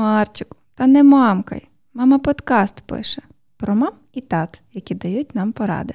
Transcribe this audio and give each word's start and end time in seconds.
Марчику, 0.00 0.56
та 0.74 0.86
не 0.86 1.02
мамкай. 1.02 1.68
Мама 1.94 2.18
подкаст 2.18 2.80
пише 2.80 3.22
про 3.56 3.74
мам 3.74 3.92
і 4.12 4.20
тат, 4.20 4.62
які 4.72 4.94
дають 4.94 5.34
нам 5.34 5.52
поради. 5.52 5.94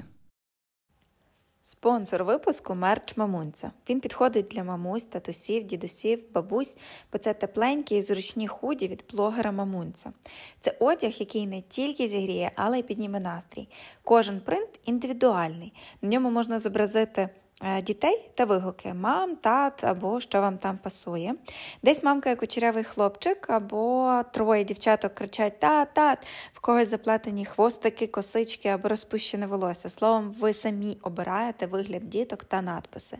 Спонсор 1.61 2.23
випуску 2.23 2.75
мерч 2.75 3.17
мамунця. 3.17 3.71
Він 3.89 3.99
підходить 3.99 4.45
для 4.45 4.63
мамусь, 4.63 5.05
татусів, 5.05 5.63
дідусів, 5.63 6.23
бабусь, 6.33 6.77
бо 7.11 7.17
це 7.17 7.33
тепленькі 7.33 7.95
і 7.95 8.01
зручні 8.01 8.47
худі 8.47 8.87
від 8.87 9.03
блогера 9.11 9.51
мамунця. 9.51 10.11
Це 10.59 10.75
одяг, 10.79 11.11
який 11.11 11.47
не 11.47 11.61
тільки 11.61 12.07
зігріє, 12.07 12.51
але 12.55 12.79
й 12.79 12.83
підніме 12.83 13.19
настрій. 13.19 13.69
Кожен 14.03 14.41
принт 14.41 14.79
індивідуальний. 14.83 15.73
На 16.01 16.09
ньому 16.09 16.31
можна 16.31 16.59
зобразити. 16.59 17.29
Е, 17.63 17.81
дітей 17.81 18.29
та 18.35 18.45
вигуки 18.45 18.93
мам, 18.93 19.35
тат 19.35 19.83
або 19.83 20.19
що 20.19 20.41
вам 20.41 20.57
там 20.57 20.77
пасує. 20.77 21.35
Десь 21.83 22.03
мамка 22.03 22.29
як 22.29 22.39
кучерявий 22.39 22.83
хлопчик, 22.83 23.49
або 23.49 24.21
троє 24.31 24.63
дівчаток 24.63 25.13
кричать 25.13 25.59
тат, 25.59 25.93
тат, 25.93 26.27
в 26.53 26.59
когось 26.59 26.89
заплетені 26.89 27.45
хвостики, 27.45 28.07
косички 28.07 28.69
або 28.69 28.89
розпущене 28.89 29.45
волосся. 29.47 29.89
Словом, 29.89 30.31
ви 30.31 30.53
самі 30.53 30.97
обираєте 31.01 31.65
вигляд 31.65 32.09
діток 32.09 32.43
та 32.43 32.61
надписи. 32.61 33.17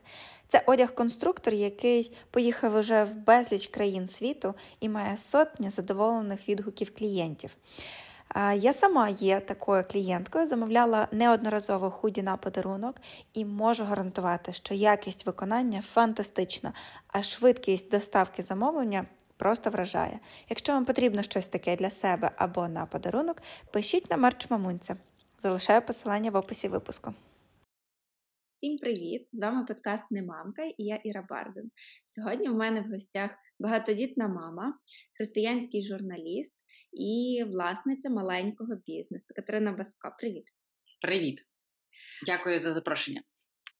Це 0.48 0.64
одяг-конструктор, 0.66 1.54
який 1.54 2.12
поїхав 2.32 2.76
уже 2.76 3.04
в 3.04 3.14
безліч 3.14 3.68
країн 3.68 4.08
світу 4.08 4.54
і 4.80 4.90
має 4.90 5.18
сотні 5.18 5.70
задоволених 5.70 6.50
відгуків 6.50 6.96
клієнтів. 6.96 7.52
Я 8.56 8.74
сама 8.74 9.10
є 9.10 9.40
такою 9.40 9.84
клієнткою, 9.92 10.46
замовляла 10.46 11.08
неодноразово 11.12 11.92
худі 11.92 12.22
на 12.22 12.38
подарунок 12.38 12.96
і 13.34 13.46
можу 13.46 13.84
гарантувати, 13.84 14.54
що 14.54 14.74
якість 14.74 15.26
виконання 15.26 15.82
фантастична, 15.82 16.74
а 17.08 17.24
швидкість 17.24 17.92
доставки 17.92 18.44
замовлення 18.44 19.06
просто 19.38 19.70
вражає. 19.70 20.20
Якщо 20.50 20.74
вам 20.74 20.86
потрібно 20.86 21.24
щось 21.24 21.48
таке 21.48 21.76
для 21.76 21.90
себе 21.90 22.32
або 22.38 22.68
на 22.68 22.86
подарунок, 22.86 23.42
пишіть 23.72 24.12
на 24.12 24.18
мерч 24.18 24.50
мамунця. 24.50 24.96
Залишаю 25.44 25.82
посилання 25.82 26.32
в 26.32 26.36
описі 26.36 26.68
випуску. 26.68 27.14
Всім 28.66 28.78
привіт! 28.78 29.28
З 29.32 29.42
вами 29.42 29.66
подкаст 29.66 30.12
Не 30.12 30.24
мамка 30.24 30.64
і 30.64 30.74
я 30.78 30.96
Іра 31.04 31.28
Барден. 31.30 31.72
Сьогодні 32.06 32.50
в 32.50 32.56
мене 32.56 32.82
в 32.82 32.92
гостях 32.92 33.32
багатодітна 33.60 34.28
мама, 34.28 34.80
християнський 35.18 35.84
журналіст 35.84 36.56
і 36.94 37.44
власниця 37.48 38.10
маленького 38.10 38.76
бізнесу. 38.86 39.34
Катерина 39.36 39.72
Баско. 39.72 40.16
Привіт. 40.20 40.44
Привіт. 41.02 41.40
Дякую 42.26 42.60
за 42.60 42.74
запрошення. 42.74 43.24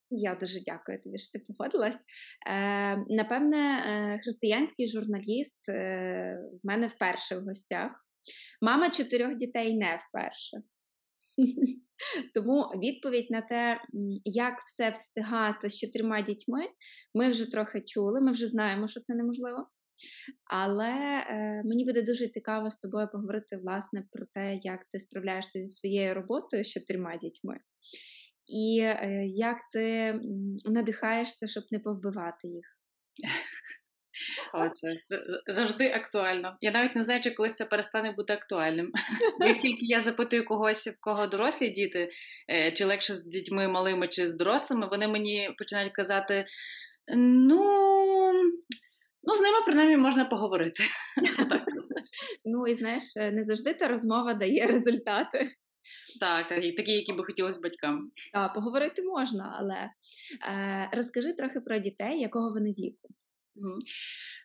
Я 0.10 0.36
дуже 0.36 0.60
дякую 0.66 1.02
тобі, 1.02 1.18
що 1.18 1.40
ти 1.40 1.46
погодилась. 1.48 2.04
Е, 2.48 2.98
Напевне, 2.98 3.84
е, 3.88 4.20
християнський 4.24 4.88
журналіст 4.88 5.70
е, 5.70 6.40
в 6.64 6.68
мене 6.68 6.88
вперше 6.88 7.38
в 7.38 7.44
гостях. 7.44 8.06
Мама 8.62 8.90
чотирьох 8.90 9.36
дітей 9.36 9.78
не 9.78 10.00
вперше. 10.10 10.58
Тому 12.34 12.62
відповідь 12.62 13.32
на 13.32 13.42
те, 13.42 13.82
як 14.26 14.60
все 14.60 14.90
встигати 14.90 15.70
з 15.70 15.80
чотирма 15.80 16.22
дітьми, 16.22 16.62
ми 17.14 17.30
вже 17.30 17.52
трохи 17.52 17.82
чули, 17.82 18.22
ми 18.22 18.32
вже 18.32 18.48
знаємо, 18.48 18.88
що 18.88 19.00
це 19.00 19.16
неможливо. 19.16 19.68
Але 20.52 20.92
е, 21.30 21.62
мені 21.66 21.86
буде 21.86 22.02
дуже 22.02 22.28
цікаво 22.28 22.72
з 22.72 22.76
тобою 22.76 23.08
поговорити 23.12 23.58
власне 23.58 24.08
про 24.12 24.26
те, 24.34 24.56
як 24.56 24.86
ти 24.92 25.00
справляєшся 25.00 25.62
зі 25.62 25.68
своєю 25.68 26.14
роботою 26.14 26.64
з 26.64 26.70
чотирма 26.72 27.18
дітьми, 27.18 27.60
і 28.46 28.80
е, 28.82 29.26
як 29.26 29.58
ти 29.74 30.14
надихаєшся, 30.66 31.48
щоб 31.48 31.64
не 31.72 31.80
повбивати 31.80 32.48
їх. 32.48 32.66
Оце 34.54 34.98
завжди 35.48 35.92
актуально. 35.92 36.58
Я 36.62 36.72
навіть 36.72 36.96
не 36.96 37.04
знаю, 37.04 37.22
чи 37.22 37.32
колись 37.32 37.56
це 37.56 37.66
перестане 37.66 38.12
бути 38.12 38.34
актуальним. 38.34 38.92
Як 39.40 39.60
тільки 39.60 39.86
я 39.86 40.02
запитую 40.02 40.46
когось, 40.46 40.88
в 40.88 41.00
кого 41.02 41.28
дорослі 41.28 41.70
діти, 41.70 42.10
е, 42.50 42.72
чи 42.72 42.86
легше 42.86 43.16
з 43.16 43.24
дітьми 43.24 43.68
малими, 43.68 44.08
чи 44.08 44.28
з 44.28 44.36
дорослими, 44.36 44.88
вони 44.88 45.08
мені 45.08 45.50
починають 45.58 45.94
казати: 45.94 46.46
ну. 47.16 47.62
Ну, 49.28 49.36
з 49.36 49.42
ними 49.42 49.58
принаймні 49.66 49.98
можна 49.98 50.26
поговорити. 50.26 50.84
Ну 52.46 52.68
і 52.68 52.74
знаєш, 52.74 53.04
е, 53.18 53.32
не 53.32 53.44
завжди 53.44 53.74
та 53.74 53.88
розмова 53.88 54.34
дає 54.34 54.68
результати. 54.68 55.50
Так, 56.20 56.50
такі, 56.50 56.92
які 56.92 57.14
би 57.14 57.24
хотілося 57.24 57.60
батькам. 57.64 58.12
Так, 58.34 58.54
поговорити 58.54 59.04
можна, 59.04 59.56
але 59.60 59.90
е, 60.54 60.90
розкажи 60.94 61.34
трохи 61.34 61.62
про 61.62 61.80
дітей, 61.80 62.20
якого 62.20 62.54
вони 62.54 62.70
віку. 62.70 63.10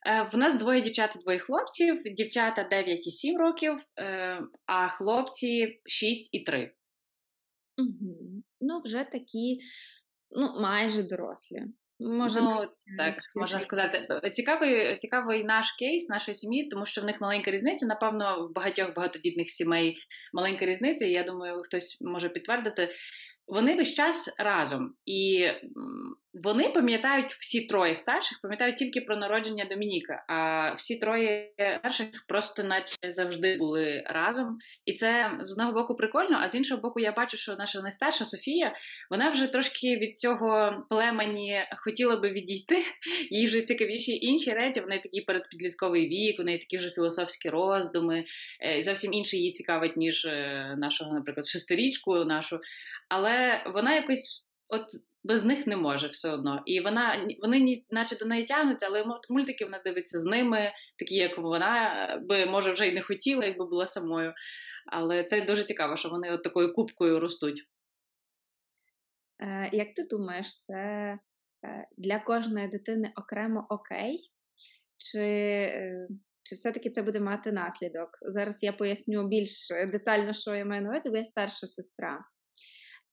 Е, 0.07 0.29
в 0.33 0.39
нас 0.39 0.59
двоє 0.59 0.81
дівчат 0.81 1.17
і 1.17 1.19
двоє 1.19 1.39
хлопців. 1.39 2.03
Дівчата 2.05 2.65
9 2.65 3.07
і 3.07 3.11
7 3.11 3.39
років, 3.39 3.79
е, 3.99 4.41
а 4.67 4.89
хлопці 4.89 5.81
6 5.87 6.29
і 6.33 6.45
3. 6.45 6.75
Угу. 7.79 8.43
Ну, 8.61 8.81
вже 8.85 9.05
такі, 9.05 9.59
ну, 10.31 10.61
майже 10.61 11.03
дорослі. 11.03 11.63
Може, 12.01 12.41
ну, 12.41 12.67
так, 12.99 13.15
можна 13.35 13.61
сказати. 13.61 14.31
Цікавий 14.33 14.97
цікавий 14.97 15.45
наш 15.45 15.73
кейс 15.73 16.09
нашої 16.09 16.35
сім'ї, 16.35 16.69
тому 16.69 16.87
що 16.87 17.01
в 17.01 17.05
них 17.05 17.21
маленька 17.21 17.51
різниця. 17.51 17.87
Напевно, 17.87 18.49
в 18.49 18.55
багатьох 18.55 18.95
багатодітних 18.95 19.51
сімей 19.51 19.97
маленька 20.33 20.67
різниця. 20.67 21.07
Я 21.07 21.23
думаю, 21.23 21.63
хтось 21.63 21.99
може 22.01 22.29
підтвердити. 22.29 22.89
Вони 23.47 23.77
весь 23.77 23.95
час 23.95 24.35
разом, 24.39 24.95
і 25.07 25.49
вони 26.35 26.69
пам'ятають 26.69 27.33
всі 27.33 27.61
троє 27.61 27.95
старших, 27.95 28.39
пам'ятають 28.43 28.77
тільки 28.77 29.01
про 29.01 29.17
народження 29.17 29.65
Домініка. 29.65 30.25
А 30.29 30.73
всі 30.75 30.97
троє 30.97 31.53
старших 31.79 32.09
просто, 32.29 32.65
наче 32.65 32.95
завжди, 33.15 33.57
були 33.57 34.03
разом. 34.07 34.59
І 34.85 34.93
це 34.93 35.39
з 35.41 35.53
одного 35.53 35.73
боку 35.73 35.97
прикольно, 35.97 36.39
а 36.41 36.49
з 36.49 36.55
іншого 36.55 36.81
боку, 36.81 37.01
я 37.01 37.13
бачу, 37.13 37.37
що 37.37 37.57
наша 37.57 37.83
найстарша 37.83 38.25
Софія 38.25 38.75
вона 39.11 39.31
вже 39.31 39.47
трошки 39.47 39.97
від 39.97 40.19
цього 40.19 40.73
племені 40.91 41.59
хотіла 41.79 42.17
би 42.17 42.31
відійти. 42.31 42.85
Їй 43.31 43.47
вже 43.47 43.61
цікавіші 43.63 44.13
інші 44.13 44.51
речі. 44.51 44.81
В 44.81 44.89
неї 44.89 45.01
такий 45.01 45.21
передпідлітковий 45.21 46.09
вік, 46.09 46.41
у 46.41 46.43
неї 46.43 46.59
такі 46.59 46.79
вже 46.79 46.91
філософські 46.91 47.51
роздуми. 47.51 48.25
Е, 48.61 48.79
і 48.79 48.83
зовсім 48.83 49.13
інше 49.13 49.37
її 49.37 49.53
цікавить, 49.53 49.97
ніж 49.97 50.25
е, 50.25 50.75
нашого, 50.79 51.15
наприклад, 51.15 51.47
шестирічку 51.47 52.25
нашу. 52.25 52.61
Але 53.09 53.65
вона 53.75 53.95
якось. 53.95 54.47
От 54.73 54.85
без 55.25 55.45
них 55.45 55.67
не 55.67 55.77
може 55.77 56.09
все 56.09 56.31
одно. 56.31 56.63
І 56.67 56.81
вона 56.81 57.29
вони 57.43 57.83
наче 57.91 58.17
до 58.17 58.25
неї 58.25 58.45
тягнуться, 58.45 58.87
але 58.87 59.05
мультики 59.31 59.65
вона 59.65 59.79
дивиться 59.85 60.21
з 60.21 60.25
ними, 60.25 60.73
такі 60.99 61.15
як 61.15 61.39
вона 61.39 62.21
би 62.29 62.47
може 62.47 62.73
вже 62.73 62.89
й 62.89 62.93
не 62.93 63.03
хотіла, 63.03 63.45
якби 63.45 63.67
була 63.67 63.87
самою. 63.87 64.33
Але 64.87 65.25
це 65.25 65.41
дуже 65.41 65.65
цікаво, 65.65 65.97
що 65.97 66.09
вони 66.09 66.33
от 66.33 66.43
такою 66.43 66.73
кубкою 66.73 67.21
ростуть. 67.21 67.67
Е, 69.41 69.71
Як 69.73 69.95
ти 69.95 70.03
думаєш, 70.11 70.59
це 70.59 70.75
е, 70.75 71.19
для 71.97 72.19
кожної 72.19 72.69
дитини 72.69 73.13
окремо 73.17 73.67
окей? 73.71 74.19
Чи 74.97 75.21
е, 75.21 76.09
чи 76.43 76.55
все-таки 76.55 76.91
це 76.91 77.03
буде 77.03 77.21
мати 77.21 77.53
наслідок? 77.53 78.11
Зараз 78.23 78.63
я 78.63 78.73
поясню 78.73 79.29
більш 79.29 79.69
детально, 79.93 80.33
що 80.33 80.55
я 80.55 80.65
маю 80.65 80.83
на 80.83 80.89
увазі, 80.89 81.11
бо 81.11 81.17
я 81.17 81.25
старша 81.25 81.67
сестра. 81.67 82.25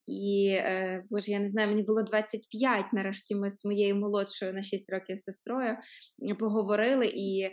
І 0.08 0.48
е, 0.48 1.04
боже, 1.10 1.32
я 1.32 1.38
не 1.38 1.48
знаю, 1.48 1.68
мені 1.68 1.82
було 1.82 2.02
25, 2.02 2.92
Нарешті 2.92 3.34
ми 3.34 3.50
з 3.50 3.64
моєю 3.64 3.96
молодшою 3.96 4.54
на 4.54 4.62
6 4.62 4.90
років 4.90 5.20
сестрою 5.20 5.76
поговорили 6.34 7.06
і 7.06 7.50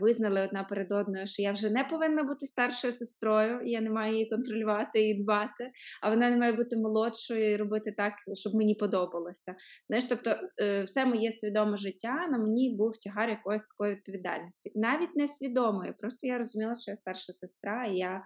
визнали 0.00 0.42
одна 0.42 0.64
перед 0.64 0.92
одною, 0.92 1.26
що 1.26 1.42
я 1.42 1.52
вже 1.52 1.70
не 1.70 1.84
повинна 1.84 2.22
бути 2.22 2.46
старшою 2.46 2.92
сестрою, 2.92 3.60
я 3.64 3.80
не 3.80 3.90
маю 3.90 4.12
її 4.12 4.28
контролювати 4.30 5.08
і 5.08 5.22
дбати, 5.22 5.70
а 6.02 6.10
вона 6.10 6.30
не 6.30 6.36
має 6.36 6.52
бути 6.52 6.76
молодшою 6.76 7.52
і 7.52 7.56
робити 7.56 7.94
так, 7.96 8.12
щоб 8.34 8.54
мені 8.54 8.74
подобалося. 8.74 9.54
Знаєш, 9.86 10.04
тобто 10.04 10.36
е, 10.62 10.82
все 10.82 11.06
моє 11.06 11.32
свідоме 11.32 11.76
життя 11.76 12.26
на 12.30 12.38
мені 12.38 12.74
був 12.78 12.92
тягар 12.96 13.30
якоїсь 13.30 13.62
такої 13.62 13.94
відповідальності, 13.94 14.72
навіть 14.74 15.16
не 15.16 15.28
свідомої, 15.28 15.92
просто 15.98 16.26
я 16.26 16.38
розуміла, 16.38 16.74
що 16.74 16.90
я 16.90 16.96
старша 16.96 17.32
сестра, 17.32 17.86
і 17.86 17.96
я 17.96 18.22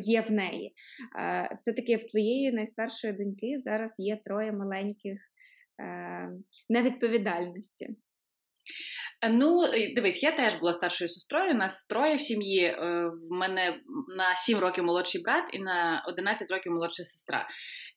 є 0.00 0.20
в 0.20 0.32
неї. 0.32 0.74
Е, 1.20 1.54
все-таки 1.56 1.96
в 1.96 2.04
твоєї 2.04 2.52
найстаршої 2.52 3.12
доньки 3.12 3.58
зараз 3.58 3.96
є 3.98 4.20
троє 4.24 4.52
маленьких 4.52 5.18
невідповідальності. 6.68 7.88
Ну, 9.30 9.62
дивись, 9.96 10.22
я 10.22 10.32
теж 10.32 10.54
була 10.54 10.72
старшою 10.72 11.08
сестрою. 11.08 11.54
Нас 11.54 11.86
троє 11.86 12.16
в 12.16 12.20
сім'ї. 12.20 12.64
Е, 12.64 13.10
в 13.30 13.34
мене 13.34 13.80
на 14.16 14.36
7 14.36 14.58
років 14.58 14.84
молодший 14.84 15.22
брат 15.22 15.44
і 15.52 15.58
на 15.58 16.04
11 16.08 16.50
років 16.50 16.72
молодша 16.72 17.04
сестра. 17.04 17.48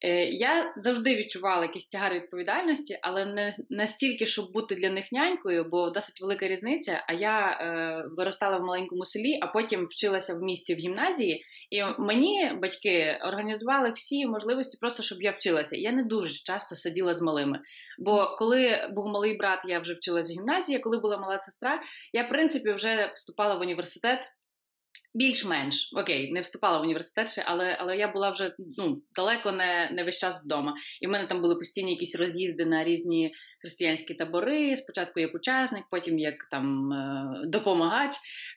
Е, 0.01 0.25
я 0.25 0.73
завжди 0.77 1.15
відчувала 1.15 1.63
якийсь 1.63 1.87
тягар 1.87 2.13
відповідальності, 2.13 2.99
але 3.01 3.25
не 3.25 3.55
настільки, 3.69 4.25
щоб 4.25 4.51
бути 4.51 4.75
для 4.75 4.89
них 4.89 5.11
нянькою, 5.11 5.63
бо 5.63 5.89
досить 5.89 6.21
велика 6.21 6.47
різниця. 6.47 7.03
А 7.07 7.13
я 7.13 7.49
е, 7.49 8.03
виростала 8.17 8.57
в 8.57 8.63
маленькому 8.63 9.05
селі, 9.05 9.39
а 9.41 9.47
потім 9.47 9.85
вчилася 9.85 10.35
в 10.35 10.41
місті 10.41 10.75
в 10.75 10.77
гімназії. 10.77 11.43
І 11.69 11.83
мені 11.99 12.51
батьки 12.61 13.19
організували 13.27 13.91
всі 13.91 14.25
можливості, 14.25 14.77
просто 14.81 15.03
щоб 15.03 15.21
я 15.21 15.31
вчилася. 15.31 15.75
Я 15.75 15.91
не 15.91 16.03
дуже 16.03 16.33
часто 16.45 16.75
сиділа 16.75 17.15
з 17.15 17.21
малими. 17.21 17.59
Бо 17.99 18.35
коли 18.39 18.89
був 18.91 19.05
малий 19.05 19.37
брат, 19.37 19.59
я 19.67 19.79
вже 19.79 19.93
вчилася 19.93 20.33
в 20.33 20.35
гімназії. 20.35 20.79
Коли 20.79 20.97
була 20.97 21.17
мала 21.17 21.39
сестра, 21.39 21.81
я 22.13 22.23
в 22.23 22.29
принципі 22.29 22.71
вже 22.73 23.11
вступала 23.15 23.55
в 23.55 23.61
університет 23.61 24.31
більш-менш 25.15 25.89
окей, 25.95 26.31
не 26.31 26.41
вступала 26.41 26.77
в 26.77 26.81
університет 26.81 27.31
ще, 27.31 27.43
але 27.45 27.77
але 27.79 27.97
я 27.97 28.07
була 28.07 28.29
вже 28.29 28.55
ну, 28.77 29.01
далеко 29.15 29.51
не 29.51 29.89
не 29.93 30.03
весь 30.03 30.19
час 30.19 30.43
вдома. 30.45 30.75
І 31.01 31.07
в 31.07 31.09
мене 31.09 31.27
там 31.27 31.41
були 31.41 31.55
постійні 31.55 31.91
якісь 31.91 32.15
роз'їзди 32.15 32.65
на 32.65 32.83
різні 32.83 33.33
християнські 33.61 34.13
табори. 34.13 34.75
Спочатку 34.75 35.19
як 35.19 35.35
учасник, 35.35 35.83
потім 35.91 36.19
як 36.19 36.35
там 36.51 36.93
е, 36.93 37.41
допомагач. 37.45 38.11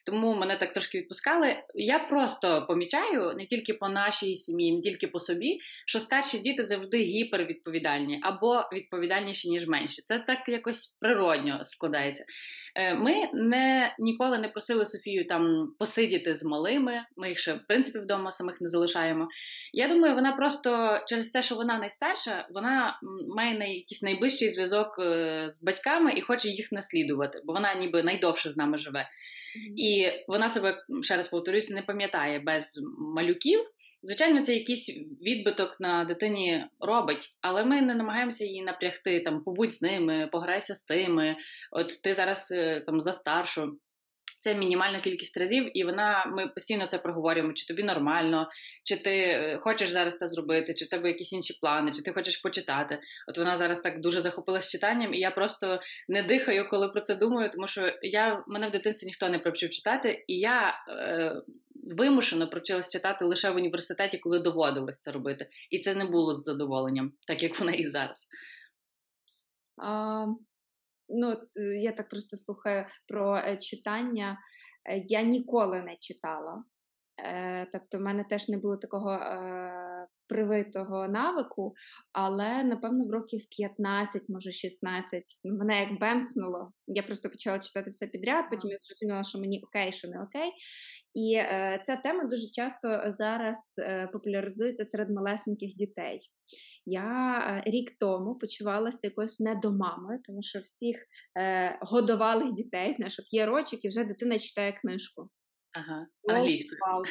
Тому 0.05 0.35
мене 0.35 0.57
так 0.57 0.73
трошки 0.73 0.97
відпускали. 0.97 1.55
Я 1.75 1.99
просто 1.99 2.65
помічаю 2.67 3.33
не 3.37 3.45
тільки 3.45 3.73
по 3.73 3.89
нашій 3.89 4.37
сім'ї, 4.37 4.75
не 4.75 4.81
тільки 4.81 5.07
по 5.07 5.19
собі, 5.19 5.59
що 5.85 5.99
старші 5.99 6.39
діти 6.39 6.63
завжди 6.63 6.97
гіпервідповідальні 6.97 8.19
або 8.23 8.63
відповідальніші 8.73 9.49
ніж 9.49 9.67
менші. 9.67 10.01
Це 10.01 10.19
так 10.19 10.49
якось 10.49 10.97
природньо 11.01 11.61
складається. 11.65 12.25
Е, 12.75 12.93
ми 12.93 13.13
не 13.33 13.95
ніколи 13.99 14.37
не 14.37 14.47
просили 14.47 14.85
Софію 14.85 15.27
там 15.27 15.73
посидіти 15.79 16.35
з 16.35 16.43
малими. 16.49 17.01
Ми 17.17 17.29
їх 17.29 17.39
ще 17.39 17.53
в 17.53 17.67
принципі 17.67 17.99
вдома 17.99 18.31
самих 18.31 18.61
не 18.61 18.67
залишаємо. 18.67 19.27
Я 19.73 19.87
думаю, 19.87 20.15
вона 20.15 20.31
просто 20.31 20.99
через 21.07 21.29
те, 21.29 21.43
що 21.43 21.55
вона 21.55 21.77
найстарша, 21.77 22.47
вона 22.49 22.99
має 23.35 23.77
якийсь 23.77 24.01
найближчий 24.01 24.49
зв'язок 24.49 24.99
е, 24.99 25.47
з 25.51 25.63
батьками 25.63 26.13
і 26.15 26.21
хоче 26.21 26.49
їх 26.49 26.71
наслідувати, 26.71 27.41
бо 27.45 27.53
вона 27.53 27.73
ніби 27.73 28.03
найдовше 28.03 28.49
з 28.51 28.57
нами 28.57 28.77
живе. 28.77 29.09
І 29.77 30.07
вона 30.27 30.49
себе 30.49 30.83
ще 31.01 31.17
раз 31.17 31.27
повторюся, 31.27 31.73
не 31.73 31.81
пам'ятає 31.81 32.39
без 32.39 32.81
малюків. 32.99 33.59
Звичайно, 34.03 34.45
це 34.45 34.53
якийсь 34.53 34.89
відбиток 35.21 35.79
на 35.79 36.05
дитині 36.05 36.65
робить, 36.79 37.35
але 37.41 37.65
ми 37.65 37.81
не 37.81 37.95
намагаємося 37.95 38.45
її 38.45 38.61
напрягти, 38.61 39.19
там 39.19 39.43
побудь 39.43 39.73
з 39.73 39.81
ними, 39.81 40.29
пограйся 40.31 40.75
з 40.75 40.83
тими. 40.83 41.35
От 41.71 42.01
ти 42.03 42.15
зараз 42.15 42.51
е, 42.51 42.83
там 42.85 42.99
за 42.99 43.13
старшу. 43.13 43.77
Це 44.39 44.55
мінімальна 44.55 44.99
кількість 44.99 45.37
разів, 45.37 45.77
і 45.77 45.83
вона 45.83 46.25
ми 46.25 46.47
постійно 46.47 46.87
це 46.87 46.97
проговорюємо, 46.97 47.53
чи 47.53 47.67
тобі 47.67 47.83
нормально, 47.83 48.49
чи 48.83 48.95
ти 48.95 49.19
е, 49.19 49.57
хочеш 49.61 49.89
зараз 49.89 50.17
це 50.17 50.27
зробити, 50.27 50.73
чи 50.73 50.85
в 50.85 50.89
тебе 50.89 51.07
якісь 51.07 51.33
інші 51.33 51.53
плани, 51.61 51.91
чи 51.91 52.01
ти 52.01 52.11
хочеш 52.11 52.37
почитати. 52.37 52.99
От 53.27 53.37
вона 53.37 53.57
зараз 53.57 53.81
так 53.81 54.01
дуже 54.01 54.21
захопилась 54.21 54.69
читанням, 54.69 55.13
і 55.13 55.19
я 55.19 55.31
просто 55.31 55.79
не 56.07 56.23
дихаю, 56.23 56.69
коли 56.69 56.87
про 56.89 57.01
це 57.01 57.15
думаю, 57.15 57.49
тому 57.53 57.67
що 57.67 57.91
я 58.01 58.43
мене 58.47 58.67
в 58.67 58.71
дитинстві 58.71 59.07
ніхто 59.07 59.29
не 59.29 59.39
привчив 59.39 59.69
читати, 59.69 60.23
і 60.27 60.39
я 60.39 60.73
е, 60.89 61.35
вимушено 61.97 62.49
привчилась 62.49 62.89
читати 62.89 63.25
лише 63.25 63.49
в 63.49 63.55
університеті, 63.55 64.17
коли 64.17 64.39
доводилось 64.39 64.99
це 64.99 65.11
робити. 65.11 65.49
І 65.69 65.79
це 65.79 65.95
не 65.95 66.05
було 66.05 66.35
з 66.35 66.43
задоволенням, 66.43 67.11
так 67.27 67.43
як 67.43 67.59
вона 67.59 67.71
і 67.71 67.89
зараз. 67.89 68.27
А, 69.83 70.25
Ну, 71.09 71.31
от, 71.31 71.43
е, 71.57 71.81
Я 71.81 71.91
так 71.91 72.09
просто 72.09 72.37
слухаю 72.37 72.85
про 73.07 73.37
е, 73.37 73.57
читання. 73.57 74.37
Е, 74.89 75.03
я 75.05 75.21
ніколи 75.21 75.81
не 75.81 75.95
читала. 75.99 76.63
Тобто, 77.71 77.97
в 77.97 78.01
мене 78.01 78.25
теж 78.29 78.49
не 78.49 78.57
було 78.57 78.77
такого 78.77 79.19
привитого 80.29 81.07
навику, 81.07 81.73
але 82.13 82.63
напевно 82.63 83.05
в 83.05 83.11
років 83.11 83.41
15, 83.57 84.21
може 84.29 84.51
16, 84.51 85.23
ну, 85.43 85.57
мене 85.57 85.79
як 85.79 85.99
бенцнуло. 85.99 86.71
Я 86.87 87.03
просто 87.03 87.29
почала 87.29 87.59
читати 87.59 87.89
все 87.89 88.07
підряд, 88.07 88.45
потім 88.49 88.69
я 88.69 88.77
зрозуміла, 88.77 89.23
що 89.23 89.39
мені 89.39 89.63
окей, 89.63 89.91
що 89.91 90.07
не 90.07 90.21
окей. 90.23 90.51
І 91.13 91.35
е, 91.35 91.81
ця 91.85 91.95
тема 91.95 92.23
дуже 92.23 92.49
часто 92.53 93.01
зараз 93.07 93.75
е, 93.79 94.07
популяризується 94.13 94.85
серед 94.85 95.09
малесеньких 95.09 95.75
дітей. 95.75 96.19
Я 96.91 97.39
е, 97.47 97.69
рік 97.69 97.91
тому 97.99 98.35
почувалася 98.35 99.07
якоюсь 99.07 99.39
недомамою, 99.39 100.19
тому 100.25 100.43
що 100.43 100.59
всіх 100.59 100.95
е, 101.39 101.79
годувалих 101.81 102.53
дітей, 102.53 102.93
знаєш, 102.93 103.19
от 103.19 103.33
є 103.33 103.45
рочок, 103.45 103.85
і 103.85 103.87
вже 103.87 104.03
дитина 104.03 104.39
читає 104.39 104.71
книжку. 104.71 105.29
Ага, 105.73 106.07
англійською. 106.29 106.79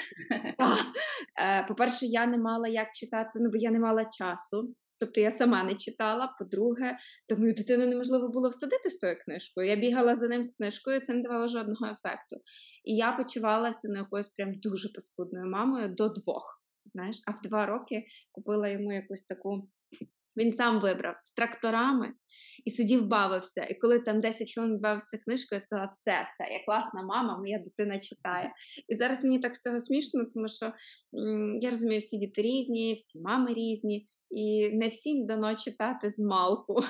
Е, 1.40 1.64
по-перше, 1.68 2.06
я 2.06 2.26
не 2.26 2.38
мала 2.38 2.68
як 2.68 2.88
читати, 2.94 3.30
ну 3.34 3.50
бо 3.50 3.56
я 3.56 3.70
не 3.70 3.80
мала 3.80 4.04
часу. 4.04 4.74
Тобто 5.00 5.20
я 5.20 5.30
сама 5.30 5.64
не 5.64 5.74
читала. 5.74 6.34
По-друге, 6.38 6.98
то 7.28 7.36
мою 7.36 7.54
дитину 7.54 7.86
неможливо 7.86 8.28
було 8.28 8.48
всадити 8.48 8.90
з 8.90 8.98
тою 8.98 9.16
книжкою. 9.24 9.68
Я 9.68 9.76
бігала 9.76 10.16
за 10.16 10.28
ним 10.28 10.44
з 10.44 10.56
книжкою, 10.56 11.00
це 11.00 11.14
не 11.14 11.22
давало 11.22 11.48
жодного 11.48 11.86
ефекту. 11.86 12.36
І 12.84 12.96
я 12.96 13.12
почувалася 13.12 13.88
на 13.88 13.98
якоюсь 13.98 14.28
прям 14.28 14.54
дуже 14.54 14.88
паскудною 14.88 15.50
мамою 15.50 15.88
до 15.88 16.08
двох. 16.08 16.62
Знаєш, 16.88 17.16
а 17.26 17.30
в 17.30 17.40
два 17.42 17.66
роки 17.66 18.04
купила 18.32 18.68
йому 18.68 18.92
якусь 18.92 19.22
таку 19.24 19.68
він 20.36 20.52
сам 20.52 20.80
вибрав 20.80 21.14
з 21.18 21.30
тракторами 21.30 22.12
і 22.64 22.70
сидів, 22.70 23.06
бавився. 23.06 23.64
І 23.64 23.74
коли 23.74 24.00
там 24.00 24.20
10 24.20 24.54
хвилин 24.54 24.78
бавився 24.80 25.18
книжкою, 25.18 25.56
я 25.56 25.60
сказала, 25.60 25.88
все, 25.88 26.10
все, 26.26 26.52
я 26.52 26.64
класна 26.66 27.02
мама, 27.02 27.38
моя 27.38 27.58
дитина 27.58 27.98
читає. 27.98 28.52
І 28.88 28.96
зараз 28.96 29.24
мені 29.24 29.38
так 29.38 29.54
з 29.56 29.60
цього 29.60 29.80
смішно, 29.80 30.24
тому 30.34 30.48
що 30.48 30.66
м- 30.66 31.58
я 31.60 31.70
розумію, 31.70 32.00
всі 32.00 32.16
діти 32.16 32.42
різні, 32.42 32.94
всі 32.94 33.20
мами 33.20 33.54
різні, 33.54 34.06
і 34.30 34.70
не 34.72 34.88
всім 34.88 35.26
дано 35.26 35.54
читати 35.56 36.10
з 36.10 36.18
малку. 36.18 36.80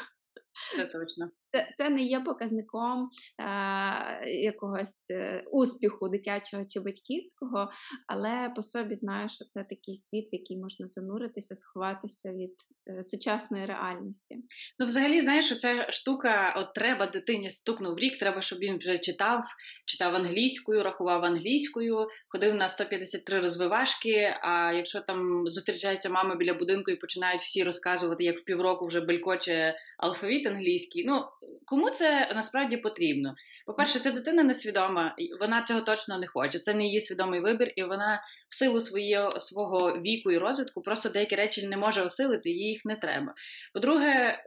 Це 0.76 0.84
точно. 0.84 1.30
Це 1.76 1.90
не 1.90 2.02
є 2.02 2.20
показником 2.20 3.08
е, 3.40 4.30
якогось 4.30 5.10
е, 5.10 5.44
успіху 5.52 6.08
дитячого 6.08 6.64
чи 6.68 6.80
батьківського, 6.80 7.70
але 8.06 8.52
по 8.56 8.62
собі 8.62 8.94
знаю, 8.94 9.28
що 9.28 9.44
це 9.44 9.64
такий 9.64 9.94
світ, 9.94 10.32
в 10.32 10.34
який 10.34 10.56
можна 10.56 10.86
зануритися, 10.86 11.54
сховатися 11.54 12.32
від 12.32 12.54
е, 12.90 13.02
сучасної 13.02 13.66
реальності. 13.66 14.36
Ну, 14.78 14.86
взагалі, 14.86 15.20
знаєш, 15.20 15.46
що 15.46 15.54
ця 15.54 15.90
штука, 15.90 16.54
от 16.56 16.74
треба 16.74 17.06
дитині 17.06 17.50
стукнув 17.50 17.98
рік, 17.98 18.18
треба, 18.18 18.40
щоб 18.40 18.58
він 18.58 18.78
вже 18.78 18.98
читав, 18.98 19.44
читав 19.86 20.14
англійською, 20.14 20.82
рахував 20.82 21.24
англійською, 21.24 22.06
ходив 22.28 22.54
на 22.54 22.68
153 22.68 23.40
розвивашки. 23.40 24.34
А 24.42 24.72
якщо 24.72 25.00
там 25.00 25.46
зустрічаються 25.46 26.10
мами 26.10 26.36
біля 26.36 26.54
будинку 26.54 26.90
і 26.90 26.96
починають 26.96 27.42
всі 27.42 27.64
розказувати, 27.64 28.24
як 28.24 28.38
в 28.38 28.44
півроку 28.44 28.86
вже 28.86 29.00
белькоче 29.00 29.74
алфавіт 29.98 30.46
англійський. 30.46 31.04
ну, 31.06 31.24
Кому 31.66 31.90
це 31.90 32.32
насправді 32.34 32.76
потрібно? 32.76 33.34
По-перше, 33.66 33.98
ця 33.98 34.10
дитина 34.10 34.42
несвідома, 34.42 35.16
вона 35.40 35.62
цього 35.62 35.80
точно 35.80 36.18
не 36.18 36.26
хоче. 36.26 36.58
Це 36.58 36.74
не 36.74 36.84
її 36.84 37.00
свідомий 37.00 37.40
вибір, 37.40 37.72
і 37.76 37.82
вона 37.82 38.22
в 38.48 38.54
силу 38.54 38.80
своє, 38.80 39.30
свого 39.38 40.00
віку 40.00 40.30
і 40.30 40.38
розвитку 40.38 40.82
просто 40.82 41.08
деякі 41.08 41.36
речі 41.36 41.66
не 41.66 41.76
може 41.76 42.02
осилити, 42.02 42.50
їй 42.50 42.68
їх 42.68 42.84
не 42.84 42.96
треба. 42.96 43.34
По-друге, 43.74 44.44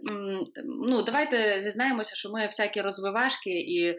ну 0.65 1.01
давайте 1.01 1.61
зізнаємося, 1.63 2.15
що 2.15 2.29
ми 2.29 2.45
всякі 2.45 2.81
розвивашки 2.81 3.49
і 3.49 3.95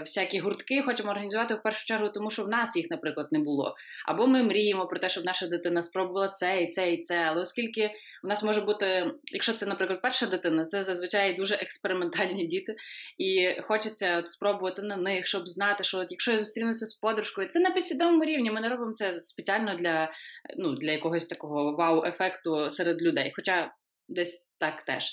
всякі 0.00 0.38
гуртки 0.38 0.82
хочемо 0.82 1.10
організувати 1.10 1.54
в 1.54 1.62
першу 1.62 1.86
чергу, 1.86 2.08
тому 2.08 2.30
що 2.30 2.44
в 2.44 2.48
нас 2.48 2.76
їх, 2.76 2.86
наприклад, 2.90 3.28
не 3.30 3.38
було. 3.38 3.74
Або 4.06 4.26
ми 4.26 4.42
мріємо 4.42 4.86
про 4.86 4.98
те, 4.98 5.08
щоб 5.08 5.24
наша 5.24 5.46
дитина 5.46 5.82
спробувала 5.82 6.28
це 6.28 6.62
і 6.62 6.68
це 6.68 6.92
і 6.92 7.02
це. 7.02 7.18
Але 7.18 7.40
оскільки 7.40 7.90
в 8.22 8.26
нас 8.26 8.42
може 8.42 8.60
бути, 8.60 9.10
якщо 9.32 9.52
це, 9.52 9.66
наприклад, 9.66 10.02
перша 10.02 10.26
дитина, 10.26 10.64
це 10.64 10.82
зазвичай 10.82 11.34
дуже 11.34 11.54
експериментальні 11.54 12.46
діти, 12.46 12.76
і 13.18 13.56
хочеться 13.62 14.18
от 14.18 14.28
спробувати 14.28 14.82
на 14.82 14.96
них, 14.96 15.26
щоб 15.26 15.48
знати, 15.48 15.84
що 15.84 15.98
от 15.98 16.10
якщо 16.10 16.32
я 16.32 16.38
зустрінуся 16.38 16.86
з 16.86 16.94
подружкою, 16.94 17.48
це 17.48 17.60
на 17.60 17.70
підсвідомому 17.70 18.24
рівні. 18.24 18.50
Ми 18.50 18.60
не 18.60 18.68
робимо 18.68 18.92
це 18.92 19.20
спеціально 19.20 19.74
для 19.74 20.12
ну, 20.56 20.74
для 20.74 20.92
якогось 20.92 21.26
такого 21.26 21.76
вау-ефекту 21.76 22.70
серед 22.70 23.02
людей. 23.02 23.32
Хоча 23.36 23.72
десь 24.08 24.46
так 24.58 24.82
теж. 24.82 25.12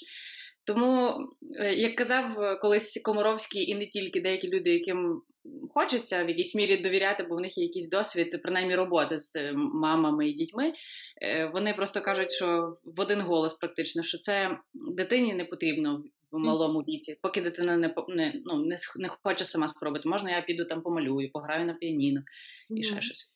Тому, 0.66 1.20
е, 1.60 1.74
як 1.74 1.96
казав 1.96 2.60
колись 2.62 3.02
Комаровський, 3.04 3.70
і 3.72 3.76
не 3.76 3.86
тільки 3.86 4.22
деякі 4.22 4.50
люди, 4.50 4.70
яким 4.70 5.22
хочеться 5.70 6.24
в 6.24 6.30
якійсь 6.30 6.56
мірі 6.56 6.78
довіряти, 6.78 7.24
бо 7.24 7.36
в 7.36 7.40
них 7.40 7.58
є 7.58 7.64
якийсь 7.64 7.90
досвід, 7.90 8.40
принаймні 8.44 8.76
роботи 8.76 9.20
з 9.20 9.36
е, 9.36 9.54
мамами 9.56 10.30
і 10.30 10.34
дітьми, 10.34 10.74
е, 11.22 11.46
вони 11.54 11.74
просто 11.74 12.02
кажуть, 12.02 12.32
що 12.32 12.78
в 12.84 13.00
один 13.00 13.22
голос 13.22 13.54
практично, 13.54 14.04
що 14.04 14.18
це 14.18 14.58
дитині 14.74 15.34
не 15.34 15.46
потрібно 15.46 16.04
в 16.32 16.40
малому 16.40 16.80
віці, 16.80 17.18
поки 17.22 17.42
дитина 17.42 17.78
не 17.78 17.94
не, 18.08 18.42
ну, 18.46 18.66
не, 18.66 18.78
не 18.96 19.08
хоче 19.08 19.46
сама 19.46 19.68
спробувати. 19.68 20.10
Можна 20.10 20.32
я 20.32 20.42
піду 20.42 20.66
там 20.66 20.82
помалюю, 20.82 21.32
пограю 21.32 21.66
на 21.66 21.74
піаніно 21.74 22.22
і 22.70 22.84
ще 22.84 23.02
щось. 23.02 23.30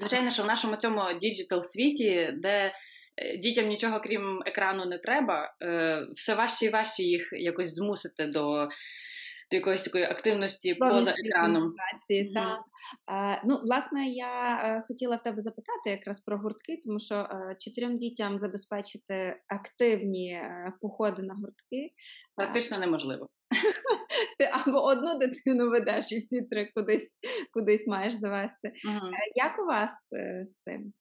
Звичайно, 0.00 0.30
що 0.30 0.42
в 0.42 0.46
нашому 0.46 0.76
цьому 0.76 1.00
digital 1.20 1.64
світі, 1.64 2.34
де 2.34 2.58
Е, 2.68 2.72
дітям 3.38 3.68
нічого 3.68 4.00
крім 4.00 4.42
екрану 4.46 4.86
не 4.86 4.98
треба, 4.98 5.54
е, 5.62 6.06
все 6.14 6.34
важче 6.34 6.66
і 6.66 6.70
важче 6.70 7.02
їх 7.02 7.28
якось 7.32 7.74
змусити 7.74 8.26
до. 8.26 8.68
До 9.50 9.56
якоїсь 9.56 9.82
такої 9.82 10.04
активності 10.04 10.74
поза 10.74 11.14
екраном. 11.24 11.62
Mm-hmm. 11.62 12.34
Та. 12.34 12.64
Е, 13.34 13.42
ну, 13.44 13.60
власне, 13.64 14.06
я 14.06 14.60
е, 14.64 14.82
хотіла 14.88 15.16
в 15.16 15.22
тебе 15.22 15.42
запитати 15.42 15.90
якраз 15.90 16.20
про 16.20 16.38
гуртки, 16.38 16.80
тому 16.84 16.98
що 16.98 17.14
е, 17.14 17.56
чотирьом 17.58 17.96
дітям 17.96 18.38
забезпечити 18.38 19.40
активні 19.48 20.32
е, 20.32 20.72
походи 20.80 21.22
на 21.22 21.34
гуртки 21.34 21.90
практично 22.36 22.78
неможливо. 22.78 23.28
Ти 24.38 24.44
або 24.52 24.84
одну 24.84 25.18
дитину 25.18 25.70
ведеш, 25.70 26.12
і 26.12 26.18
всі 26.18 26.42
три 26.42 26.70
кудись 26.74 27.20
кудись 27.52 27.86
маєш 27.86 28.14
завести. 28.14 28.68
Mm-hmm. 28.68 29.10
Як 29.34 29.58
у 29.58 29.64
вас 29.64 30.10
з 30.44 30.58
цим? 30.60 30.92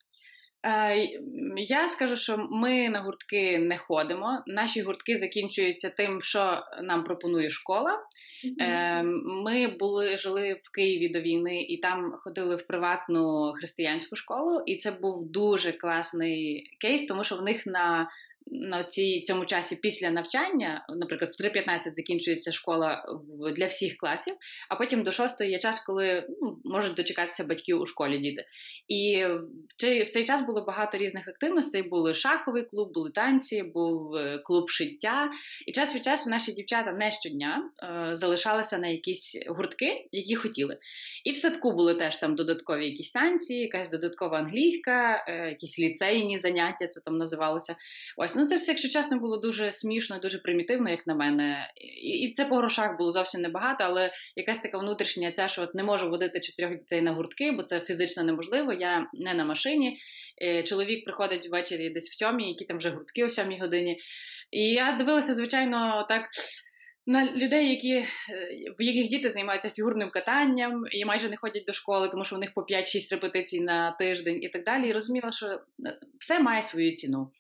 Я 1.57 1.89
скажу, 1.89 2.15
що 2.15 2.37
ми 2.37 2.89
на 2.89 2.99
гуртки 2.99 3.59
не 3.59 3.77
ходимо. 3.77 4.43
Наші 4.47 4.81
гуртки 4.81 5.17
закінчуються 5.17 5.89
тим, 5.89 6.21
що 6.21 6.63
нам 6.81 7.03
пропонує 7.03 7.49
школа. 7.49 7.99
Mm-hmm. 8.45 9.03
Ми 9.43 9.67
були 9.67 10.17
жили 10.17 10.59
в 10.63 10.71
Києві 10.71 11.09
до 11.09 11.21
війни 11.21 11.61
і 11.61 11.77
там 11.77 12.15
ходили 12.19 12.55
в 12.55 12.67
приватну 12.67 13.53
християнську 13.57 14.15
школу, 14.15 14.63
і 14.65 14.77
це 14.77 14.91
був 14.91 15.31
дуже 15.31 15.71
класний 15.71 16.69
кейс, 16.79 17.07
тому 17.07 17.23
що 17.23 17.35
в 17.35 17.41
них 17.43 17.65
на 17.65 18.09
на 18.47 18.83
цій 18.83 19.21
цьому 19.21 19.45
часі 19.45 19.75
після 19.75 20.09
навчання, 20.09 20.85
наприклад, 20.89 21.31
в 21.31 21.43
3.15 21.43 21.81
закінчується 21.81 22.51
школа 22.51 23.05
для 23.55 23.67
всіх 23.67 23.97
класів, 23.97 24.33
а 24.69 24.75
потім 24.75 25.03
до 25.03 25.11
6 25.11 25.41
є 25.41 25.59
час, 25.59 25.79
коли 25.79 26.27
ну, 26.41 26.57
можуть 26.65 26.95
дочекатися 26.95 27.43
батьків 27.43 27.81
у 27.81 27.85
школі 27.85 28.17
діти. 28.17 28.45
І 28.87 29.25
в 30.05 30.09
цей, 30.09 30.25
час 30.25 30.45
було 30.45 30.61
багато 30.61 30.97
різних 30.97 31.27
активностей. 31.27 31.83
Були 31.83 32.13
шаховий 32.13 32.63
клуб, 32.63 32.93
були 32.93 33.11
танці, 33.11 33.63
був 33.63 34.15
е, 34.15 34.37
клуб 34.37 34.69
шиття. 34.69 35.31
І 35.65 35.71
час 35.71 35.95
від 35.95 36.03
часу 36.03 36.29
наші 36.29 36.51
дівчата 36.51 36.91
не 36.91 37.11
щодня 37.11 37.69
е, 37.83 38.15
залишалися 38.15 38.77
на 38.77 38.87
якісь 38.87 39.37
гуртки, 39.47 40.07
які 40.11 40.35
хотіли. 40.35 40.77
І 41.23 41.31
в 41.31 41.37
садку 41.37 41.71
були 41.71 41.93
теж 41.93 42.17
там 42.17 42.35
додаткові 42.35 42.85
якісь 42.85 43.11
танці, 43.11 43.53
якась 43.53 43.89
додаткова 43.89 44.37
англійська, 44.37 45.25
е, 45.27 45.49
якісь 45.49 45.79
ліцейні 45.79 46.37
заняття, 46.37 46.87
це 46.87 47.01
там 47.01 47.17
називалося. 47.17 47.75
Ось 48.17 48.34
Ну, 48.35 48.45
це 48.45 48.55
все, 48.55 48.71
якщо 48.71 48.89
чесно, 48.89 49.19
було 49.19 49.37
дуже 49.37 49.71
смішно, 49.71 50.19
дуже 50.19 50.37
примітивно, 50.39 50.89
як 50.89 51.07
на 51.07 51.15
мене. 51.15 51.71
І, 52.03 52.09
і 52.09 52.31
це 52.31 52.45
по 52.45 52.55
грошах 52.55 52.97
було 52.97 53.11
зовсім 53.11 53.41
небагато, 53.41 53.83
але 53.83 54.11
якась 54.35 54.59
така 54.59 54.77
внутрішня 54.77 55.31
ця, 55.31 55.47
що 55.47 55.61
от 55.61 55.75
не 55.75 55.83
можу 55.83 56.09
водити 56.09 56.39
чотирьох 56.39 56.71
дітей 56.71 57.01
на 57.01 57.13
гуртки, 57.13 57.51
бо 57.51 57.63
це 57.63 57.79
фізично 57.79 58.23
неможливо. 58.23 58.73
Я 58.73 59.07
не 59.13 59.33
на 59.33 59.45
машині. 59.45 59.97
Е, 60.41 60.63
чоловік 60.63 61.05
приходить 61.05 61.49
ввечері 61.49 61.89
десь 61.89 62.09
в 62.09 62.15
сьомій, 62.15 62.49
які 62.49 62.65
там 62.65 62.77
вже 62.77 62.89
гуртки 62.89 63.25
о 63.25 63.29
сьомій 63.29 63.59
годині. 63.59 63.99
І 64.51 64.61
я 64.61 64.91
дивилася, 64.91 65.33
звичайно, 65.33 66.05
так. 66.09 66.29
На 67.07 67.31
людей, 67.31 67.69
які 67.69 67.91
е, 67.93 68.07
в 68.79 68.81
яких 68.81 69.09
діти 69.09 69.29
займаються 69.29 69.69
фігурним 69.69 70.09
катанням 70.09 70.83
і 70.91 71.05
майже 71.05 71.29
не 71.29 71.37
ходять 71.37 71.63
до 71.67 71.73
школи, 71.73 72.09
тому 72.09 72.23
що 72.23 72.35
у 72.35 72.39
них 72.39 72.53
по 72.53 72.61
5-6 72.61 73.11
репетицій 73.11 73.61
на 73.61 73.91
тиждень 73.91 74.43
і 74.43 74.49
так 74.49 74.63
далі. 74.63 74.89
І 74.89 74.93
розуміла, 74.93 75.31
що 75.31 75.45
е, 75.47 75.59
все 76.19 76.39
має 76.39 76.61
свою 76.61 76.95
ціну. 76.95 77.31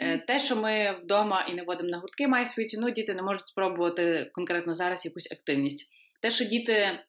Е, 0.00 0.18
те, 0.18 0.38
що 0.38 0.56
ми 0.56 1.00
вдома 1.02 1.46
і 1.48 1.54
не 1.54 1.62
водимо 1.62 1.90
на 1.90 1.98
гуртки, 1.98 2.28
має 2.28 2.46
свою 2.46 2.68
ціну, 2.68 2.90
діти 2.90 3.14
не 3.14 3.22
можуть 3.22 3.46
спробувати 3.46 4.30
конкретно 4.34 4.74
зараз 4.74 5.04
якусь 5.04 5.32
активність. 5.32 5.88
Те, 6.22 6.30
що 6.30 6.44
діти 6.44 7.00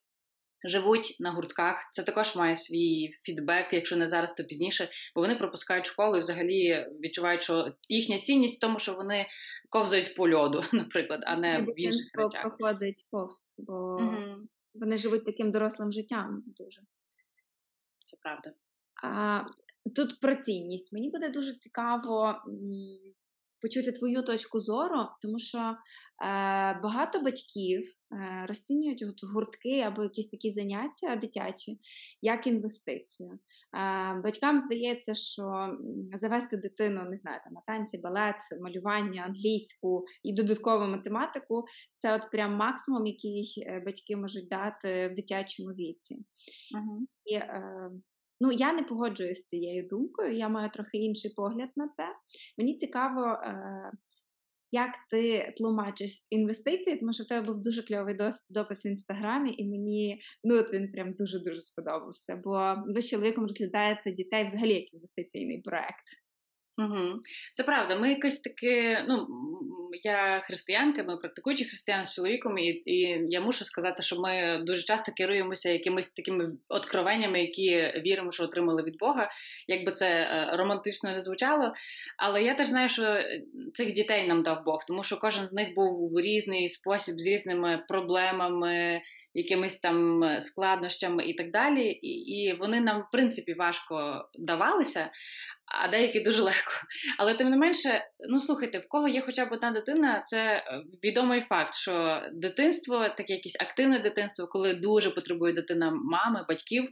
живуть 0.63 1.15
на 1.19 1.31
гуртках, 1.31 1.89
це 1.91 2.03
також 2.03 2.35
має 2.35 2.57
свій 2.57 3.13
фідбек, 3.23 3.67
якщо 3.71 3.95
не 3.95 4.07
зараз, 4.07 4.33
то 4.33 4.43
пізніше, 4.43 4.89
бо 5.15 5.21
вони 5.21 5.35
пропускають 5.35 5.85
школу 5.85 6.17
і 6.17 6.19
взагалі 6.19 6.87
відчувають, 7.03 7.43
що 7.43 7.73
їхня 7.89 8.19
цінність 8.19 8.57
в 8.57 8.61
тому, 8.61 8.79
що 8.79 8.93
вони 8.93 9.27
ковзають 9.69 10.15
по 10.15 10.29
льоду, 10.29 10.63
наприклад, 10.73 11.21
а 11.23 11.35
не 11.35 11.61
в 11.61 11.79
інших 11.79 12.11
речах. 12.13 12.41
проходить 12.41 13.05
повз, 13.11 13.55
бо 13.59 13.97
mm 14.01 14.35
вони 14.73 14.97
живуть 14.97 15.25
таким 15.25 15.51
дорослим 15.51 15.91
життям 15.91 16.43
дуже. 16.45 16.81
Це 18.05 18.17
правда. 18.21 18.53
А 19.03 19.41
Тут 19.95 20.19
про 20.19 20.35
цінність. 20.35 20.93
Мені 20.93 21.09
буде 21.09 21.29
дуже 21.29 21.53
цікаво 21.53 22.35
почути 23.61 23.91
твою 23.91 24.23
точку 24.23 24.59
зору, 24.59 25.05
тому 25.21 25.39
що 25.39 25.57
е, 25.59 25.75
багато 26.83 27.19
батьків 27.19 27.81
е, 27.81 28.45
розцінюють 28.47 29.03
от 29.03 29.31
гуртки 29.33 29.79
або 29.79 30.03
якісь 30.03 30.29
такі 30.29 30.51
заняття 30.51 31.15
дитячі 31.15 31.79
як 32.21 32.47
інвестицію. 32.47 33.31
Е, 33.31 33.39
Батькам 34.23 34.59
здається, 34.59 35.13
що 35.13 35.77
завести 36.13 36.57
дитину, 36.57 37.03
не 37.09 37.15
знаю, 37.15 37.39
там 37.43 37.53
на 37.53 37.61
танці, 37.67 37.97
балет, 37.97 38.35
малювання, 38.61 39.23
англійську 39.23 40.05
і 40.23 40.33
додаткову 40.33 40.85
математику 40.85 41.63
це 41.97 42.15
от 42.15 42.31
прям 42.31 42.55
максимум, 42.55 43.05
який 43.05 43.63
е, 43.67 43.83
батьки 43.85 44.15
можуть 44.15 44.47
дати 44.47 45.07
в 45.07 45.15
дитячому 45.15 45.69
віці. 45.69 46.15
Uh-huh. 46.15 46.99
І 47.25 47.35
е, 47.35 47.91
Ну, 48.39 48.51
я 48.51 48.73
не 48.73 48.83
погоджуюсь 48.83 49.41
з 49.41 49.45
цією 49.45 49.87
думкою, 49.87 50.37
я 50.37 50.49
маю 50.49 50.69
трохи 50.69 50.97
інший 50.97 51.31
погляд 51.35 51.69
на 51.75 51.87
це. 51.87 52.03
Мені 52.57 52.75
цікаво, 52.75 53.21
е, 53.21 53.91
як 54.71 54.91
ти 55.09 55.53
тлумачиш 55.57 56.11
інвестиції, 56.29 56.97
тому 56.97 57.13
що 57.13 57.23
в 57.23 57.27
тебе 57.27 57.45
був 57.47 57.61
дуже 57.61 57.83
кльовий 57.83 58.17
допис 58.49 58.85
в 58.85 58.87
інстаграмі, 58.87 59.55
і 59.57 59.69
мені 59.69 60.21
ну 60.43 60.55
от 60.55 60.73
він 60.73 60.91
прям 60.91 61.13
дуже-дуже 61.13 61.61
сподобався. 61.61 62.41
Бо 62.43 62.75
ви 62.87 63.01
з 63.01 63.09
чоловіком 63.09 63.43
розглядаєте 63.43 64.11
дітей 64.11 64.45
взагалі 64.45 64.73
як 64.73 64.93
інвестиційний 64.93 65.61
проект. 65.61 66.05
Угу. 66.77 67.21
Це 67.53 67.63
правда. 67.63 67.99
Ми 67.99 68.09
якось 68.09 68.39
таки, 68.39 68.97
ну 69.07 69.27
я 69.93 70.41
християнка, 70.45 71.03
ми 71.03 71.17
практикуючі 71.17 71.65
християни 71.65 72.05
з 72.05 72.13
чоловіком, 72.13 72.57
і 72.57 72.67
і 72.85 73.25
я 73.29 73.41
мушу 73.41 73.65
сказати, 73.65 74.03
що 74.03 74.19
ми 74.19 74.61
дуже 74.63 74.83
часто 74.83 75.11
керуємося 75.11 75.69
якимись 75.69 76.13
такими 76.13 76.51
откровеннями, 76.69 77.41
які 77.41 78.01
віримо, 78.05 78.31
що 78.31 78.43
отримали 78.43 78.83
від 78.83 78.97
Бога, 78.97 79.29
якби 79.67 79.91
це 79.91 80.07
е, 80.07 80.49
романтично 80.57 81.11
не 81.11 81.21
звучало. 81.21 81.73
Але 82.17 82.43
я 82.43 82.55
теж 82.55 82.67
знаю, 82.67 82.89
що 82.89 83.19
цих 83.73 83.93
дітей 83.93 84.27
нам 84.27 84.43
дав 84.43 84.63
Бог, 84.65 84.85
тому 84.87 85.03
що 85.03 85.17
кожен 85.17 85.47
з 85.47 85.53
них 85.53 85.73
був 85.73 86.13
в 86.13 86.19
різний 86.19 86.69
спосіб 86.69 87.19
з 87.19 87.27
різними 87.27 87.83
проблемами. 87.87 89.01
Якимись 89.33 89.79
там 89.79 90.23
складнощами 90.41 91.25
і 91.25 91.33
так 91.33 91.51
далі, 91.51 91.89
і 91.91 92.07
і 92.09 92.53
вони 92.53 92.79
нам 92.79 93.01
в 93.01 93.11
принципі 93.11 93.53
важко 93.53 94.25
давалися 94.39 95.09
а 95.69 95.87
деякі 95.87 96.19
дуже 96.19 96.41
легко. 96.41 96.71
Але 97.17 97.33
тим 97.33 97.49
не 97.49 97.57
менше, 97.57 98.05
ну 98.29 98.39
слухайте, 98.39 98.79
в 98.79 98.87
кого 98.87 99.07
є 99.07 99.21
хоча 99.21 99.45
б 99.45 99.51
одна 99.51 99.71
дитина, 99.71 100.23
це 100.25 100.37
е, 100.37 100.63
відомий 101.03 101.41
факт, 101.41 101.75
що 101.75 102.21
дитинство, 102.33 103.09
таке 103.17 103.33
якесь 103.33 103.57
активне 103.59 103.99
дитинство, 103.99 104.47
коли 104.47 104.73
дуже 104.73 105.09
потребує 105.09 105.53
дитина 105.53 105.91
мами, 105.91 106.45
батьків. 106.49 106.89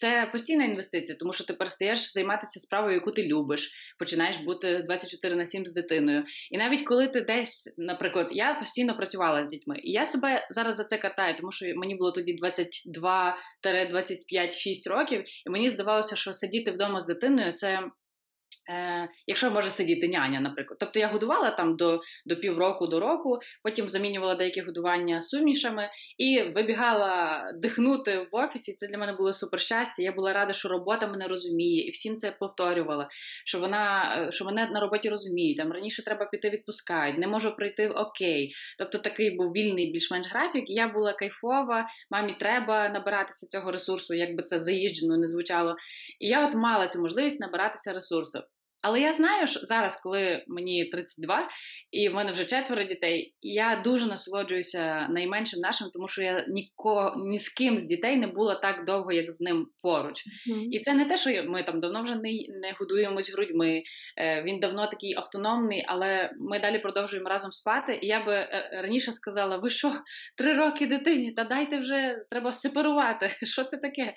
Це 0.00 0.28
постійна 0.32 0.64
інвестиція, 0.64 1.18
тому 1.18 1.32
що 1.32 1.44
ти 1.44 1.52
перестаєш 1.52 2.12
займатися 2.12 2.60
справою, 2.60 2.94
яку 2.94 3.10
ти 3.10 3.22
любиш, 3.22 3.72
починаєш 3.98 4.36
бути 4.36 4.82
24 4.82 5.36
на 5.36 5.46
7 5.46 5.66
з 5.66 5.72
дитиною. 5.72 6.24
І 6.50 6.58
навіть 6.58 6.84
коли 6.84 7.08
ти 7.08 7.20
десь, 7.20 7.74
наприклад, 7.78 8.28
я 8.32 8.54
постійно 8.54 8.96
працювала 8.96 9.44
з 9.44 9.48
дітьми, 9.48 9.76
і 9.82 9.92
я 9.92 10.06
себе 10.06 10.46
зараз 10.50 10.76
за 10.76 10.84
це 10.84 10.98
катаю, 10.98 11.36
тому 11.36 11.52
що 11.52 11.66
мені 11.76 11.94
було 11.94 12.12
тоді 12.12 12.38
22-25-6 13.64 14.88
років, 14.88 15.24
і 15.46 15.50
мені 15.50 15.70
здавалося, 15.70 16.16
що 16.16 16.32
сидіти 16.32 16.70
вдома 16.70 17.00
з 17.00 17.06
дитиною 17.06 17.52
це 17.52 17.82
Е, 18.70 19.08
Якщо 19.26 19.50
може 19.50 19.70
сидіти 19.70 20.08
няня, 20.08 20.40
наприклад. 20.40 20.78
Тобто 20.80 20.98
я 20.98 21.08
годувала 21.08 21.50
там 21.50 21.76
до 21.76 22.00
до 22.26 22.36
півроку 22.36 22.86
до 22.86 23.00
року, 23.00 23.38
потім 23.62 23.88
замінювала 23.88 24.34
деякі 24.34 24.60
годування 24.60 25.22
сумішами 25.22 25.90
і 26.18 26.42
вибігала 26.42 27.44
дихнути 27.58 28.26
в 28.32 28.36
офісі. 28.36 28.72
Це 28.72 28.86
для 28.86 28.98
мене 28.98 29.12
було 29.12 29.32
супер 29.32 29.60
щастя. 29.60 30.02
Я 30.02 30.12
була 30.12 30.32
рада, 30.32 30.52
що 30.52 30.68
робота 30.68 31.06
мене 31.06 31.28
розуміє, 31.28 31.86
і 31.86 31.90
всім 31.90 32.16
це 32.16 32.30
повторювала. 32.30 33.08
Що 33.44 33.60
вона 33.60 34.14
е, 34.28 34.32
що 34.32 34.44
мене 34.44 34.66
на 34.66 34.80
роботі 34.80 35.08
розуміють. 35.08 35.56
Там 35.56 35.72
раніше 35.72 36.04
треба 36.04 36.26
піти 36.26 36.50
відпускають, 36.50 37.18
не 37.18 37.26
можу 37.26 37.56
прийти 37.56 37.88
окей. 37.88 38.52
Тобто 38.78 38.98
такий 38.98 39.30
був 39.36 39.52
вільний 39.52 39.92
більш-менш 39.92 40.28
графік. 40.30 40.64
Я 40.66 40.88
була 40.88 41.12
кайфова, 41.12 41.86
мамі 42.10 42.36
треба 42.40 42.88
набиратися 42.88 43.46
цього 43.46 43.70
ресурсу, 43.72 44.14
якби 44.14 44.42
це 44.42 44.60
заїжджено 44.60 45.16
не 45.16 45.28
звучало. 45.28 45.76
І 46.20 46.28
я 46.28 46.48
от 46.48 46.54
мала 46.54 46.88
цю 46.88 47.00
можливість 47.00 47.40
набиратися 47.40 47.92
ресурсу. 47.92 48.40
Але 48.82 49.00
я 49.00 49.12
знаю, 49.12 49.46
що 49.46 49.60
зараз, 49.60 50.00
коли 50.00 50.44
мені 50.46 50.84
32, 50.84 51.48
і 51.90 52.08
в 52.08 52.14
мене 52.14 52.32
вже 52.32 52.44
четверо 52.44 52.84
дітей, 52.84 53.34
я 53.42 53.82
дуже 53.84 54.06
насолоджуюся 54.06 55.08
найменшим 55.10 55.60
нашим, 55.60 55.88
тому 55.92 56.08
що 56.08 56.22
я 56.22 56.46
ніко, 56.48 57.14
ні 57.26 57.38
з 57.38 57.48
ким 57.48 57.78
з 57.78 57.82
дітей 57.82 58.16
не 58.16 58.26
була 58.26 58.54
так 58.54 58.84
довго, 58.84 59.12
як 59.12 59.32
з 59.32 59.40
ним 59.40 59.66
поруч. 59.82 60.22
Mm-hmm. 60.26 60.68
І 60.70 60.80
це 60.80 60.94
не 60.94 61.04
те, 61.04 61.16
що 61.16 61.44
ми 61.44 61.62
там 61.62 61.80
давно 61.80 62.02
вже 62.02 62.14
не 62.14 62.30
не 62.62 62.74
годуємось 62.78 63.32
грудьми. 63.32 63.82
Е, 64.16 64.42
він 64.42 64.60
давно 64.60 64.86
такий 64.86 65.14
автономний, 65.14 65.84
але 65.88 66.30
ми 66.38 66.60
далі 66.60 66.78
продовжуємо 66.78 67.28
разом 67.28 67.52
спати. 67.52 67.98
І 68.02 68.06
я 68.06 68.24
би 68.24 68.34
е, 68.34 68.80
раніше 68.82 69.12
сказала: 69.12 69.56
ви 69.56 69.70
що, 69.70 69.92
три 70.36 70.54
роки 70.54 70.86
дитині? 70.86 71.32
Та 71.32 71.44
дайте 71.44 71.78
вже 71.78 72.24
треба 72.30 72.52
сепарувати. 72.52 73.28
Що 73.42 73.64
це 73.64 73.76
таке? 73.76 74.14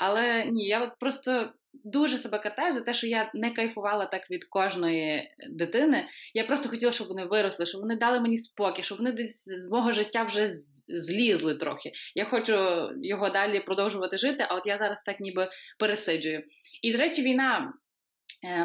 Але 0.00 0.44
ні, 0.44 0.66
я 0.66 0.82
от 0.82 0.90
просто 1.00 1.52
дуже 1.84 2.18
себе 2.18 2.38
картаю 2.38 2.72
за 2.72 2.80
те, 2.80 2.94
що 2.94 3.06
я 3.06 3.30
не 3.34 3.50
кайфувала 3.50 4.06
так 4.06 4.30
від 4.30 4.44
кожної 4.44 5.30
дитини. 5.50 6.08
Я 6.34 6.44
просто 6.44 6.68
хотіла, 6.68 6.92
щоб 6.92 7.08
вони 7.08 7.24
виросли, 7.24 7.66
щоб 7.66 7.80
вони 7.80 7.96
дали 7.96 8.20
мені 8.20 8.38
спокій, 8.38 8.82
щоб 8.82 8.98
вони 8.98 9.12
десь 9.12 9.44
з 9.44 9.70
мого 9.70 9.92
життя 9.92 10.22
вже 10.22 10.48
злізли 10.88 11.54
трохи. 11.54 11.92
Я 12.14 12.24
хочу 12.24 12.56
його 13.02 13.28
далі 13.28 13.60
продовжувати 13.60 14.16
жити, 14.16 14.46
а 14.48 14.54
от 14.54 14.66
я 14.66 14.78
зараз 14.78 15.02
так 15.02 15.20
ніби 15.20 15.50
пересиджую. 15.78 16.42
І, 16.82 16.92
до 16.92 16.98
речі, 16.98 17.22
війна 17.22 17.72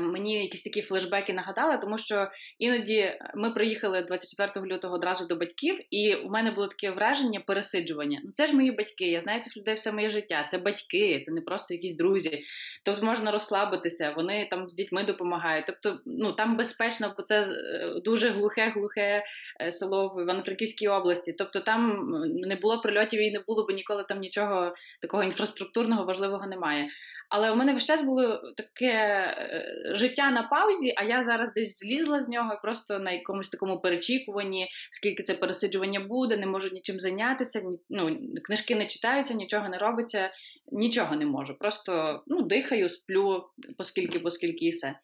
мені 0.02 0.44
якісь 0.44 0.64
такі 0.64 0.82
флешбеки 0.82 1.34
нагадали, 1.34 1.78
тому 1.78 1.98
що 1.98 2.28
іноді 2.60 3.20
ми 3.36 3.52
приїхали 3.52 4.02
24 4.02 4.66
лютого 4.66 4.96
одразу 4.96 5.28
до 5.28 5.36
батьків, 5.36 5.80
і 5.90 6.16
у 6.16 6.30
мене 6.30 6.52
було 6.52 6.68
таке 6.68 6.92
враження 6.92 7.40
пересиджування. 7.40 8.22
Ну 8.24 8.32
це 8.34 8.48
ж 8.48 8.56
мої 8.56 8.72
батьки, 8.72 9.08
я 9.08 9.22
знаю 9.22 9.42
цих 9.42 9.58
людей 9.58 9.76
все 9.76 9.92
моє 9.92 10.10
життя. 10.10 10.48
Це 10.50 10.58
батьки, 10.58 11.22
це 11.26 11.32
не 11.32 11.42
просто 11.42 11.74
якісь 11.74 11.96
друзі. 11.96 12.44
Тобто 12.86 13.06
можна 13.06 13.32
розслабитися, 13.32 14.14
вони 14.16 14.48
там 14.50 14.70
з 14.70 14.74
дітьми 14.74 15.04
допомагають. 15.04 15.66
Тобто, 15.68 16.00
ну 16.06 16.34
там 16.34 16.58
безпечно, 16.58 17.14
бо 17.18 17.24
це 17.24 17.42
е, 17.42 18.00
дуже 18.06 18.30
глухе-глухе 18.30 19.24
е, 19.62 19.72
село 19.72 20.08
в 20.08 20.22
Івано-Франківській 20.22 20.88
області. 20.88 21.36
Тобто 21.38 21.60
там 21.60 22.08
не 22.26 22.56
було 22.56 22.82
прильотів 22.82 23.22
і 23.22 23.32
не 23.32 23.40
було, 23.40 23.66
бо 23.70 23.74
ніколи 23.74 24.04
там 24.04 24.20
нічого 24.20 24.76
такого 25.02 25.24
інфраструктурного 25.24 26.06
важливого 26.06 26.48
немає. 26.48 26.90
Але 27.30 27.52
у 27.52 27.56
мене 27.56 27.74
весь 27.74 27.86
час 27.86 28.02
було 28.02 28.54
таке 28.58 28.92
е, 28.92 29.63
життя 29.86 30.32
на 30.32 30.44
паузі, 30.44 30.94
а 30.98 31.04
я 31.04 31.24
зараз 31.24 31.54
десь 31.54 31.80
злізла 31.80 32.22
з 32.22 32.28
нього 32.28 32.60
просто 32.62 33.00
на 33.00 33.12
якомусь 33.12 33.50
такому 33.50 33.80
перечікуванні, 33.80 34.68
скільки 34.92 35.24
це 35.24 35.34
пересиджування 35.34 36.00
буде, 36.00 36.38
не 36.38 36.48
можу 36.48 36.70
нічим 36.70 37.00
зайнятися, 37.00 37.62
ну, 37.90 38.20
книжки 38.44 38.76
не 38.76 38.88
читаються, 38.88 39.34
нічого 39.34 39.70
не 39.70 39.78
робиться, 39.78 40.32
нічого 40.72 41.16
не 41.16 41.26
можу. 41.26 41.58
Просто 41.60 42.24
ну, 42.28 42.42
дихаю, 42.42 42.90
сплю, 42.90 43.44
поскільки, 43.78 44.20
поскільки 44.20 44.66
і 44.66 44.70
все. 44.70 44.96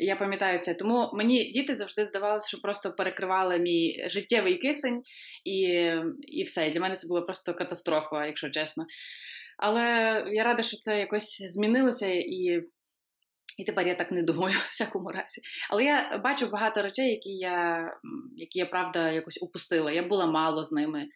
Я 0.00 0.16
пам'ятаю 0.16 0.58
це, 0.58 0.74
тому 0.74 1.10
мені 1.14 1.52
діти 1.52 1.74
завжди 1.74 2.04
здавалося, 2.04 2.48
що 2.48 2.60
просто 2.60 2.92
перекривали 2.92 3.58
мій 3.58 4.04
життєвий 4.08 4.58
кисень, 4.58 5.02
і 5.44 5.60
і 6.28 6.42
все. 6.42 6.70
Для 6.70 6.80
мене 6.80 6.96
це 6.96 7.08
була 7.08 7.20
просто 7.20 7.54
катастрофа, 7.54 8.26
якщо 8.26 8.50
чесно. 8.50 8.86
Але 9.58 9.82
я 10.32 10.44
рада, 10.44 10.62
що 10.62 10.76
це 10.76 10.98
якось 10.98 11.42
змінилося, 11.42 12.06
і 12.12 12.62
і 13.58 13.64
тепер 13.64 13.86
я 13.86 13.94
так 13.94 14.10
не 14.12 14.22
думаю, 14.22 14.56
в 14.66 14.70
всякому 14.70 15.08
разі. 15.10 15.40
Але 15.70 15.84
я 15.84 16.20
бачу 16.24 16.46
багато 16.46 16.82
речей, 16.82 17.10
які 17.10 17.30
я 17.30 17.88
які 18.36 18.58
я 18.58 18.66
правда 18.66 19.10
якось 19.10 19.42
упустила. 19.42 19.92
Я 19.92 20.02
була 20.02 20.26
мало 20.26 20.64
з 20.64 20.72
ними. 20.72 21.06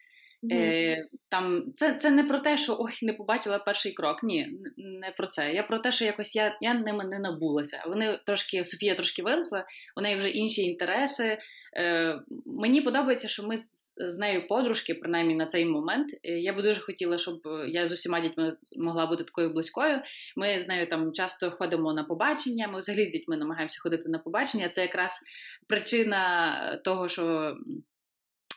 Е, 0.50 1.06
там 1.28 1.64
Це 1.76 1.94
це 1.94 2.10
не 2.10 2.24
про 2.24 2.38
те, 2.38 2.56
що 2.56 2.76
ой, 2.78 2.92
не 3.02 3.12
побачила 3.12 3.58
перший 3.58 3.92
крок. 3.92 4.22
Ні, 4.22 4.48
не 4.76 5.10
про 5.10 5.26
це. 5.26 5.52
Я 5.52 5.62
про 5.62 5.78
те, 5.78 5.92
що 5.92 6.04
якось 6.04 6.36
я 6.36 6.58
я 6.60 6.74
ними 6.74 7.04
не 7.04 7.18
набулася. 7.18 7.84
Вони 7.86 8.18
трошки, 8.26 8.64
Софія 8.64 8.94
трошки 8.94 9.22
виросла, 9.22 9.64
у 9.96 10.00
неї 10.00 10.16
вже 10.16 10.28
інші 10.28 10.62
інтереси. 10.62 11.38
Е, 11.76 12.18
Мені 12.46 12.80
подобається, 12.80 13.28
що 13.28 13.42
ми 13.42 13.56
з, 13.56 13.94
з 13.96 14.18
нею 14.18 14.46
подружки, 14.46 14.94
принаймні 14.94 15.34
на 15.34 15.46
цей 15.46 15.64
момент. 15.64 16.14
Е, 16.24 16.38
я 16.38 16.52
би 16.52 16.62
дуже 16.62 16.80
хотіла, 16.80 17.18
щоб 17.18 17.40
я 17.68 17.88
з 17.88 17.92
усіма 17.92 18.20
дітьми 18.20 18.56
могла 18.76 19.06
бути 19.06 19.24
такою 19.24 19.52
близькою. 19.52 20.00
Ми 20.36 20.60
з 20.60 20.68
нею 20.68 20.88
там 20.88 21.12
часто 21.12 21.50
ходимо 21.50 21.92
на 21.92 22.04
побачення. 22.04 22.68
Ми 22.68 22.78
взагалі 22.78 23.06
з 23.06 23.10
дітьми 23.10 23.36
намагаємося 23.36 23.80
ходити 23.82 24.08
на 24.08 24.18
побачення. 24.18 24.68
Це 24.68 24.82
якраз 24.82 25.20
причина 25.68 26.80
того, 26.84 27.08
що 27.08 27.56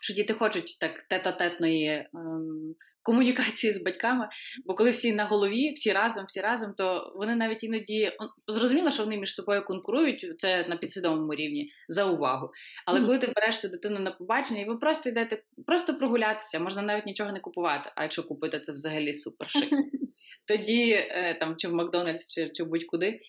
що 0.06 0.14
діти 0.14 0.34
хочуть 0.34 0.78
так 0.80 1.06
тета-тетної 1.10 2.06
ем, 2.14 2.76
комунікації 3.04 3.74
з 3.74 3.84
батьками. 3.84 4.30
Бо 4.66 4.76
коли 4.76 4.92
всі 4.92 5.14
на 5.14 5.26
голові, 5.26 5.72
всі 5.72 5.94
разом, 5.94 6.26
всі 6.26 6.42
разом, 6.42 6.74
то 6.78 7.14
вони 7.16 7.36
навіть 7.36 7.64
іноді 7.64 8.12
зрозуміло, 8.48 8.92
що 8.92 9.04
вони 9.04 9.18
між 9.18 9.36
собою 9.36 9.66
конкурують 9.66 10.34
це 10.38 10.68
на 10.68 10.78
підсвідомому 10.78 11.36
рівні 11.36 11.72
за 11.88 12.06
увагу. 12.06 12.50
Але 12.86 13.00
mm. 13.00 13.06
коли 13.06 13.20
ти 13.20 13.34
береш 13.36 13.60
цю 13.60 13.70
дитину 13.70 14.00
на 14.00 14.12
побачення, 14.12 14.62
і 14.62 14.66
ви 14.66 14.78
просто 14.78 15.10
йдете 15.10 15.44
просто 15.68 15.98
прогулятися, 15.98 16.60
можна 16.60 16.82
навіть 16.82 17.06
нічого 17.06 17.32
не 17.32 17.40
купувати. 17.40 17.92
А 17.96 18.04
якщо 18.04 18.24
купити, 18.24 18.60
це 18.60 18.72
взагалі 18.72 19.14
супер 19.14 19.50
шик. 19.50 19.70
Тоді 20.48 20.92
е, 20.92 21.38
там 21.40 21.56
чи 21.58 21.68
в 21.68 21.74
Макдональдс, 21.74 22.34
чи, 22.34 22.50
чи 22.50 22.64
будь-куди. 22.64 23.20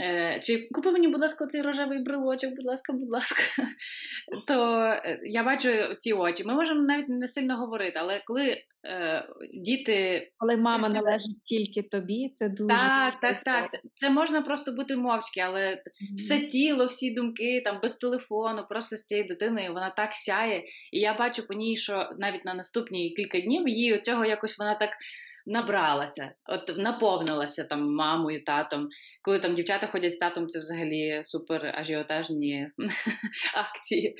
Е, 0.00 0.40
чи 0.42 0.68
купи 0.72 0.92
мені, 0.92 1.08
будь 1.08 1.20
ласка, 1.20 1.46
цей 1.46 1.62
рожевий 1.62 1.98
брелочок, 1.98 2.50
будь 2.56 2.64
ласка, 2.64 2.92
будь 2.92 3.10
ласка, 3.10 3.42
то 4.46 4.76
е, 5.04 5.20
я 5.22 5.42
бачу 5.42 5.68
ці 6.00 6.12
очі. 6.12 6.44
Ми 6.44 6.54
можемо 6.54 6.82
навіть 6.82 7.08
не 7.08 7.28
сильно 7.28 7.56
говорити, 7.56 7.92
але 7.96 8.22
коли 8.26 8.56
е, 8.84 9.28
діти. 9.54 10.28
Коли 10.36 10.56
мама 10.56 10.88
належить 10.88 11.44
тільки 11.44 11.82
тобі, 11.82 12.30
це 12.34 12.48
дуже. 12.48 12.76
Так, 12.76 13.20
так, 13.20 13.42
так. 13.42 13.70
Це, 13.70 13.78
це 13.94 14.10
можна 14.10 14.42
просто 14.42 14.72
бути 14.72 14.96
мовчки, 14.96 15.40
але 15.40 15.60
mm-hmm. 15.60 16.16
все 16.16 16.40
тіло, 16.40 16.86
всі 16.86 17.14
думки, 17.14 17.62
там 17.64 17.80
без 17.82 17.96
телефону, 17.96 18.64
просто 18.68 18.96
з 18.96 19.04
цією 19.04 19.26
дитиною 19.26 19.72
вона 19.72 19.90
так 19.90 20.12
сяє. 20.12 20.64
І 20.92 21.00
я 21.00 21.14
бачу 21.14 21.46
по 21.46 21.54
ній, 21.54 21.76
що 21.76 22.10
навіть 22.18 22.44
на 22.44 22.54
наступні 22.54 23.10
кілька 23.10 23.40
днів 23.40 23.68
її 23.68 23.98
цього 23.98 24.24
якось 24.24 24.58
вона 24.58 24.74
так 24.74 24.90
набралася, 25.48 26.32
от 26.46 26.78
наповнилася 26.78 27.64
там 27.64 27.94
мамою, 27.94 28.44
татом. 28.44 28.88
Коли 29.22 29.40
там 29.40 29.54
дівчата 29.54 29.86
ходять 29.86 30.14
з 30.14 30.18
татом, 30.18 30.48
це 30.48 30.58
взагалі 30.58 31.20
супер 31.24 31.72
ажіотажні 31.74 32.68
акції. 33.54 34.14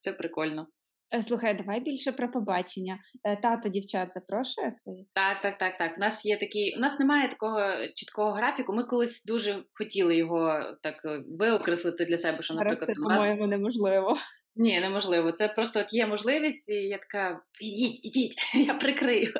Це 0.00 0.12
прикольно. 0.12 0.66
Е, 1.14 1.22
слухай, 1.22 1.54
давай 1.54 1.80
більше 1.80 2.12
про 2.12 2.30
побачення. 2.30 2.98
Е, 3.24 3.36
тато 3.36 3.68
дівчат 3.68 4.12
запрошує 4.12 4.72
свої? 4.72 5.08
Так, 5.14 5.42
так, 5.42 5.58
так, 5.58 5.78
так. 5.78 5.92
У 5.96 6.00
нас 6.00 6.24
є 6.24 6.36
такий, 6.36 6.74
у 6.76 6.80
нас 6.80 6.98
немає 6.98 7.28
такого 7.28 7.60
чіткого 7.94 8.32
графіку. 8.32 8.72
Ми 8.72 8.84
колись 8.84 9.24
дуже 9.24 9.64
хотіли 9.74 10.16
його 10.16 10.62
так 10.82 11.04
е, 11.04 11.22
виокреслити 11.38 12.04
для 12.04 12.18
себе, 12.18 12.42
що, 12.42 12.54
наприклад, 12.54 12.86
це, 12.86 12.94
по-моєму, 12.94 13.46
неможливо. 13.46 14.16
Ні, 14.56 14.80
неможливо. 14.80 15.32
Це 15.32 15.48
просто 15.48 15.80
от 15.80 15.92
є 15.92 16.06
можливість, 16.06 16.68
і 16.68 16.74
я 16.74 16.98
така: 16.98 17.40
ідіть, 17.60 18.04
ідіть, 18.04 18.34
я 18.54 18.74
прикрию. 18.74 19.34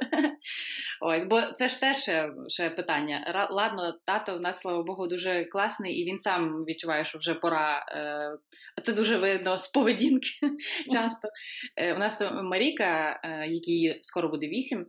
Ось, 1.00 1.24
бо 1.24 1.42
це 1.42 1.68
ж 1.68 1.80
теж 1.80 1.96
ще, 1.96 2.30
ще 2.48 2.70
питання. 2.70 3.48
Ладно, 3.50 3.98
тато 4.06 4.36
в 4.36 4.40
нас, 4.40 4.60
слава 4.60 4.82
Богу, 4.82 5.06
дуже 5.06 5.44
класний, 5.44 5.98
і 5.98 6.04
він 6.04 6.18
сам 6.18 6.64
відчуває, 6.64 7.04
що 7.04 7.18
вже 7.18 7.34
пора. 7.34 7.86
Е, 7.88 8.82
це 8.84 8.92
дуже 8.92 9.16
видно 9.18 9.58
з 9.58 9.68
поведінки 9.68 10.30
часто. 10.92 11.28
Е, 11.76 11.94
у 11.94 11.98
нас 11.98 12.30
Маріка, 12.42 13.20
е, 13.24 13.46
якій 13.46 13.98
скоро 14.02 14.28
буде 14.28 14.48
вісім. 14.48 14.86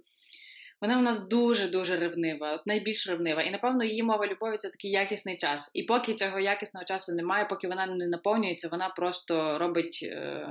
Вона 0.84 1.00
у 1.00 1.02
нас 1.02 1.28
дуже-дуже 1.28 1.98
ревнива, 1.98 2.54
от 2.54 2.68
найбільш 2.68 3.10
ревнива. 3.10 3.42
І, 3.42 3.52
напевно, 3.52 3.84
її 3.84 4.04
мова 4.04 4.28
любові 4.28 4.58
це 4.58 4.70
такий 4.70 4.92
якісний 4.92 5.38
час. 5.38 5.72
І 5.74 5.84
поки 5.84 6.14
цього 6.14 6.40
якісного 6.40 6.86
часу 6.86 7.16
немає, 7.16 7.46
поки 7.46 7.68
вона 7.68 7.86
не 7.86 8.08
наповнюється, 8.08 8.70
вона 8.70 8.90
просто 8.90 9.58
робить 9.58 10.00
е, 10.04 10.48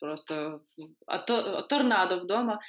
просто 0.00 0.60
торнадо 1.68 2.18
вдома 2.18 2.60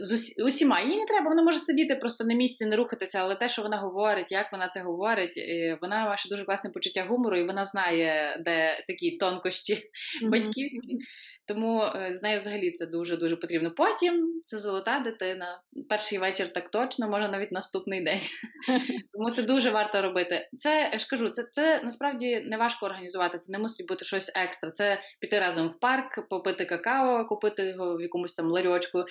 з 0.00 0.12
усі, 0.12 0.42
усіма. 0.42 0.80
Їй 0.80 0.98
не 0.98 1.06
треба, 1.06 1.28
вона 1.28 1.42
може 1.42 1.58
сидіти 1.58 1.94
просто 1.94 2.24
на 2.24 2.34
місці, 2.34 2.66
не 2.66 2.76
рухатися, 2.76 3.18
але 3.18 3.36
те, 3.36 3.48
що 3.48 3.62
вона 3.62 3.78
говорить, 3.78 4.32
як 4.32 4.52
вона 4.52 4.68
це 4.68 4.80
говорить, 4.82 5.34
вона 5.80 6.04
має 6.04 6.16
дуже 6.30 6.44
класне 6.44 6.70
почуття 6.70 7.06
гумору, 7.08 7.36
і 7.36 7.46
вона 7.46 7.64
знає, 7.64 8.36
де 8.44 8.84
такі 8.88 9.16
тонкощі 9.16 9.74
mm-hmm. 9.74 10.30
батьківські. 10.30 10.98
Тому 11.46 11.82
е, 11.82 12.16
з 12.16 12.22
нею 12.22 12.38
взагалі 12.38 12.70
це 12.70 12.86
дуже-дуже 12.86 13.36
потрібно. 13.36 13.70
Потім 13.70 14.42
це 14.46 14.58
золота 14.58 15.00
дитина. 15.00 15.60
Перший 15.88 16.18
вечір 16.18 16.52
так 16.52 16.70
точно, 16.70 17.08
може 17.08 17.28
навіть 17.28 17.52
наступний 17.52 18.04
день. 18.04 18.20
Тому 19.12 19.30
це 19.30 19.42
дуже 19.42 19.70
варто 19.70 20.02
робити. 20.02 20.48
Це 20.58 20.90
я 20.92 20.98
ж 20.98 21.06
кажу, 21.06 21.28
це 21.28 21.42
це 21.52 21.82
насправді 21.84 22.40
не 22.40 22.56
важко 22.56 22.86
організувати. 22.86 23.38
Це 23.38 23.52
не 23.52 23.58
мусить 23.58 23.88
бути 23.88 24.04
щось 24.04 24.32
екстра. 24.34 24.70
Це 24.70 25.00
піти 25.20 25.38
разом 25.38 25.68
в 25.68 25.78
парк, 25.80 26.28
попити 26.28 26.64
какао, 26.64 27.26
купити 27.26 27.66
його 27.66 27.96
в 27.96 28.02
якомусь 28.02 28.34
там 28.34 28.46
ларьочку, 28.46 29.04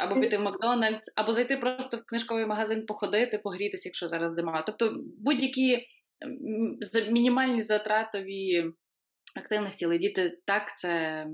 або 0.00 0.20
піти 0.20 0.38
в 0.38 0.42
Макдональдс, 0.42 1.12
або 1.16 1.32
зайти 1.32 1.56
просто 1.56 1.96
в 1.96 2.04
книжковий 2.06 2.46
магазин, 2.46 2.86
походити, 2.86 3.38
погрітися, 3.38 3.88
якщо 3.88 4.08
зараз 4.08 4.34
зима. 4.34 4.62
Тобто 4.66 4.96
будь-які 5.18 5.86
мінімальні 7.10 7.62
затратові 7.62 8.64
активності, 9.36 9.84
але 9.84 9.98
діти 9.98 10.38
так 10.46 10.78
це 10.78 11.26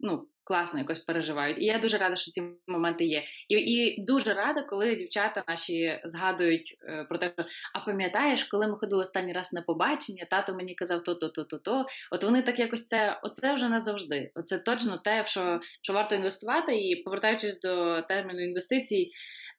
ну, 0.00 0.28
класно 0.48 0.78
якось 0.78 0.98
переживають. 0.98 1.58
І 1.58 1.64
я 1.64 1.78
дуже 1.78 1.98
рада, 1.98 2.16
що 2.16 2.30
ці 2.30 2.42
моменти 2.66 3.04
є. 3.04 3.22
І 3.48 3.54
і 3.54 4.04
дуже 4.04 4.34
рада, 4.34 4.62
коли 4.62 4.96
дівчата 4.96 5.44
наші 5.48 6.00
згадують 6.04 6.76
е, 6.88 7.04
про 7.08 7.18
те, 7.18 7.32
що 7.36 7.44
а 7.74 7.80
пам'ятаєш, 7.80 8.44
коли 8.44 8.68
ми 8.68 8.74
ходили 8.74 9.02
останній 9.02 9.32
раз 9.32 9.52
на 9.52 9.62
побачення, 9.62 10.26
тато 10.30 10.54
мені 10.54 10.74
казав 10.74 11.02
то-то, 11.02 11.28
то-то, 11.28 11.58
то. 11.58 11.86
От 12.10 12.24
вони 12.24 12.42
так 12.42 12.58
якось 12.58 12.86
це, 12.86 13.20
оце 13.22 13.54
вже 13.54 13.68
назавжди. 13.68 14.30
Оце 14.34 14.58
точно 14.58 14.98
те, 14.98 15.24
що, 15.26 15.60
що 15.82 15.92
варто 15.92 16.14
інвестувати. 16.14 16.76
І 16.76 17.02
повертаючись 17.02 17.60
до 17.60 18.02
терміну 18.02 18.40
інвестицій. 18.40 19.10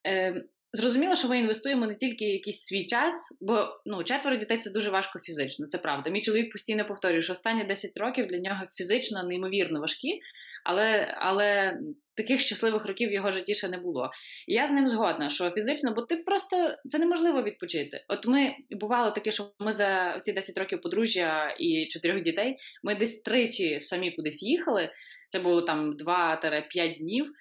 Е, 0.08 0.44
Зрозуміло, 0.74 1.16
що 1.16 1.28
ми 1.28 1.40
інвестуємо 1.40 1.88
не 1.88 1.96
тільки 1.96 2.26
якийсь 2.26 2.64
свій 2.64 2.86
час, 2.86 3.38
бо 3.42 3.68
ну 3.86 4.04
четверо 4.04 4.36
дітей 4.36 4.58
це 4.58 4.72
дуже 4.72 4.90
важко 4.90 5.20
фізично. 5.20 5.68
Це 5.68 5.78
правда. 5.78 6.10
Мій 6.10 6.22
чоловік 6.22 6.52
постійно 6.52 6.86
повторює, 6.86 7.22
що 7.22 7.34
останні 7.34 7.64
10 7.64 7.98
років 7.98 8.28
для 8.28 8.40
нього 8.40 8.62
фізично 8.78 9.24
неймовірно 9.24 9.80
важкі, 9.80 10.20
але 10.66 11.16
але 11.20 11.78
таких 12.18 12.42
щасливих 12.42 12.86
років 12.86 13.10
в 13.10 13.14
його 13.14 13.32
житті 13.32 13.56
ще 13.56 13.70
не 13.70 13.78
було. 13.78 14.12
І 14.48 14.54
я 14.54 14.68
з 14.68 14.72
ним 14.72 14.88
згодна, 14.88 15.30
що 15.30 15.52
фізично, 15.52 15.94
бо 15.94 16.02
ти 16.02 16.18
просто 16.18 16.76
це 16.92 17.00
неможливо 17.00 17.44
відпочити. 17.44 18.06
От 18.08 18.28
ми 18.28 18.56
бувало 18.72 19.12
таке, 19.12 19.32
що 19.32 19.52
ми 19.60 19.72
за 19.72 20.20
ці 20.24 20.34
10 20.34 20.58
років 20.58 20.82
подружжя 20.82 21.56
і 21.60 21.88
чотирьох 21.88 22.22
дітей 22.24 22.58
ми 22.84 22.96
десь 22.96 23.22
тричі 23.22 23.80
самі 23.82 24.12
кудись 24.12 24.44
їхали. 24.44 24.90
Це 25.30 25.40
було 25.40 25.62
там 25.62 25.98
2-5 25.98 26.98
днів 26.98 27.32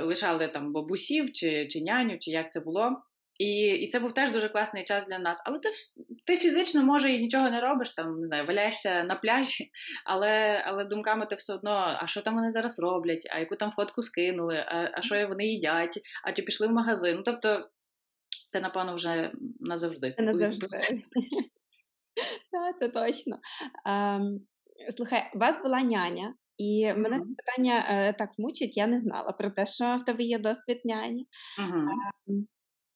лишали 0.00 0.48
там 0.48 0.72
бабусів 0.72 1.32
чи 1.32 1.68
чи 1.68 1.80
няню, 1.82 2.18
чи 2.18 2.30
як 2.30 2.52
це 2.52 2.60
було. 2.60 3.02
І 3.38 3.66
і 3.66 3.88
це 3.88 4.00
був 4.00 4.14
теж 4.14 4.32
дуже 4.32 4.48
класний 4.48 4.84
час 4.84 5.06
для 5.06 5.18
нас. 5.18 5.42
Але 5.46 5.58
ти 5.58 5.68
ти 6.26 6.36
фізично, 6.36 6.82
може, 6.84 7.10
і 7.10 7.20
нічого 7.20 7.50
не 7.50 7.60
робиш, 7.60 7.94
там 7.94 8.20
не 8.20 8.26
знаю, 8.26 8.46
валяєшся 8.46 9.04
на 9.04 9.14
пляжі, 9.14 9.70
але 10.06 10.62
але 10.66 10.84
думками 10.84 11.26
ти 11.26 11.34
все 11.34 11.54
одно, 11.54 11.98
а 12.00 12.06
що 12.06 12.22
там 12.22 12.34
вони 12.34 12.52
зараз 12.52 12.80
роблять, 12.80 13.28
а 13.30 13.38
яку 13.38 13.56
там 13.56 13.72
фотку 13.72 14.02
скинули, 14.02 14.56
а 14.56 14.90
а 14.94 15.02
що 15.02 15.28
вони 15.28 15.46
їдять, 15.46 16.00
а 16.24 16.32
чи 16.32 16.42
пішли 16.42 16.66
в 16.66 16.72
магазин. 16.72 17.16
Ну, 17.16 17.22
Тобто, 17.22 17.68
це, 18.50 18.60
напевно, 18.60 18.94
вже 18.94 19.32
назавжди. 19.60 20.14
Назавжди. 20.18 20.68
Так, 22.52 22.78
Це 22.78 22.88
точно. 22.88 23.38
Ем, 23.86 24.40
Слухай, 24.96 25.30
у 25.34 25.38
вас 25.38 25.62
була 25.62 25.82
няня, 25.82 26.34
і 26.62 26.86
mm-hmm. 26.86 26.96
мене 26.96 27.20
це 27.20 27.32
питання 27.34 27.86
е, 27.88 28.12
так 28.12 28.30
мучить, 28.38 28.76
я 28.76 28.86
не 28.86 28.98
знала 28.98 29.32
про 29.32 29.50
те, 29.50 29.66
що 29.66 29.96
в 30.00 30.04
тебе 30.04 30.22
є 30.22 30.38
досвід 30.38 30.80
няні. 30.84 31.26
Mm-hmm. 31.60 31.88
Е, 32.28 32.44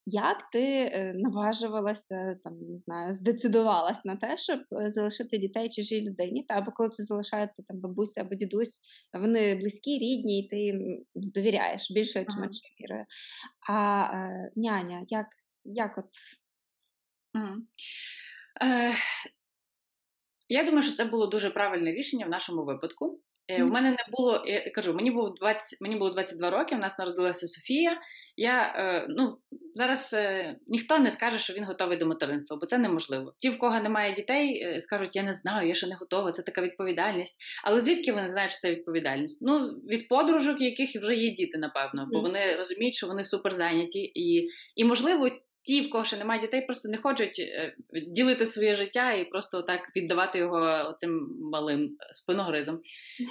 як 0.06 0.50
ти 0.52 0.62
е, 0.62 1.12
наважувалася, 1.16 2.36
там 2.44 2.58
не 2.58 2.78
знаю, 2.78 3.14
здецидувалась 3.14 4.04
на 4.04 4.16
те, 4.16 4.36
щоб 4.36 4.60
е, 4.72 4.90
залишити 4.90 5.38
дітей 5.38 5.68
чужій 5.68 6.08
людині? 6.08 6.44
Та 6.48 6.54
або 6.54 6.72
коли 6.72 6.88
це 6.88 7.02
залишається 7.02 7.62
там 7.68 7.80
бабуся 7.80 8.20
або 8.20 8.34
дідусь, 8.34 8.80
вони 9.12 9.54
близькі, 9.54 9.98
рідні, 9.98 10.40
і 10.40 10.48
ти 10.48 10.56
їм 10.56 11.04
довіряєш 11.14 11.90
більше, 11.90 12.24
чи 12.24 12.40
менше 12.40 12.60
вірою. 12.80 13.04
А 13.68 14.02
е, 14.02 14.50
няня, 14.56 15.04
як 15.08 15.26
як 15.64 15.98
от? 15.98 16.04
Mm-hmm. 17.34 17.56
Е, 18.62 18.94
Я 20.48 20.64
думаю, 20.64 20.82
що 20.82 20.96
це 20.96 21.04
було 21.04 21.26
дуже 21.26 21.50
правильне 21.50 21.92
рішення 21.92 22.26
в 22.26 22.30
нашому 22.30 22.64
випадку. 22.64 23.20
У 23.48 23.64
мене 23.64 23.90
не 23.90 24.04
було, 24.12 24.44
я 24.46 24.70
кажу, 24.70 24.94
мені 24.94 25.10
було 25.10 25.30
20, 25.30 25.80
мені 25.80 25.96
було 25.96 26.10
22 26.10 26.50
роки, 26.50 26.74
у 26.74 26.78
нас 26.78 26.98
народилася 26.98 27.48
Софія. 27.48 28.00
Я, 28.36 28.74
е, 28.76 29.06
ну, 29.08 29.38
Зараз 29.76 30.14
е, 30.14 30.56
ніхто 30.66 30.98
не 30.98 31.10
скаже, 31.10 31.38
що 31.38 31.52
він 31.54 31.64
готовий 31.64 31.98
до 31.98 32.06
материнства, 32.06 32.56
бо 32.56 32.66
це 32.66 32.78
неможливо. 32.78 33.34
Ті, 33.38 33.48
в 33.48 33.58
кого 33.58 33.80
немає 33.80 34.14
дітей, 34.14 34.62
е, 34.62 34.80
скажуть, 34.80 35.16
я 35.16 35.22
не 35.22 35.34
знаю, 35.34 35.68
я 35.68 35.74
ще 35.74 35.86
не 35.86 35.94
готова, 35.94 36.32
це 36.32 36.42
така 36.42 36.62
відповідальність. 36.62 37.36
Але 37.64 37.80
звідки 37.80 38.12
вони 38.12 38.30
знають, 38.30 38.50
що 38.50 38.60
це 38.60 38.70
відповідальність? 38.70 39.38
Ну, 39.42 39.68
від 39.68 40.08
подружок, 40.08 40.60
яких 40.60 40.90
вже 41.02 41.14
є 41.14 41.30
діти, 41.30 41.58
напевно, 41.58 42.08
бо 42.12 42.20
вони 42.20 42.56
розуміють, 42.56 42.94
що 42.94 43.06
вони 43.06 43.24
супер 43.24 43.54
зайняті, 43.54 44.00
і, 44.14 44.48
і 44.76 44.84
можливо, 44.84 45.30
ті, 45.66 45.80
в 45.80 45.90
кого 45.90 46.04
ще 46.04 46.16
немає 46.16 46.40
дітей, 46.40 46.66
просто 46.66 46.88
не 46.88 46.96
хочуть 46.96 47.38
е, 47.38 47.74
ділити 48.06 48.46
своє 48.46 48.74
життя 48.74 49.12
і 49.12 49.24
просто 49.24 49.62
так 49.62 49.80
віддавати 49.96 50.38
його 50.38 50.94
цим 50.98 51.28
малим 51.52 51.96
спиногризом. 52.12 52.80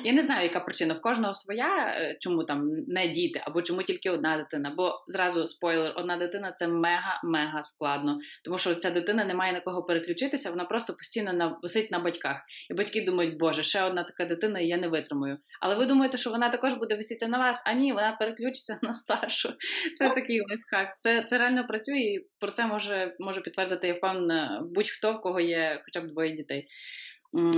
Я 0.03 0.13
не 0.13 0.21
знаю, 0.21 0.43
яка 0.43 0.59
причина 0.59 0.93
в 0.93 1.01
кожного 1.01 1.33
своя, 1.33 1.95
е, 1.97 2.17
чому 2.19 2.43
там 2.43 2.69
не 2.87 3.07
діти, 3.07 3.41
або 3.43 3.61
чому 3.61 3.83
тільки 3.83 4.09
одна 4.09 4.37
дитина. 4.37 4.73
Бо 4.77 5.03
зразу 5.07 5.47
спойлер, 5.47 5.93
одна 5.95 6.17
дитина 6.17 6.51
це 6.51 6.67
мега-мега 6.67 7.63
складно, 7.63 8.19
тому 8.43 8.57
що 8.57 8.75
ця 8.75 8.89
дитина 8.89 9.25
не 9.25 9.33
має 9.33 9.53
на 9.53 9.59
кого 9.59 9.83
переключитися, 9.83 10.49
вона 10.49 10.65
просто 10.65 10.93
постійно 10.93 11.33
на, 11.33 11.59
висить 11.61 11.91
на 11.91 11.99
батьках. 11.99 12.41
І 12.69 12.73
батьки 12.73 13.05
думають, 13.05 13.37
боже, 13.37 13.63
ще 13.63 13.83
одна 13.83 14.03
така 14.03 14.25
дитина, 14.25 14.59
і 14.59 14.67
я 14.67 14.77
не 14.77 14.87
витримую. 14.87 15.37
Але 15.61 15.75
ви 15.75 15.85
думаєте, 15.85 16.17
що 16.17 16.29
вона 16.29 16.49
також 16.49 16.73
буде 16.73 16.95
висіти 16.95 17.27
на 17.27 17.37
вас? 17.37 17.63
А 17.65 17.73
ні, 17.73 17.93
вона 17.93 18.11
переключиться 18.19 18.79
на 18.81 18.93
старшу. 18.93 19.53
Це 19.97 20.09
такий 20.09 20.41
лайфхак. 20.41 20.97
Це 20.99 21.23
це 21.23 21.37
реально 21.37 21.67
працює 21.67 22.19
про 22.39 22.51
це 22.51 22.65
може 22.65 23.15
може 23.19 23.41
підтвердити, 23.41 23.87
я 23.87 23.93
впевнена, 23.93 24.63
будь-хто, 24.71 25.13
в 25.13 25.21
кого 25.21 25.39
є 25.39 25.81
хоча 25.85 26.01
б 26.01 26.07
двоє 26.07 26.35
дітей. 26.35 26.67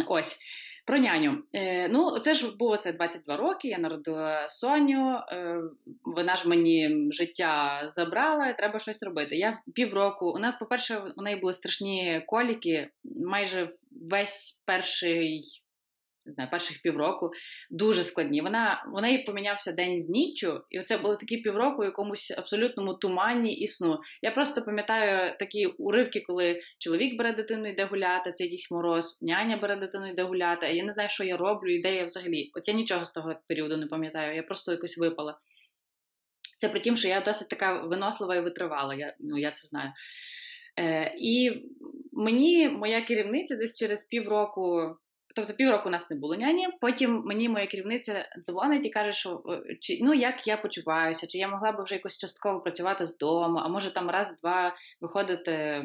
Ось. 0.07 0.39
Про 0.87 0.97
няню. 0.97 1.43
Е, 1.53 1.87
Ну, 1.87 2.19
це 2.19 2.33
ж 2.33 2.55
було 2.55 2.77
це 2.77 2.93
22 2.93 3.37
роки. 3.37 3.67
Я 3.67 3.77
народила 3.77 4.49
Соню. 4.49 5.19
Е, 5.31 5.61
Вона 6.03 6.35
ж 6.35 6.49
мені 6.49 7.07
життя 7.11 7.81
забрала, 7.91 8.47
і 8.47 8.57
треба 8.57 8.79
щось 8.79 9.03
робити. 9.03 9.35
Я 9.35 9.59
півроку. 9.75 10.31
Вона, 10.31 10.51
по-перше, 10.51 11.01
у 11.17 11.21
неї 11.21 11.35
були 11.37 11.53
страшні 11.53 12.23
коліки. 12.27 12.89
Майже 13.25 13.69
весь 13.91 14.61
перший 14.65 15.43
не 16.27 16.33
знаю, 16.33 16.49
перших 16.49 16.81
півроку 16.81 17.31
дуже 17.69 18.03
складні. 18.03 18.41
Вона 18.41 18.85
вона 18.93 19.07
їй 19.09 19.17
помінявся 19.17 19.71
день 19.71 20.01
з 20.01 20.09
ніччю, 20.09 20.61
і 20.69 20.79
це 20.79 20.97
були 20.97 21.17
такі 21.17 21.37
півроку, 21.37 21.81
у 21.81 21.85
якомусь 21.85 22.31
абсолютному 22.37 22.93
тумані 22.93 23.53
і 23.53 23.67
сну. 23.67 23.99
Я 24.21 24.31
просто 24.31 24.61
пам'ятаю 24.61 25.35
такі 25.39 25.65
уривки, 25.65 26.19
коли 26.19 26.61
чоловік 26.79 27.17
бере 27.17 27.33
дитину, 27.33 27.67
йде 27.67 27.85
гуляти, 27.85 28.31
це 28.31 28.43
якийсь 28.43 28.71
мороз, 28.71 29.19
няня 29.21 29.57
бере 29.57 29.75
дитину, 29.75 30.09
йде 30.09 30.23
гуляти. 30.23 30.65
А 30.65 30.69
я 30.69 30.83
не 30.83 30.91
знаю, 30.91 31.09
що 31.09 31.23
я 31.23 31.37
роблю, 31.37 31.73
і 31.73 31.81
де 31.81 31.95
я 31.95 32.05
взагалі. 32.05 32.51
От 32.53 32.67
я 32.67 32.73
нічого 32.73 33.05
з 33.05 33.11
того 33.11 33.35
періоду 33.47 33.77
не 33.77 33.87
пам'ятаю, 33.87 34.35
я 34.35 34.43
просто 34.43 34.71
якось 34.71 34.97
випала. 34.97 35.37
Це 36.59 36.69
при 36.69 36.79
тім, 36.79 36.95
що 36.95 37.07
я 37.07 37.21
досить 37.21 37.49
така 37.49 37.81
винослива 37.81 38.35
і 38.35 38.41
витривала, 38.41 38.95
я, 38.95 39.15
ну, 39.19 39.37
я 39.37 39.51
це 39.51 39.67
знаю. 39.67 39.91
Е, 40.79 41.15
І 41.17 41.63
мені 42.11 42.69
моя 42.69 43.01
керівниця 43.01 43.55
десь 43.55 43.79
через 43.79 44.05
півроку 44.05 44.95
Тобто 45.37 45.53
півроку 45.53 45.89
у 45.89 45.91
нас 45.91 46.09
не 46.09 46.15
було 46.15 46.35
няні. 46.35 46.67
Потім 46.81 47.23
мені 47.25 47.49
моя 47.49 47.67
керівниця 47.67 48.25
дзвонить 48.41 48.85
і 48.85 48.89
каже, 48.89 49.11
що 49.11 49.43
чи 49.79 49.99
ну 50.01 50.13
як 50.13 50.47
я 50.47 50.57
почуваюся, 50.57 51.27
чи 51.27 51.37
я 51.37 51.47
могла 51.47 51.71
б 51.71 51.83
вже 51.83 51.95
якось 51.95 52.17
частково 52.17 52.59
працювати 52.59 53.07
з 53.07 53.17
дому, 53.17 53.59
а 53.63 53.67
може 53.67 53.93
там 53.93 54.09
раз-два 54.09 54.75
виходити 55.01 55.83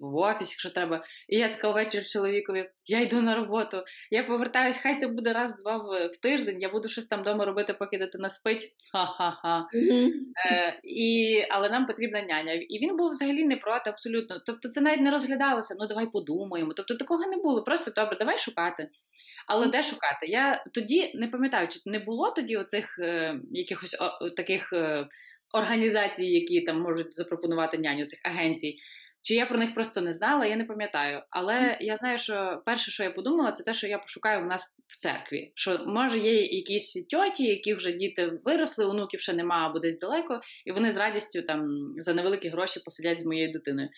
в 0.00 0.16
офіс, 0.16 0.50
якщо 0.50 0.70
треба. 0.70 1.04
І 1.28 1.36
я 1.36 1.48
така 1.48 1.70
ввечері 1.70 2.04
чоловікові, 2.04 2.70
я 2.86 3.00
йду 3.00 3.22
на 3.22 3.34
роботу, 3.34 3.82
я 4.10 4.24
повертаюсь, 4.24 4.78
хай 4.82 4.98
це 4.98 5.08
буде 5.08 5.32
раз-два 5.32 5.76
в, 5.76 6.06
в 6.06 6.16
тиждень, 6.16 6.60
я 6.60 6.68
буду 6.68 6.88
щось 6.88 7.06
там 7.06 7.20
вдома 7.20 7.44
робити, 7.44 7.74
поки 7.74 7.98
дитина 7.98 8.30
спить. 8.30 8.74
Ха-ха-ха. 8.92 9.66
Mm-hmm. 9.74 10.10
Е, 10.50 10.80
і, 10.84 11.40
Але 11.50 11.70
нам 11.70 11.86
потрібна 11.86 12.22
няня. 12.22 12.52
І 12.52 12.78
він 12.78 12.96
був 12.96 13.10
взагалі 13.10 13.44
не 13.44 13.56
проти, 13.56 13.90
абсолютно. 13.90 14.36
Тобто 14.46 14.68
це 14.68 14.80
навіть 14.80 15.00
не 15.00 15.10
розглядалося, 15.10 15.76
ну 15.78 15.86
давай 15.86 16.06
подумаємо. 16.06 16.72
Тобто 16.76 16.94
такого 16.94 17.26
не 17.26 17.36
було. 17.36 17.62
Просто 17.62 17.90
добре, 17.90 18.16
давай 18.18 18.38
шукати 18.38 18.59
шукати. 18.60 18.88
Але 19.46 19.66
де 19.66 19.82
шукати? 19.82 20.26
Я 20.26 20.64
тоді 20.74 21.12
не 21.14 21.28
пам'ятаю, 21.28 21.68
чи 21.68 21.80
не 21.86 21.98
було 21.98 22.30
тоді 22.30 22.56
оцих 22.56 22.98
е, 22.98 23.40
якихось 23.50 23.96
о, 24.00 24.30
таких 24.30 24.72
е, 24.72 25.06
організацій, 25.54 26.26
які 26.26 26.60
там 26.60 26.80
можуть 26.80 27.14
запропонувати 27.14 27.78
няню 27.78 28.06
цих 28.06 28.20
агенцій. 28.24 28.76
Чи 29.22 29.34
я 29.34 29.46
про 29.46 29.58
них 29.58 29.74
просто 29.74 30.00
не 30.00 30.12
знала, 30.12 30.46
я 30.46 30.56
не 30.56 30.64
пам'ятаю. 30.64 31.22
Але 31.30 31.78
я 31.80 31.96
знаю, 31.96 32.18
що 32.18 32.62
перше, 32.66 32.90
що 32.90 33.02
я 33.02 33.10
подумала, 33.10 33.52
це 33.52 33.64
те, 33.64 33.74
що 33.74 33.86
я 33.86 33.98
пошукаю 33.98 34.42
в 34.42 34.46
нас 34.46 34.64
в 34.86 34.98
церкві. 34.98 35.52
Що 35.54 35.78
може 35.86 36.18
є 36.18 36.42
якісь 36.42 37.06
тьоті, 37.10 37.44
які 37.46 37.74
вже 37.74 37.92
діти 37.92 38.32
виросли, 38.44 38.84
онуків 38.84 39.20
ще 39.20 39.32
нема 39.32 39.66
або 39.66 39.78
десь 39.78 39.98
далеко, 39.98 40.40
і 40.66 40.72
вони 40.72 40.92
з 40.92 40.96
радістю 40.96 41.42
там 41.42 41.68
за 41.96 42.14
невеликі 42.14 42.48
гроші 42.48 42.80
посидять 42.84 43.22
з 43.22 43.26
моєю 43.26 43.52
дитиною. 43.52 43.88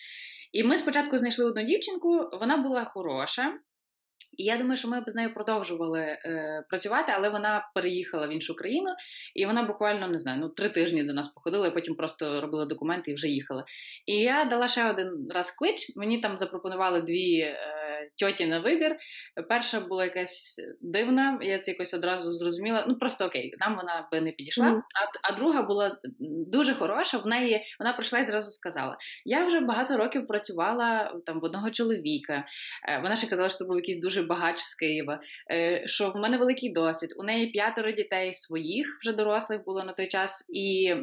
І 0.53 0.63
ми 0.63 0.77
спочатку 0.77 1.17
знайшли 1.17 1.45
одну 1.45 1.63
дівчинку, 1.63 2.29
вона 2.39 2.57
була 2.57 2.85
хороша, 2.85 3.53
і 4.37 4.43
я 4.43 4.57
думаю, 4.57 4.77
що 4.77 4.87
ми 4.87 5.01
б 5.01 5.09
з 5.09 5.15
нею 5.15 5.33
продовжували 5.33 5.99
е, 5.99 6.63
працювати, 6.69 7.11
але 7.15 7.29
вона 7.29 7.69
переїхала 7.75 8.27
в 8.27 8.33
іншу 8.33 8.55
країну, 8.55 8.89
і 9.35 9.45
вона 9.45 9.63
буквально 9.63 10.07
не 10.07 10.19
знаю, 10.19 10.39
ну 10.41 10.49
три 10.49 10.69
тижні 10.69 11.03
до 11.03 11.13
нас 11.13 11.27
походила, 11.27 11.67
і 11.67 11.73
потім 11.73 11.95
просто 11.95 12.41
робила 12.41 12.65
документи 12.65 13.11
і 13.11 13.13
вже 13.13 13.27
їхала. 13.27 13.65
І 14.05 14.15
я 14.15 14.45
дала 14.45 14.67
ще 14.67 14.89
один 14.89 15.27
раз 15.29 15.51
клич. 15.51 15.97
Мені 15.97 16.19
там 16.19 16.37
запропонували 16.37 17.01
дві 17.01 17.39
е, 17.39 17.57
тьоті 18.15 18.45
на 18.45 18.59
вибір. 18.59 18.95
Перша 19.49 19.79
була 19.79 20.03
якась 20.03 20.55
дивна, 20.81 21.39
я 21.41 21.59
це 21.59 21.71
якось 21.71 21.93
одразу 21.93 22.33
зрозуміла. 22.33 22.85
Ну 22.87 22.95
просто 22.95 23.25
окей, 23.25 23.53
нам 23.59 23.75
вона 23.75 24.07
би 24.11 24.21
не 24.21 24.31
підійшла. 24.31 24.67
Mm. 24.67 24.77
А 24.77 25.33
а 25.33 25.37
друга 25.37 25.61
була 25.61 25.97
дуже 26.47 26.73
хороша. 26.73 27.17
В 27.17 27.27
неї 27.27 27.63
вона 27.79 27.93
прийшла 27.93 28.19
і 28.19 28.23
зразу 28.23 28.51
сказала: 28.51 28.97
Я 29.25 29.45
вже 29.45 29.59
багато 29.59 29.97
років 29.97 30.27
працювала 30.27 31.13
там 31.25 31.39
в 31.39 31.43
одного 31.43 31.71
чоловіка. 31.71 32.45
Е, 32.89 32.99
вона 33.03 33.15
ще 33.15 33.27
казала, 33.27 33.49
що 33.49 33.57
це 33.57 33.65
був 33.65 33.75
якийсь 33.75 34.01
дуже 34.01 34.23
багач 34.23 34.59
з 34.59 34.75
Києва. 34.75 35.19
Е, 35.51 35.83
що 35.85 36.09
в 36.09 36.15
мене 36.15 36.37
великий 36.37 36.69
досвід. 36.69 37.13
У 37.17 37.23
неї 37.23 37.47
п'ятеро 37.47 37.91
дітей 37.91 38.33
своїх 38.33 38.97
вже 39.01 39.13
дорослих 39.13 39.63
було 39.65 39.83
на 39.83 39.93
той 39.93 40.07
час, 40.07 40.49
і, 40.53 40.95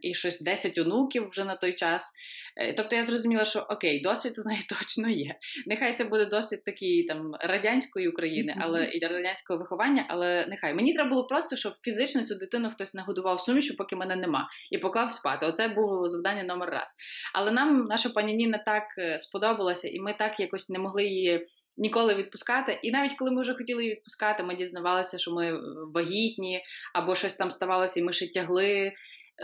і 0.00 0.14
щось 0.14 0.40
10 0.40 0.78
онуків 0.78 1.28
вже 1.28 1.44
на 1.44 1.56
той 1.56 1.72
час. 1.72 2.14
Е, 2.56 2.72
тобто 2.72 2.96
я 2.96 3.02
зрозуміла, 3.02 3.44
що 3.44 3.66
окей, 3.70 4.00
досвід 4.00 4.38
у 4.38 4.48
неї 4.48 4.60
точно 4.68 5.08
є. 5.08 5.34
Нехай 5.66 5.94
це 5.96 6.04
буде 6.04 6.26
досвід 6.26 6.64
такий 6.64 7.04
там 7.04 7.32
радянської 7.40 8.08
України, 8.08 8.56
але 8.60 8.90
і 8.94 9.06
радянського 9.06 9.58
виховання, 9.58 10.06
але 10.08 10.46
нехай 10.46 10.74
мені 10.74 10.94
треба 10.94 11.10
було 11.10 11.26
просто, 11.26 11.56
щоб 11.56 11.72
фізично 11.82 12.24
цю 12.24 12.34
дитину 12.34 12.70
хтось 12.70 12.94
нагодував 12.94 13.40
сумішу, 13.40 13.76
поки 13.76 13.96
мене 13.96 14.16
нема, 14.16 14.48
і 14.70 14.78
поклав 14.78 15.12
спати. 15.12 15.46
Оце 15.46 15.68
було 15.68 16.08
завдання 16.08 16.42
номер 16.42 16.70
раз. 16.70 16.94
Але 17.34 17.50
нам 17.50 17.84
наша 17.84 18.08
пані 18.08 18.34
Ніна 18.34 18.58
так 18.58 18.84
е, 18.98 19.18
сподобалася, 19.18 19.88
і 19.88 20.00
ми 20.00 20.14
так 20.18 20.40
якось 20.40 20.70
не 20.70 20.78
могли 20.78 21.04
її. 21.04 21.46
Ніколи 21.76 22.14
відпускати, 22.14 22.78
і 22.82 22.90
навіть 22.90 23.12
коли 23.18 23.30
ми 23.30 23.42
вже 23.42 23.54
хотіли 23.54 23.82
її 23.82 23.94
відпускати, 23.94 24.42
ми 24.42 24.56
дізнавалися, 24.56 25.18
що 25.18 25.30
ми 25.30 25.58
вагітні, 25.94 26.62
або 26.94 27.14
щось 27.14 27.34
там 27.34 27.50
ставалося, 27.50 28.00
і 28.00 28.02
ми 28.02 28.12
ще 28.12 28.32
тягли. 28.32 28.92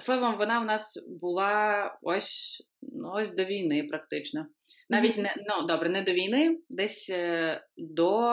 Словом, 0.00 0.36
вона 0.38 0.60
в 0.60 0.64
нас 0.64 1.06
була 1.20 1.98
ось 2.02 2.62
ну, 2.82 3.12
ось 3.14 3.34
до 3.34 3.44
війни, 3.44 3.86
практично. 3.90 4.46
Навіть 4.90 5.16
не 5.16 5.34
ну 5.36 5.66
добре, 5.66 5.88
не 5.88 6.02
до 6.02 6.12
війни, 6.12 6.58
десь 6.68 7.10
е, 7.10 7.60
до 7.76 8.32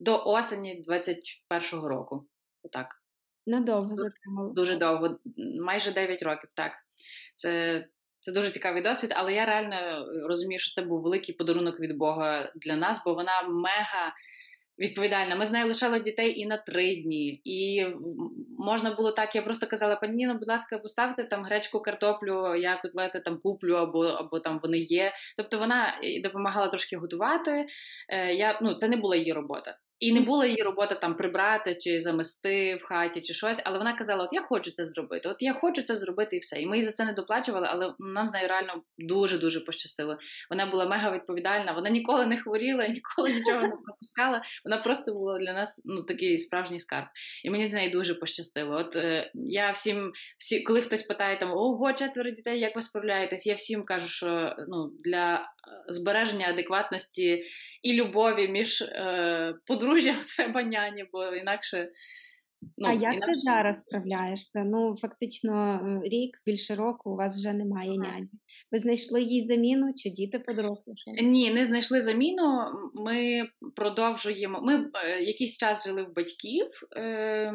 до 0.00 0.24
осені 0.24 0.84
21-го 0.88 1.88
року. 1.88 2.26
Отак. 2.62 2.86
Надовго 3.46 3.96
затримали. 3.96 4.54
Дуже 4.54 4.76
довго, 4.76 5.18
майже 5.60 5.92
9 5.92 6.22
років, 6.22 6.50
так. 6.54 6.72
Це 7.36 7.84
це 8.20 8.32
дуже 8.32 8.50
цікавий 8.50 8.82
досвід, 8.82 9.12
але 9.16 9.34
я 9.34 9.46
реально 9.46 10.06
розумію, 10.28 10.58
що 10.58 10.82
це 10.82 10.88
був 10.88 11.02
великий 11.02 11.34
подарунок 11.34 11.80
від 11.80 11.96
Бога 11.96 12.52
для 12.54 12.76
нас, 12.76 13.02
бо 13.04 13.14
вона 13.14 13.42
мега 13.42 14.14
відповідальна. 14.80 15.36
Ми 15.36 15.46
з 15.46 15.52
нею 15.52 15.66
лишали 15.66 16.00
дітей 16.00 16.40
і 16.40 16.46
на 16.46 16.56
три 16.56 16.96
дні, 16.96 17.40
і 17.44 17.86
можна 18.58 18.94
було 18.94 19.12
так. 19.12 19.34
Я 19.34 19.42
просто 19.42 19.66
казала, 19.66 19.96
пані 19.96 20.14
Ніно, 20.14 20.34
будь 20.34 20.48
ласка, 20.48 20.78
поставте 20.78 21.24
там 21.24 21.44
гречку, 21.44 21.80
картоплю, 21.80 22.54
я 22.54 22.76
котлети 22.76 23.20
там 23.20 23.38
куплю, 23.38 23.74
або 23.74 24.04
або 24.04 24.40
там 24.40 24.60
вони 24.62 24.78
є. 24.78 25.12
Тобто 25.36 25.58
вона 25.58 25.94
допомагала 26.22 26.68
трошки 26.68 26.96
готувати. 26.96 27.66
Е, 28.08 28.34
я 28.34 28.58
ну 28.62 28.74
це 28.74 28.88
не 28.88 28.96
була 28.96 29.16
її 29.16 29.32
робота. 29.32 29.76
І 30.00 30.12
не 30.12 30.20
була 30.20 30.46
її 30.46 30.62
робота 30.62 30.94
там 30.94 31.16
прибрати 31.16 31.74
чи 31.74 32.00
замести 32.00 32.74
в 32.74 32.84
хаті, 32.84 33.20
чи 33.20 33.34
щось, 33.34 33.62
але 33.64 33.78
вона 33.78 33.92
казала: 33.92 34.24
От 34.24 34.32
я 34.32 34.42
хочу 34.42 34.70
це 34.70 34.84
зробити, 34.84 35.28
от 35.28 35.36
я 35.40 35.52
хочу 35.52 35.82
це 35.82 35.96
зробити, 35.96 36.36
і 36.36 36.38
все. 36.38 36.60
І 36.60 36.66
ми 36.66 36.78
їй 36.78 36.84
за 36.84 36.92
це 36.92 37.04
не 37.04 37.12
доплачували, 37.12 37.66
але 37.70 37.94
нам 37.98 38.26
з 38.26 38.32
нею 38.32 38.48
реально 38.48 38.82
дуже 38.98 39.38
дуже 39.38 39.60
пощастило. 39.60 40.18
Вона 40.50 40.66
була 40.66 40.86
мега 40.86 41.10
відповідальна, 41.10 41.72
вона 41.72 41.90
ніколи 41.90 42.26
не 42.26 42.36
хворіла, 42.36 42.86
ніколи 42.88 43.32
нічого 43.32 43.62
не 43.62 43.68
пропускала. 43.68 44.42
Вона 44.64 44.78
просто 44.78 45.12
була 45.12 45.38
для 45.38 45.52
нас 45.52 45.82
ну 45.84 46.02
такий 46.02 46.38
справжній 46.38 46.80
скарб. 46.80 47.06
І 47.44 47.50
мені 47.50 47.68
з 47.68 47.72
нею 47.72 47.90
дуже 47.90 48.14
пощастило. 48.14 48.76
От 48.76 48.96
е, 48.96 49.30
я 49.34 49.70
всім, 49.70 50.12
всі, 50.38 50.62
коли 50.62 50.82
хтось 50.82 51.02
питає 51.02 51.38
там 51.38 51.50
ого, 51.52 51.92
четверо 51.92 52.30
дітей, 52.30 52.60
як 52.60 52.76
ви 52.76 52.82
справляєтесь? 52.82 53.46
Я 53.46 53.54
всім 53.54 53.84
кажу, 53.84 54.08
що 54.08 54.56
ну 54.68 54.92
для 55.04 55.34
е, 55.34 55.92
збереження 55.92 56.48
адекватності 56.48 57.44
і 57.82 57.92
любові 57.92 58.48
між 58.48 58.82
е, 58.82 59.54
подружжям 59.66 60.16
треба 60.36 60.62
няні, 60.62 61.04
бо 61.12 61.26
інакше. 61.26 61.88
Ну, 62.78 62.88
А 62.88 62.92
як 62.92 63.02
інакше... 63.02 63.26
ти 63.26 63.34
зараз 63.34 63.80
справляєшся? 63.80 64.64
Ну, 64.64 64.96
фактично, 64.96 65.80
рік, 66.04 66.30
більше 66.46 66.74
року 66.74 67.10
у 67.10 67.16
вас 67.16 67.38
вже 67.38 67.52
немає 67.52 67.90
ага. 67.90 68.12
няні. 68.12 68.28
Ви 68.72 68.78
знайшли 68.78 69.22
їй 69.22 69.44
заміну 69.44 69.92
чи 69.96 70.10
діти 70.10 70.38
подорослішали? 70.38 71.16
Ні, 71.22 71.54
не 71.54 71.64
знайшли 71.64 72.02
заміну. 72.02 72.66
Ми 72.94 73.48
продовжуємо. 73.76 74.60
Ми 74.62 74.90
е, 75.04 75.22
якийсь 75.22 75.58
час 75.58 75.86
жили 75.86 76.02
в 76.02 76.14
батьків. 76.14 76.66
Е, 76.96 77.54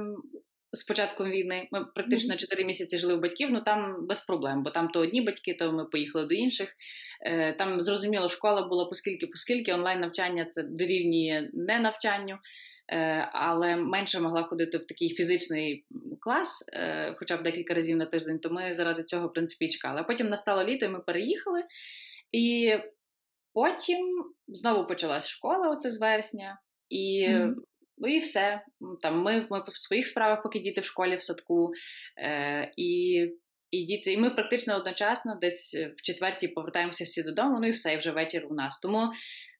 з 0.73 0.83
початком 0.83 1.31
війни 1.31 1.67
ми 1.71 1.85
практично 1.95 2.35
4 2.35 2.65
місяці 2.65 2.97
жили 2.97 3.15
в 3.15 3.21
батьків, 3.21 3.49
ну 3.51 3.61
там 3.61 4.07
без 4.07 4.21
проблем, 4.21 4.63
бо 4.63 4.69
там 4.69 4.87
то 4.87 4.99
одні 4.99 5.21
батьки, 5.21 5.53
то 5.53 5.71
ми 5.71 5.85
поїхали 5.85 6.25
до 6.25 6.35
інших. 6.35 6.75
Е, 7.25 7.53
там 7.53 7.81
зрозуміло, 7.81 8.29
школа 8.29 8.67
була 8.67 8.85
поскільки, 8.85 9.27
поскільки 9.27 9.73
онлайн 9.73 9.99
навчання 9.99 10.45
це 10.45 10.63
дорівнює 10.63 11.49
не 11.53 11.79
навчанню. 11.79 12.37
Е, 12.91 13.29
але 13.31 13.75
менше 13.75 14.19
могла 14.19 14.43
ходити 14.43 14.77
в 14.77 14.87
такий 14.87 15.09
фізичний 15.09 15.85
клас, 16.19 16.65
е, 16.73 17.15
хоча 17.19 17.37
б 17.37 17.43
декілька 17.43 17.73
разів 17.73 17.97
на 17.97 18.05
тиждень, 18.05 18.39
то 18.39 18.49
ми 18.49 18.73
заради 18.73 19.03
цього 19.03 19.27
в 19.27 19.33
принципі 19.33 19.69
чекали. 19.69 19.99
А 19.99 20.03
потім 20.03 20.29
настало 20.29 20.63
літо, 20.63 20.85
і 20.85 20.89
ми 20.89 20.99
переїхали, 20.99 21.63
і 22.31 22.73
потім 23.53 24.33
знову 24.47 24.87
почалась 24.87 25.27
школа, 25.27 25.69
оце 25.69 25.91
з 25.91 25.99
вересня, 25.99 26.59
і 26.89 27.27
mm-hmm. 27.29 27.53
І 27.97 28.19
все. 28.19 28.61
Там 29.01 29.21
Ми 29.21 29.47
ми 29.49 29.59
в 29.67 29.77
своїх 29.77 30.07
справах, 30.07 30.43
поки 30.43 30.59
діти 30.59 30.81
в 30.81 30.85
школі, 30.85 31.15
в 31.15 31.21
садку. 31.21 31.71
Е, 32.17 32.71
І 32.77 33.21
і 33.71 33.85
діти, 33.85 34.13
і 34.13 34.17
ми 34.17 34.29
практично 34.29 34.75
одночасно 34.75 35.37
десь 35.41 35.75
в 35.97 36.01
четвертій 36.01 36.47
повертаємося 36.47 37.03
всі 37.03 37.23
додому, 37.23 37.59
ну 37.61 37.67
і 37.67 37.71
все, 37.71 37.93
і 37.93 37.97
вже 37.97 38.11
вечір 38.11 38.47
у 38.49 38.53
нас. 38.53 38.79
Тому 38.79 39.11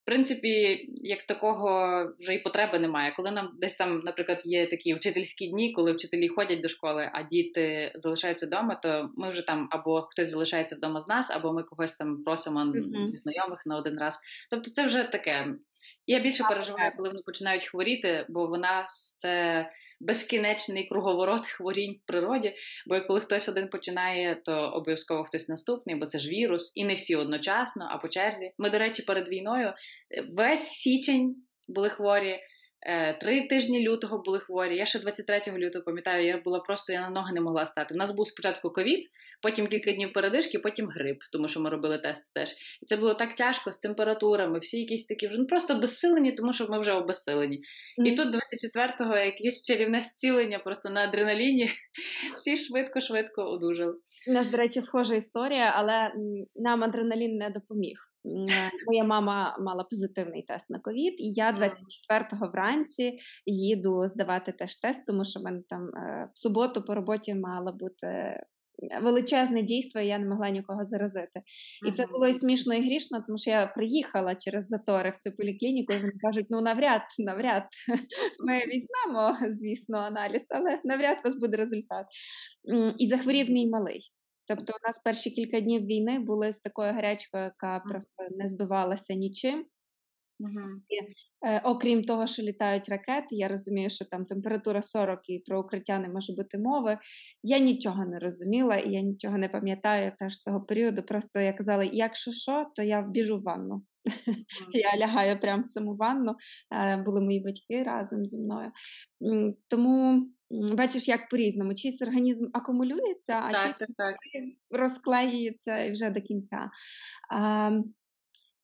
в 0.02 0.06
принципі, 0.06 0.86
як 0.88 1.24
такого 1.24 2.04
вже 2.19 2.34
і 2.34 2.39
потреби 2.39 2.80
немає. 2.80 3.13
Коли 3.15 3.32
нам 3.32 3.50
десь 3.62 3.76
там, 3.76 4.00
наприклад, 4.00 4.41
є 4.43 4.67
такі 4.67 4.93
вчительські 4.93 5.48
дні, 5.48 5.71
коли 5.74 5.91
вчителі 5.91 6.28
ходять 6.28 6.62
до 6.62 6.67
школи, 6.67 7.10
а 7.13 7.24
діти 7.24 7.91
залишаються 7.95 8.45
вдома, 8.45 8.76
то 8.76 9.10
ми 9.17 9.30
вже 9.30 9.41
там 9.41 9.67
або 9.71 10.02
хтось 10.02 10.30
залишається 10.30 10.76
вдома 10.76 11.02
з 11.02 11.08
нас, 11.08 11.32
або 11.32 11.54
ми 11.54 11.63
когось 11.63 11.95
там 11.95 12.24
просимо 12.24 12.60
mm-hmm. 12.60 13.08
знайомих 13.08 13.65
на 13.65 13.78
один 13.78 14.00
раз. 14.00 14.19
Тобто, 14.50 14.71
це 14.71 14.86
вже 14.86 15.04
таке. 15.04 15.48
Я 16.08 16.20
більше 16.20 16.44
переживаю, 16.44 16.91
коли 16.98 17.10
вони 17.10 17.22
починають 17.26 17.65
хворіти, 17.65 18.26
бо 18.30 18.48
в 18.48 18.58
нас 18.58 19.18
це 19.20 19.65
безкінечний 20.00 20.88
круговорот 20.88 21.48
хворінь 21.48 22.00
в 22.04 22.08
природі. 22.08 22.56
Бо 22.88 23.02
коли 23.02 23.22
хтось 23.22 23.50
один 23.50 23.68
починає, 23.68 24.41
то 24.46 24.54
обов'язково 24.54 25.24
хтось 25.24 25.50
наступний, 25.50 25.96
бо 25.96 26.06
це 26.06 26.20
ж 26.20 26.30
вірус, 26.30 26.72
і 26.76 26.86
не 26.86 26.94
всі 26.94 27.15
одночасно, 27.15 27.88
а 27.91 27.98
по 27.98 28.08
черзі. 28.08 28.52
Ми, 28.58 28.70
до 28.70 28.80
речі, 28.80 29.04
перед 29.04 29.30
війною 29.30 29.68
е, 29.68 29.74
весь 30.34 30.68
січень 30.68 31.36
були 31.68 31.89
хворі. 31.89 32.39
Е, 32.88 33.13
три 33.13 33.48
тижні 33.48 33.88
лютого 33.88 34.17
були 34.26 34.39
хворі. 34.39 34.78
Я 34.78 34.86
ще 34.86 35.00
23 35.00 35.41
лютого 35.58 35.86
пам'ятаю, 35.86 36.26
я 36.26 36.38
була 36.38 36.60
просто 36.60 36.93
я 36.93 37.02
на 37.02 37.10
ноги 37.10 37.34
не 37.34 37.41
могла 37.41 37.65
стати. 37.65 37.93
У 37.93 37.98
нас 37.98 38.12
був 38.12 38.28
спочатку 38.28 38.69
ковід, 38.69 39.08
потім 39.41 39.67
кілька 39.67 39.91
днів 39.91 40.13
передишки, 40.13 40.60
потим 40.60 40.88
грип, 40.88 41.17
тому 41.32 41.48
що 41.48 41.60
ми 41.60 41.69
робили 41.69 41.98
тести 41.98 42.26
теж. 42.34 42.50
І 42.82 42.86
це 42.86 42.98
було 42.98 43.13
так 43.13 43.36
тяжко 43.36 43.71
з 43.71 43.80
температурами, 43.80 44.60
всі 44.60 44.80
якісь 44.80 45.06
такі 45.06 45.28
вже 45.28 45.39
ну, 45.39 45.48
просто 45.48 45.76
обезсилені, 45.76 46.32
тому 46.32 46.54
що 46.54 46.67
ми 46.67 46.80
вже 46.80 46.93
обезсилені. 46.93 47.58
Mm. 47.58 48.06
І 48.06 48.15
тут 48.15 48.28
24-го 48.28 49.17
якесь 49.17 49.65
чарівне 49.65 50.02
зцілення 50.02 50.60
просто 50.60 50.89
на 50.89 51.02
адреналіні. 51.04 51.69
Всі 52.36 52.56
швидко-швидко 52.58 53.43
одужали. 53.43 53.93
У 54.28 54.32
нас, 54.32 54.48
до 54.48 54.58
речі, 54.58 54.82
схожа 54.82 55.15
історія, 55.15 55.74
але 55.76 56.12
нам 56.56 56.84
адреналін 56.84 57.38
не 57.38 57.50
допоміг. 57.50 57.98
Моя 58.88 59.04
мама 59.04 59.58
мала 59.60 59.84
позитивний 59.84 60.42
тест 60.42 60.70
на 60.70 60.80
ковід, 60.80 61.14
і 61.18 61.32
я 61.32 61.52
24-го 61.52 62.52
вранці 62.52 63.18
їду 63.46 64.08
здавати 64.08 64.52
теж 64.52 64.76
тест, 64.76 65.06
тому 65.08 65.26
що 65.26 65.40
в 65.40 65.44
мене 65.44 65.62
там 65.70 65.82
е, 65.82 66.30
в 66.34 66.38
суботу 66.38 66.82
по 66.82 66.96
роботі 66.96 67.36
мала 67.36 67.72
бути 67.72 68.40
величезне 69.02 69.62
дійство, 69.62 70.02
і 70.02 70.08
я 70.08 70.20
не 70.20 70.26
могла 70.26 70.50
нікого 70.50 70.86
заразити. 70.86 71.42
І 71.88 71.92
це 71.92 72.06
було 72.06 72.28
і 72.28 72.34
смішно 72.34 72.74
і 72.74 72.86
грішно, 72.86 73.24
тому 73.28 73.38
що 73.38 73.52
я 73.52 73.68
приїхала 73.68 74.36
через 74.36 74.68
затори 74.68 75.10
в 75.10 75.18
цю 75.18 75.32
поліклініку, 75.32 75.94
і 75.94 76.00
вони 76.00 76.14
кажуть: 76.22 76.46
ну 76.50 76.62
навряд, 76.62 77.02
навряд, 77.18 77.64
ми 78.48 78.58
візьмемо, 78.58 79.38
звісно, 79.56 79.98
аналіз, 79.98 80.46
але 80.50 80.80
навряд 80.84 81.18
у 81.20 81.28
вас 81.28 81.40
буде 81.40 81.58
результат. 81.58 82.06
І 82.98 83.08
захворів 83.08 83.52
мій 83.52 83.70
малий. 83.70 84.00
Тобто, 84.48 84.74
у 84.74 84.88
нас 84.88 85.00
перші 85.00 85.32
кілька 85.32 85.60
днів 85.60 85.86
війни 85.86 86.20
були 86.20 86.52
з 86.52 86.60
такою 86.60 86.94
гарячкою, 86.94 87.44
яка 87.44 87.80
просто 87.80 88.24
не 88.38 88.48
збивалася 88.48 89.14
нічим. 89.14 89.66
Угу. 90.40 90.68
І, 90.90 90.98
е, 91.48 91.62
Окрім 91.64 92.04
того, 92.04 92.28
що 92.28 92.44
літають 92.44 92.90
ракети, 92.90 93.28
я 93.36 93.48
розумію, 93.48 93.90
що 93.90 94.06
там 94.06 94.26
температура 94.26 94.82
40 94.82 95.20
і 95.30 95.40
про 95.40 95.62
укриття 95.62 96.00
не 96.00 96.10
може 96.10 96.34
бути 96.34 96.58
мови. 96.58 96.98
Я 97.44 97.60
нічого 97.60 98.06
не 98.06 98.20
розуміла 98.20 98.76
і 98.76 98.92
я 98.92 99.02
нічого 99.02 99.38
не 99.38 99.50
пам'ятаю 99.50 100.12
теж 100.20 100.38
з 100.38 100.42
того 100.42 100.62
періоду. 100.62 101.04
Просто 101.04 101.40
я 101.40 101.54
казала, 101.54 101.84
якщо 101.84 102.32
що, 102.32 102.66
то 102.76 102.84
я 102.84 103.02
біжу 103.02 103.38
в 103.38 103.44
ванну. 103.44 103.76
Mm. 103.76 104.44
Я 104.72 105.08
лягаю 105.08 105.40
прямо 105.40 105.62
в 105.62 105.66
саму 105.66 105.96
ванну, 105.96 106.36
е, 106.76 106.98
були 106.98 107.22
мої 107.22 107.40
батьки 107.40 107.84
разом 107.84 108.26
зі 108.26 108.38
мною. 108.38 108.72
Тому 109.68 110.28
бачиш, 110.72 111.08
як 111.08 111.30
по-різному. 111.30 111.76
Чийсь 111.76 112.02
організм 112.02 112.48
акумулюється, 112.54 113.34
а 113.34 113.52
так, 113.52 113.62
чийсь 113.62 113.76
так, 113.80 113.89
так. 113.98 114.15
розклеюється 114.72 115.80
і 115.80 115.91
вже 115.91 116.10
до 116.10 116.22
кінця. 116.22 116.70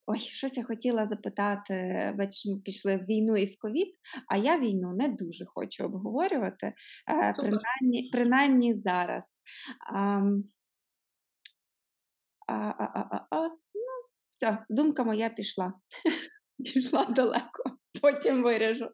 Ой, 0.05 0.19
щось 0.19 0.57
я 0.57 0.63
хотіла 0.63 1.07
запитати, 1.07 2.13
бачиш, 2.17 2.45
ми 2.45 2.59
пішли 2.59 2.97
в 2.97 3.01
війну 3.01 3.37
і 3.37 3.45
в 3.45 3.59
ковід, 3.59 3.95
а 4.27 4.37
я 4.37 4.59
війну 4.59 4.93
не 4.93 5.09
дуже 5.09 5.45
хочу 5.45 5.83
обговорювати, 5.83 6.73
е, 7.09 7.33
принаймні, 7.33 8.09
принаймні 8.11 8.73
зараз. 8.73 9.41
А, 9.93 10.21
а, 12.47 12.53
а, 12.53 12.99
а, 13.11 13.27
а, 13.29 13.47
ну, 13.49 14.09
Все, 14.29 14.65
думка 14.69 15.03
моя 15.03 15.29
пішла. 15.29 15.73
Пішла 16.73 17.05
далеко, 17.05 17.63
потім 18.01 18.43
виріжу. 18.43 18.89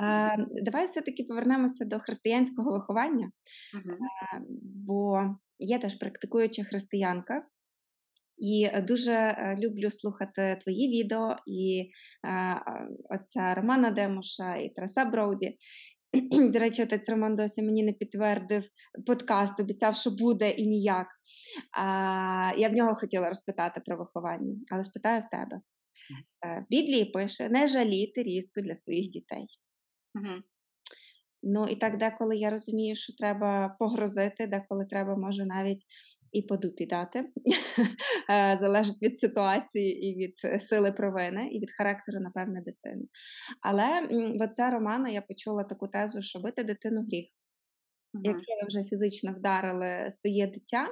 А, 0.00 0.36
Давай 0.62 0.84
все-таки 0.84 1.24
повернемося 1.24 1.84
до 1.84 1.98
християнського 1.98 2.72
виховання, 2.72 3.30
uh-huh. 3.76 3.92
а, 4.32 4.40
бо 4.86 5.20
я 5.58 5.78
теж 5.78 5.94
практикуюча 5.94 6.64
християнка. 6.64 7.42
І 8.38 8.68
е, 8.72 8.82
дуже 8.82 9.12
е, 9.12 9.58
люблю 9.60 9.90
слухати 9.90 10.58
твої 10.62 10.88
відео 10.88 11.36
і 11.46 11.90
е, 12.26 12.62
отця 13.10 13.54
Романа 13.54 13.90
Демуша 13.90 14.56
і 14.56 14.68
Тараса 14.68 15.04
Броуді. 15.04 15.56
До 16.52 16.58
речі, 16.58 16.82
отець 16.82 17.08
Роман 17.08 17.34
досі 17.34 17.62
мені 17.62 17.84
не 17.84 17.92
підтвердив 17.92 18.64
подкаст, 19.06 19.60
обіцяв, 19.60 19.96
що 19.96 20.10
буде 20.10 20.50
і 20.50 20.66
ніяк. 20.66 21.06
А, 21.78 22.52
Я 22.56 22.68
в 22.68 22.72
нього 22.72 22.94
хотіла 22.94 23.28
розпитати 23.28 23.80
про 23.86 23.98
виховання, 23.98 24.56
але 24.72 24.84
спитаю 24.84 25.22
в 25.22 25.30
тебе. 25.30 25.60
В 26.42 26.66
Біблії 26.70 27.04
пише: 27.04 27.48
не 27.48 27.66
жаліти 27.66 28.22
різку 28.22 28.60
для 28.60 28.74
своїх 28.74 29.10
дітей. 29.10 29.46
Угу. 30.14 30.34
Ну 31.42 31.66
і 31.66 31.76
так 31.76 31.96
деколи 31.96 32.36
я 32.36 32.50
розумію, 32.50 32.96
що 32.96 33.12
треба 33.12 33.76
погрозити, 33.78 34.46
деколи 34.46 34.86
треба, 34.90 35.16
може, 35.16 35.44
навіть 35.44 35.84
і 36.32 36.42
по 36.42 36.56
дупі 36.56 36.86
дати. 36.86 37.24
Е, 38.30 38.56
залежить 38.60 39.02
від 39.02 39.18
ситуації 39.18 40.06
і 40.06 40.16
від 40.16 40.62
сили 40.62 40.92
провини, 40.92 41.48
і 41.52 41.60
від 41.60 41.70
характеру, 41.70 42.20
напевне, 42.20 42.62
дитини. 42.66 43.04
Але 43.62 44.06
в 44.10 44.42
отця 44.42 44.70
Романа 44.70 45.08
я 45.08 45.22
почула 45.22 45.64
таку 45.64 45.88
тезу, 45.88 46.22
що 46.22 46.38
бити 46.38 46.64
дитину 46.64 47.00
гріх. 47.00 47.26
Якщо 48.22 48.52
ви 48.52 48.66
вже 48.68 48.88
фізично 48.88 49.32
вдарили 49.32 50.10
своє 50.10 50.46
дитя, 50.46 50.88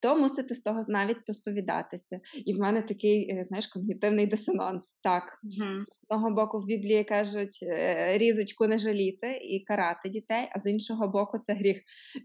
то 0.00 0.18
мусите 0.18 0.54
з 0.54 0.60
того 0.60 0.82
навіть 0.88 1.24
посповідатися. 1.26 2.20
І 2.46 2.54
в 2.54 2.58
мене 2.58 2.82
такий, 2.82 3.30
е, 3.30 3.44
знаєш, 3.44 3.66
когнітивний 3.66 4.26
дисонанс. 4.26 4.94
Так, 5.02 5.22
mm-hmm. 5.22 5.84
з 5.86 5.96
одного 6.08 6.34
боку 6.34 6.58
в 6.58 6.66
Біблії 6.66 7.04
кажуть 7.04 7.58
е, 7.62 8.18
різочку 8.18 8.66
не 8.66 8.78
жаліти 8.78 9.36
і 9.36 9.64
карати 9.64 10.08
дітей, 10.08 10.48
а 10.52 10.58
з 10.58 10.70
іншого 10.70 11.08
боку, 11.08 11.38
це 11.38 11.54
гріх. 11.54 11.76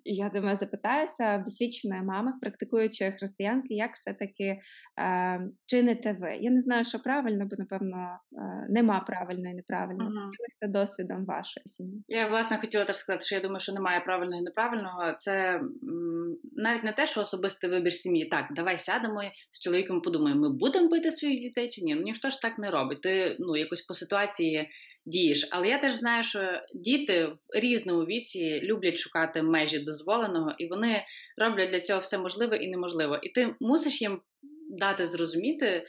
І 0.04 0.16
я 0.16 0.30
думаю, 0.30 0.56
запитаюся 0.56 1.38
в 1.38 1.44
досвідченої 1.44 2.04
мами, 2.04 2.32
практикуючої 2.42 3.12
християнки, 3.12 3.74
як 3.74 3.94
все-таки 3.94 4.60
е, 5.00 5.42
чините 5.66 6.18
ви. 6.20 6.38
Я 6.42 6.52
не 6.52 6.62
знаю, 6.62 6.86
що 6.86 7.00
правильно, 7.00 7.46
бо 7.46 7.56
напевно 7.58 8.20
е, 8.32 8.68
нема 8.70 9.00
правильно 9.00 9.50
і 9.50 9.54
неправильно. 9.54 10.04
Ділися 10.04 10.66
mm-hmm. 10.66 10.72
досвідом 10.72 11.26
вашої 11.26 11.64
сім'ї. 11.66 12.04
Я 12.08 12.28
власне 12.28 12.58
хотіла 12.58 12.86
теж 12.86 12.96
сказати, 12.96 13.26
що 13.26 13.36
я 13.36 13.42
думаю, 13.42 13.60
що 13.60 13.74
немає 13.74 14.00
правильного 14.00 14.42
і 14.42 14.46
неправильного. 14.46 15.14
Це 15.20 15.56
м, 15.56 16.38
навіть 16.56 16.84
не 16.84 16.94
те, 16.94 17.08
що 17.08 17.22
особисто 17.22 17.63
особистий 17.64 17.70
вибір 17.70 17.94
сім'ї. 17.94 18.26
Так, 18.26 18.48
давай 18.56 18.80
сядемо 18.80 19.22
з 19.52 19.60
чоловіком, 19.60 20.02
подумаємо, 20.02 20.42
ми 20.42 20.50
будемо 20.50 20.90
бити 20.90 21.12
своїх 21.12 21.42
дітей 21.42 21.70
чи 21.70 21.82
ні? 21.82 21.96
Ну 21.96 22.02
ніхто 22.02 22.30
ж 22.30 22.42
так 22.42 22.58
не 22.58 22.72
робить. 22.72 23.02
Ти 23.02 23.38
ну 23.40 23.58
якось 23.58 23.82
по 23.82 23.94
ситуації 23.94 24.70
дієш. 25.06 25.48
Але 25.52 25.68
я 25.68 25.78
теж 25.78 25.94
знаю, 25.94 26.24
що 26.24 26.62
діти 26.76 27.26
в 27.26 27.38
різному 27.54 28.06
віці 28.06 28.62
люблять 28.64 28.98
шукати 28.98 29.42
межі 29.42 29.80
дозволеного, 29.80 30.52
і 30.58 30.68
вони 30.68 31.04
роблять 31.38 31.70
для 31.70 31.80
цього 31.80 32.00
все 32.00 32.18
можливе 32.18 32.58
і 32.58 32.70
неможливе. 32.70 33.20
І 33.24 33.30
ти 33.30 33.56
мусиш 33.60 34.02
їм 34.02 34.22
дати 34.70 35.08
зрозуміти. 35.08 35.86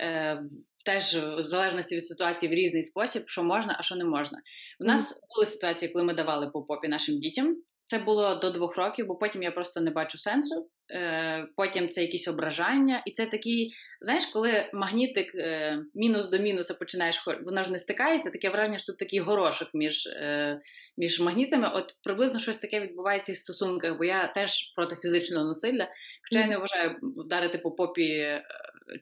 Е, 0.00 0.42
Теж 0.84 1.16
в 1.16 1.42
залежності 1.42 1.96
від 1.96 2.06
ситуації 2.06 2.52
в 2.52 2.54
різний 2.54 2.82
спосіб, 2.82 3.22
що 3.26 3.44
можна, 3.44 3.76
а 3.78 3.82
що 3.82 3.96
не 3.96 4.04
можна. 4.04 4.38
У 4.80 4.84
нас 4.84 5.20
були 5.34 5.46
ситуації, 5.46 5.92
коли 5.92 6.04
ми 6.04 6.14
давали 6.14 6.50
по 6.50 6.62
попі 6.62 6.88
нашим 6.88 7.20
дітям. 7.20 7.56
Це 7.86 7.98
було 7.98 8.34
до 8.34 8.50
двох 8.50 8.76
років, 8.76 9.06
бо 9.06 9.16
потім 9.16 9.42
я 9.42 9.50
просто 9.50 9.80
не 9.80 9.90
бачу 9.90 10.18
сенсу. 10.18 10.68
Е, 10.90 11.46
потім 11.56 11.88
це 11.88 12.02
якісь 12.02 12.28
ображання, 12.28 13.02
і 13.06 13.10
це 13.10 13.26
такий, 13.26 13.72
знаєш, 14.00 14.26
коли 14.26 14.70
магнітик 14.72 15.34
е, 15.34 15.78
мінус 15.94 16.28
до 16.28 16.38
мінуса 16.38 16.74
починаєш, 16.74 17.26
воно 17.44 17.62
ж 17.62 17.72
не 17.72 17.78
стикається, 17.78 18.30
таке 18.30 18.50
враження, 18.50 18.78
що 18.78 18.92
тут 18.92 18.98
такий 18.98 19.18
горошок 19.18 19.68
між 19.74 20.06
е, 20.06 20.60
між 20.96 21.20
магнітами. 21.20 21.70
От 21.74 21.96
приблизно 22.02 22.40
щось 22.40 22.58
таке 22.58 22.80
відбувається 22.80 23.32
і 23.32 23.34
в 23.34 23.38
стосунках, 23.38 23.98
бо 23.98 24.04
я 24.04 24.26
теж 24.26 24.72
проти 24.76 24.96
фізичного 24.96 25.48
насилля, 25.48 25.88
хоча 26.28 26.40
я 26.40 26.46
не 26.46 26.58
вважаю 26.58 26.96
вдарити 27.16 27.58
по 27.58 27.70
попі 27.70 28.40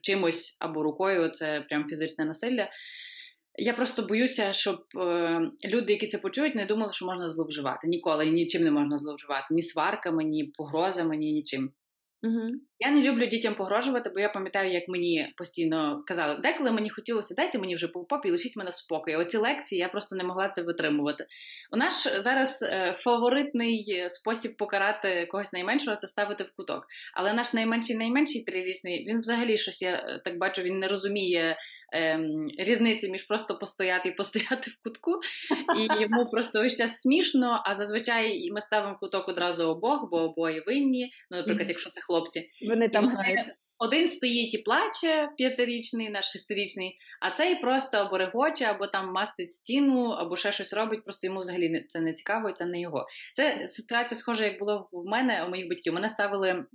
чимось 0.01 0.57
або 0.59 0.83
рукою, 0.83 1.29
це 1.29 1.65
прям 1.69 1.89
фізичне 1.89 2.25
насилля. 2.25 2.69
Я 3.59 3.73
просто 3.73 4.03
боюся, 4.03 4.53
щоб 4.53 4.83
е, 4.95 5.51
люди, 5.65 5.93
які 5.93 6.07
це 6.07 6.17
почують, 6.17 6.55
не 6.55 6.65
думали, 6.65 6.93
що 6.93 7.05
можна 7.05 7.29
зловживати. 7.29 7.87
Ніколи 7.87 8.25
нічим 8.25 8.63
не 8.63 8.71
можна 8.71 8.97
зловживати, 8.97 9.47
ні 9.51 9.61
сварками, 9.61 10.23
ні 10.23 10.43
погрозами, 10.43 11.17
ні 11.17 11.31
нічим. 11.31 11.71
Угу. 12.23 12.66
Я 12.79 12.91
не 12.91 13.01
люблю 13.01 13.25
дітям 13.25 13.55
погрожувати, 13.55 14.09
бо 14.09 14.19
я 14.19 14.29
пам'ятаю, 14.29 14.71
як 14.71 14.87
мені 14.87 15.33
постійно 15.37 16.03
казали, 16.07 16.35
деколи 16.41 16.71
мені 16.71 16.89
хотілося, 16.89 17.35
дайте 17.35 17.59
мені 17.59 17.75
вже 17.75 17.87
по 17.87 18.03
попі, 18.03 18.31
лишіть 18.31 18.55
мене 18.55 18.69
в 18.69 18.75
спокій. 18.75 19.15
Оці 19.15 19.37
лекції 19.37 19.79
я 19.79 19.89
просто 19.89 20.15
не 20.15 20.23
могла 20.23 20.49
це 20.49 20.61
витримувати. 20.61 21.25
У 21.71 21.77
нас 21.77 22.17
зараз 22.19 22.63
е, 22.63 22.93
фаворитний 22.97 24.05
спосіб 24.09 24.57
покарати 24.57 25.25
когось 25.25 25.53
найменшого 25.53 25.97
це 25.97 26.07
ставити 26.07 26.43
в 26.43 26.51
куток. 26.51 26.87
Але 27.13 27.33
наш 27.33 27.53
найменший 27.53 27.95
найменший 27.95 28.43
трирічний, 28.43 29.05
він 29.07 29.19
взагалі 29.19 29.57
щось 29.57 29.81
я 29.81 29.91
е, 29.91 30.21
так 30.25 30.37
бачу, 30.37 30.61
він 30.61 30.79
не 30.79 30.87
розуміє 30.87 31.57
ем, 31.93 32.47
різниці 32.57 33.09
між 33.09 33.23
просто 33.23 33.57
постояти 33.57 34.09
і 34.09 34.11
постояти 34.11 34.71
в 34.71 34.83
кутку, 34.83 35.11
і 35.77 36.01
йому 36.01 36.29
просто 36.31 36.61
весь 36.61 36.77
час 36.77 37.01
смішно. 37.01 37.63
А 37.65 37.75
зазвичай 37.75 38.51
ми 38.51 38.61
ставимо 38.61 38.93
в 38.93 38.99
куток 38.99 39.29
одразу 39.29 39.67
обох, 39.67 40.09
бо 40.11 40.17
обоє 40.17 40.63
винні. 40.67 41.11
Ну, 41.31 41.37
наприклад, 41.37 41.69
якщо 41.69 41.89
це 41.89 42.01
хлопці, 42.01 42.49
вони 42.69 42.89
там 42.89 43.09
граються. 43.09 43.55
Один 43.79 44.07
стоїть 44.07 44.53
і 44.53 44.57
плаче 44.57 45.29
п'ятирічний, 45.37 46.09
наш 46.09 46.31
шестирічний, 46.31 46.97
а 47.21 47.31
цей 47.31 47.55
просто 47.55 47.97
або 47.97 48.17
регоче, 48.17 48.65
або 48.65 48.87
там 48.87 49.11
мастить 49.11 49.53
стіну, 49.53 50.09
або 50.09 50.37
ще 50.37 50.51
щось 50.51 50.73
робить. 50.73 51.03
Просто 51.03 51.27
йому 51.27 51.39
взагалі 51.39 51.85
це 51.89 51.99
не 51.99 52.13
цікаво, 52.13 52.49
і 52.49 52.53
це 52.53 52.65
не 52.65 52.81
його. 52.81 53.05
Це 53.35 53.69
ситуація 53.69 54.19
схожа, 54.19 54.45
як 54.45 54.59
було 54.59 54.89
в 54.91 55.05
мене 55.05 55.43
у 55.43 55.49
моїх 55.49 55.69
батьків. 55.69 55.93
Мене 55.93 56.09
ставили 56.09 56.65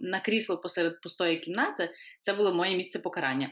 на 0.00 0.20
крісло 0.20 0.58
посеред 0.58 1.00
пустої 1.00 1.40
кімнати. 1.40 1.90
Це 2.20 2.32
було 2.32 2.54
моє 2.54 2.76
місце 2.76 2.98
покарання. 2.98 3.50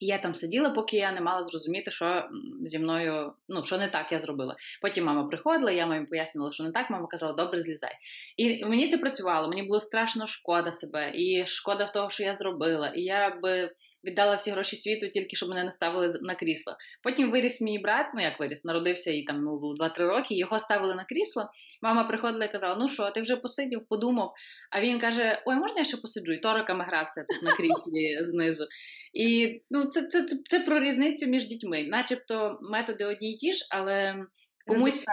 І 0.00 0.06
я 0.06 0.18
там 0.18 0.34
сиділа, 0.34 0.70
поки 0.70 0.96
я 0.96 1.12
не 1.12 1.20
мала 1.20 1.42
зрозуміти, 1.42 1.90
що 1.90 2.28
зі 2.66 2.78
мною, 2.78 3.32
ну, 3.48 3.64
що 3.64 3.78
не 3.78 3.88
так 3.88 4.12
я 4.12 4.18
зробила. 4.18 4.56
Потім 4.82 5.04
мама 5.04 5.24
приходила, 5.24 5.70
я 5.70 5.86
мамі 5.86 6.06
пояснювала, 6.06 6.52
що 6.52 6.64
не 6.64 6.72
так. 6.72 6.90
Мама 6.90 7.06
казала, 7.06 7.32
добре, 7.32 7.62
злізай. 7.62 7.92
І 8.36 8.64
мені 8.64 8.88
це 8.88 8.98
працювало. 8.98 9.48
Мені 9.48 9.62
було 9.62 9.80
страшно 9.80 10.26
шкода 10.26 10.72
себе, 10.72 11.12
і 11.14 11.46
шкода 11.46 11.84
в 11.84 11.92
того, 11.92 12.10
що 12.10 12.22
я 12.22 12.34
зробила. 12.34 12.88
І 12.88 13.00
я 13.00 13.30
би 13.42 13.70
віддала 14.04 14.36
всі 14.36 14.50
гроші 14.50 14.76
світу, 14.76 15.08
тільки 15.08 15.36
щоб 15.36 15.48
мене 15.48 15.64
не 15.64 15.70
ставили 15.70 16.18
на 16.22 16.34
крісло. 16.34 16.76
Потім 17.02 17.30
виріс 17.30 17.60
мій 17.60 17.78
брат, 17.78 18.06
ну 18.14 18.22
як 18.22 18.40
виріс, 18.40 18.64
народився 18.64 19.10
і 19.10 19.22
там 19.22 19.44
ну, 19.44 19.74
2-3 19.80 19.98
роки. 19.98 20.34
Його 20.34 20.60
ставили 20.60 20.94
на 20.94 21.04
крісло. 21.04 21.50
Мама 21.82 22.04
приходила 22.04 22.44
і 22.44 22.52
казала: 22.52 22.76
Ну 22.80 22.88
що, 22.88 23.10
ти 23.10 23.22
вже 23.22 23.36
посидів, 23.36 23.86
подумав. 23.88 24.32
А 24.70 24.80
він 24.80 25.00
каже: 25.00 25.42
Ой, 25.46 25.56
можна 25.56 25.78
я 25.78 25.84
ще 25.84 25.96
посиджу? 25.96 26.32
І 26.32 26.38
тороками 26.38 26.84
грався 26.84 27.24
тут 27.28 27.42
на 27.42 27.56
кріслі 27.56 28.18
знизу. 28.24 28.64
І 29.12 29.60
ну, 29.70 29.84
це, 29.84 30.02
це, 30.02 30.22
це, 30.22 30.36
це 30.50 30.60
про 30.60 30.80
різницю 30.80 31.26
між 31.26 31.46
дітьми, 31.46 31.84
начебто 31.88 32.58
методи 32.62 33.04
одні 33.04 33.32
й 33.32 33.36
ті 33.36 33.52
ж, 33.52 33.66
але. 33.70 34.24
Комусь 34.66 35.04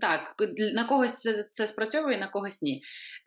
так, 0.00 0.34
на 0.74 0.84
когось 0.84 1.20
це 1.20 1.48
це 1.52 1.66
спрацьовує, 1.66 2.18
на 2.18 2.28
когось 2.28 2.62
ні. 2.62 2.82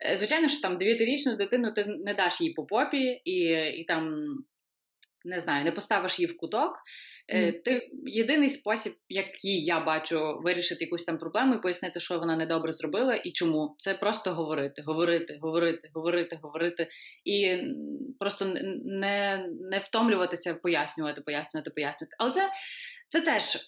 Е, 0.06 0.16
звичайно, 0.16 0.48
що 0.48 0.60
там 0.60 0.78
дев'ятирічну 0.78 1.36
дитину 1.36 1.72
ти 1.72 1.84
не 1.84 2.14
даш 2.14 2.40
їй 2.40 2.52
по 2.52 2.66
попі, 2.66 3.20
і 3.24 3.34
і 3.80 3.84
там 3.84 4.24
не 5.24 5.40
знаю, 5.40 5.64
не 5.64 5.72
поставиш 5.72 6.18
її 6.18 6.32
в 6.32 6.36
куток. 6.36 6.72
Mm. 7.34 7.62
Ти 7.64 7.90
єдиний 8.06 8.50
спосіб, 8.50 8.92
який 9.08 9.64
я 9.64 9.80
бачу, 9.80 10.38
вирішити 10.44 10.84
якусь 10.84 11.04
там 11.04 11.18
проблему 11.18 11.54
і 11.54 11.60
пояснити, 11.60 12.00
що 12.00 12.18
вона 12.18 12.36
недобре 12.36 12.72
зробила 12.72 13.14
і 13.14 13.32
чому. 13.32 13.74
Це 13.78 13.94
просто 13.94 14.34
говорити, 14.34 14.82
говорити, 14.82 15.38
говорити, 15.42 15.90
говорити, 15.94 16.38
говорити, 16.42 16.88
і 17.24 17.58
просто 18.18 18.44
не 18.84 19.46
не 19.70 19.78
втомлюватися, 19.78 20.54
пояснювати, 20.54 21.20
пояснювати, 21.20 21.70
пояснювати. 21.70 22.16
Але 22.18 22.30
це 22.30 22.50
це 23.10 23.20
теж, 23.20 23.66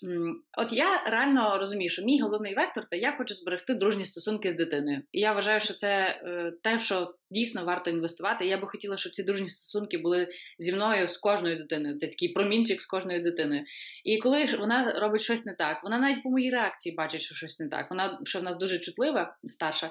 от 0.58 0.72
я 0.72 1.04
реально 1.06 1.58
розумію, 1.58 1.90
що 1.90 2.02
мій 2.02 2.20
головний 2.20 2.54
вектор 2.54 2.84
це 2.84 2.96
я 2.96 3.12
хочу 3.12 3.34
зберегти 3.34 3.74
дружні 3.74 4.06
стосунки 4.06 4.52
з 4.52 4.54
дитиною. 4.54 5.02
І 5.12 5.20
я 5.20 5.32
вважаю, 5.32 5.60
що 5.60 5.74
це 5.74 5.88
е, 5.88 6.52
те, 6.62 6.80
що 6.80 7.14
дійсно 7.30 7.64
варто 7.64 7.90
інвестувати. 7.90 8.46
Я 8.46 8.58
би 8.58 8.66
хотіла, 8.66 8.96
щоб 8.96 9.12
ці 9.12 9.22
дружні 9.22 9.50
стосунки 9.50 9.98
були 9.98 10.28
зі 10.58 10.72
мною 10.72 11.08
з 11.08 11.16
кожною 11.16 11.56
дитиною. 11.56 11.96
Це 11.96 12.06
такий 12.06 12.28
промінчик 12.28 12.82
з 12.82 12.86
кожною 12.86 13.22
дитиною. 13.22 13.64
І 14.04 14.18
коли 14.18 14.46
вона 14.58 14.92
робить 15.00 15.22
щось 15.22 15.46
не 15.46 15.54
так, 15.54 15.84
вона 15.84 15.98
навіть 15.98 16.22
по 16.22 16.30
моїй 16.30 16.50
реакції 16.50 16.94
бачить, 16.94 17.20
що 17.20 17.34
щось 17.34 17.60
не 17.60 17.68
так. 17.68 17.90
Вона 17.90 18.20
що 18.24 18.40
в 18.40 18.42
нас 18.42 18.58
дуже 18.58 18.78
чутлива, 18.78 19.36
старша. 19.48 19.90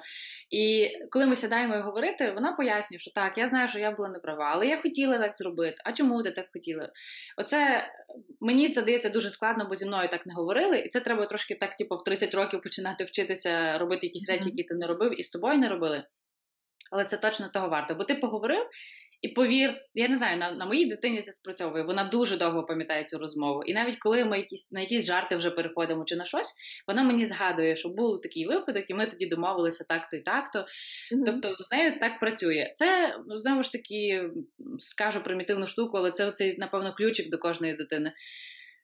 І 0.49 0.89
коли 1.11 1.27
ми 1.27 1.35
сідаємо 1.35 1.75
і 1.75 1.81
говорити, 1.81 2.31
вона 2.31 2.51
пояснює, 2.51 2.99
що 2.99 3.11
так, 3.11 3.37
я 3.37 3.47
знаю, 3.47 3.69
що 3.69 3.79
я 3.79 3.91
була 3.91 4.09
неправа, 4.09 4.51
але 4.53 4.67
я 4.67 4.81
хотіла 4.81 5.17
так 5.17 5.37
зробити. 5.37 5.77
А 5.85 5.91
чому 5.91 6.23
ти 6.23 6.31
так 6.31 6.45
хотіла? 6.53 6.89
Оце 7.37 7.89
мені 8.39 8.69
це 8.69 8.81
дається 8.81 9.09
дуже 9.09 9.29
складно, 9.29 9.65
бо 9.69 9.75
зі 9.75 9.85
мною 9.85 10.09
так 10.09 10.25
не 10.25 10.33
говорили, 10.33 10.79
і 10.79 10.89
це 10.89 10.99
треба 10.99 11.25
трошки 11.25 11.55
так, 11.55 11.77
типу, 11.77 11.95
в 11.95 12.03
30 12.03 12.33
років 12.33 12.61
починати 12.61 13.03
вчитися 13.03 13.77
робити 13.77 14.07
якісь 14.07 14.29
речі, 14.29 14.49
які 14.49 14.63
ти 14.63 14.75
не 14.75 14.87
робив, 14.87 15.19
і 15.19 15.23
з 15.23 15.29
тобою 15.29 15.57
не 15.57 15.69
робили. 15.69 16.03
Але 16.91 17.05
це 17.05 17.17
точно 17.17 17.49
того 17.53 17.69
варто. 17.69 17.95
Бо 17.95 18.03
ти 18.03 18.15
поговорив, 18.15 18.65
і 19.21 19.27
повір, 19.27 19.81
я 19.93 20.07
не 20.07 20.17
знаю, 20.17 20.37
на 20.37 20.51
на 20.51 20.65
моїй 20.65 20.85
дитині 20.85 21.21
це 21.21 21.33
спрацьовує. 21.33 21.83
Вона 21.83 22.03
дуже 22.03 22.37
довго 22.37 22.63
пам'ятає 22.63 23.03
цю 23.03 23.17
розмову. 23.17 23.63
І 23.63 23.73
навіть 23.73 23.97
коли 23.99 24.25
ми 24.25 24.37
якісь 24.37 24.71
на 24.71 24.79
якісь 24.79 25.05
жарти 25.05 25.35
вже 25.35 25.51
переходимо 25.51 26.05
чи 26.05 26.15
на 26.15 26.25
щось, 26.25 26.55
вона 26.87 27.03
мені 27.03 27.25
згадує, 27.25 27.75
що 27.75 27.89
був 27.89 28.21
такий 28.21 28.47
випадок, 28.47 28.85
і 28.87 28.93
ми 28.93 29.07
тоді 29.07 29.25
домовилися 29.25 29.85
так-то 29.89 30.17
і 30.17 30.21
так-то. 30.21 30.59
Mm-hmm. 30.59 31.23
Тобто 31.25 31.55
з 31.63 31.71
нею 31.71 31.99
так 31.99 32.19
працює. 32.19 32.71
Це 32.75 33.15
знову 33.27 33.63
ж 33.63 33.71
таки 33.71 34.29
скажу 34.79 35.23
примітивну 35.23 35.67
штуку, 35.67 35.97
але 35.97 36.11
це 36.11 36.27
оцей, 36.27 36.57
напевно, 36.57 36.93
ключик 36.93 37.29
до 37.29 37.37
кожної 37.37 37.73
дитини. 37.73 38.13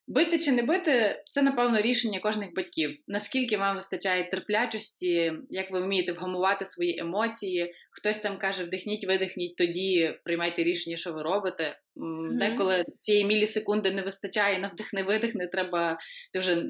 Бити 0.08 0.40
чи 0.40 0.52
не 0.52 0.64
бити, 0.64 1.24
це 1.30 1.42
напевно 1.42 1.82
рішення 1.82 2.20
кожних 2.20 2.54
батьків. 2.54 2.98
Наскільки 3.08 3.58
вам 3.58 3.76
вистачає 3.76 4.30
терплячості, 4.30 5.34
як 5.50 5.72
ви 5.72 5.82
вмієте 5.82 6.12
вгамувати 6.12 6.66
свої 6.66 7.00
емоції? 7.00 7.74
Хтось 7.92 8.20
там 8.20 8.38
каже, 8.38 8.64
вдихніть, 8.64 9.08
видихніть, 9.08 9.56
тоді 9.56 10.14
приймайте 10.24 10.64
рішення, 10.64 10.98
що 10.98 11.14
ви 11.14 11.24
робите. 11.24 11.78
Mm-hmm. 11.96 12.38
Деколи 12.38 12.86
цієї 13.00 13.26
мілісекунди 13.26 13.92
не 13.92 14.02
вистачає, 14.02 14.60
на 14.60 14.68
вдихне, 14.68 15.04
видихне, 15.04 15.48
треба 15.48 15.98
ти 16.34 16.40
вже 16.40 16.64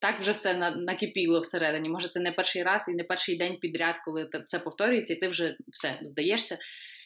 так 0.00 0.20
вже 0.20 0.32
все 0.32 0.72
накипіло 0.76 1.40
всередині. 1.40 1.88
Може, 1.88 2.08
це 2.08 2.20
не 2.20 2.32
перший 2.32 2.62
раз 2.62 2.88
і 2.88 2.94
не 2.94 3.04
перший 3.04 3.36
день 3.36 3.56
підряд, 3.60 3.94
коли 4.04 4.28
це 4.46 4.58
повторюється, 4.58 5.14
і 5.14 5.16
ти 5.16 5.28
вже 5.28 5.56
все 5.72 5.98
здаєшся, 6.02 6.58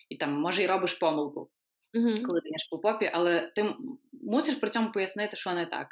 і 0.09 0.17
там 0.17 0.33
може 0.33 0.63
й 0.63 0.67
робиш 0.67 0.93
помилку. 0.93 1.51
Коли 2.27 2.41
даєш 2.41 2.69
по 2.71 2.79
попі, 2.79 3.11
але 3.13 3.53
ти 3.55 3.75
мусиш 4.23 4.55
при 4.55 4.71
цьому 4.71 4.93
пояснити, 4.93 5.37
що 5.37 5.53
не 5.53 5.67
так. 5.67 5.87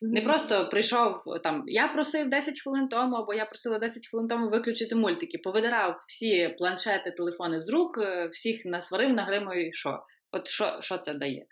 Не 0.00 0.20
просто 0.20 0.68
прийшов 0.68 1.22
там, 1.42 1.64
я 1.66 1.88
просив 1.88 2.30
10 2.30 2.60
хвилин 2.62 2.88
тому, 2.88 3.16
або 3.16 3.34
я 3.34 3.44
просила 3.44 3.78
10 3.78 4.08
хвилин 4.08 4.28
тому 4.28 4.48
виключити 4.48 4.94
мультики, 4.94 5.38
повидирав 5.38 6.00
всі 6.08 6.54
планшети, 6.58 7.10
телефони 7.10 7.60
з 7.60 7.68
рук, 7.68 7.98
е, 7.98 8.28
всіх 8.28 8.64
насварив, 8.64 9.12
нагримав 9.12 9.56
і 9.56 9.72
що? 9.72 10.02
От 10.32 10.48
що, 10.48 10.78
що 10.80 10.98
це 10.98 11.14
дає? 11.14 11.46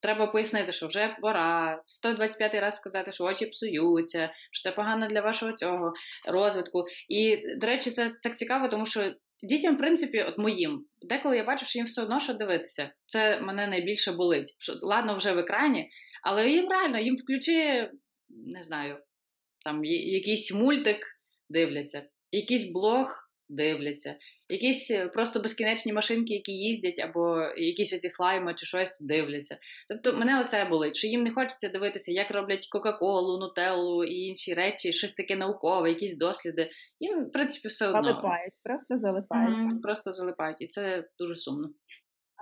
Треба 0.00 0.26
пояснити, 0.26 0.72
що 0.72 0.86
вже 0.86 1.16
пора 1.20 1.82
125 1.86 2.54
раз 2.54 2.76
сказати, 2.76 3.12
що 3.12 3.24
очі 3.24 3.46
псуються, 3.46 4.30
що 4.52 4.70
це 4.70 4.76
погано 4.76 5.06
для 5.06 5.20
вашого 5.20 5.52
цього 5.52 5.92
розвитку. 6.28 6.84
І, 7.08 7.36
до 7.56 7.66
речі, 7.66 7.90
це 7.90 8.12
так 8.22 8.38
цікаво, 8.38 8.68
тому 8.68 8.86
що 8.86 9.12
дітям, 9.42 9.74
в 9.74 9.78
принципі, 9.78 10.22
от 10.22 10.38
моїм, 10.38 10.86
деколи 11.02 11.36
я 11.36 11.44
бачу, 11.44 11.66
що 11.66 11.78
їм 11.78 11.86
все 11.86 12.02
одно 12.02 12.20
що 12.20 12.34
дивитися. 12.34 12.92
Це 13.06 13.40
мене 13.40 13.66
найбільше 13.66 14.12
болить. 14.12 14.54
Що, 14.58 14.72
Ладно, 14.82 15.16
вже 15.16 15.32
в 15.32 15.38
екрані, 15.38 15.90
але 16.22 16.50
їм 16.50 16.68
реально 16.68 16.98
їм 16.98 17.16
включи, 17.16 17.90
не 18.28 18.62
знаю, 18.62 18.98
там 19.64 19.84
якийсь 19.84 20.52
мультик 20.52 21.06
дивляться, 21.48 22.02
якийсь 22.32 22.70
блог 22.72 23.25
дивляться, 23.48 24.16
якісь 24.48 24.90
е, 24.90 25.08
просто 25.08 25.40
безкінечні 25.40 25.92
машинки, 25.92 26.34
які 26.34 26.52
їздять, 26.52 26.98
або 26.98 27.42
якісь 27.56 27.92
оці 27.92 28.10
слайми 28.10 28.54
чи 28.54 28.66
щось 28.66 29.00
дивляться. 29.00 29.58
Тобто 29.88 30.18
мене 30.18 30.40
оце 30.40 30.64
болить, 30.64 30.96
що 30.96 31.06
їм 31.06 31.22
не 31.22 31.30
хочеться 31.30 31.68
дивитися, 31.68 32.12
як 32.12 32.30
роблять 32.30 32.68
Кока-Колу, 32.70 33.38
Нутеллу 33.38 34.04
і 34.04 34.14
інші 34.14 34.54
речі, 34.54 34.92
щось 34.92 35.12
таке 35.12 35.36
наукове, 35.36 35.88
якісь 35.88 36.18
досліди. 36.18 36.70
Їм, 37.00 37.24
в 37.24 37.32
принципі, 37.32 37.68
все 37.68 37.88
одно. 37.88 38.02
Залипають, 38.02 38.54
просто 38.64 38.96
залипають. 38.96 39.56
Mm-hmm, 39.56 39.80
просто 39.82 40.12
залипають, 40.12 40.60
і 40.60 40.66
це 40.66 41.08
дуже 41.18 41.36
сумно. 41.36 41.70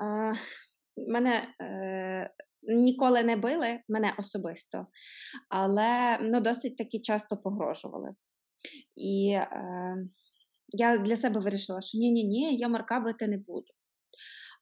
А, 0.02 0.32
Мене 0.96 1.48
е, 1.60 2.30
ніколи 2.62 3.22
не 3.22 3.36
били, 3.36 3.80
мене 3.88 4.14
особисто, 4.18 4.86
але 5.48 6.18
ну, 6.20 6.40
досить 6.40 6.76
таки 6.76 7.00
часто 7.00 7.36
погрожували. 7.36 8.14
І 8.96 9.32
е, 9.32 9.96
я 10.68 10.98
для 10.98 11.16
себе 11.16 11.40
вирішила, 11.40 11.80
що 11.80 11.98
ні-ні, 11.98 12.24
ні 12.24 12.56
я 12.56 12.68
Марка 12.68 13.00
бити 13.00 13.28
не 13.28 13.38
буду. 13.38 13.66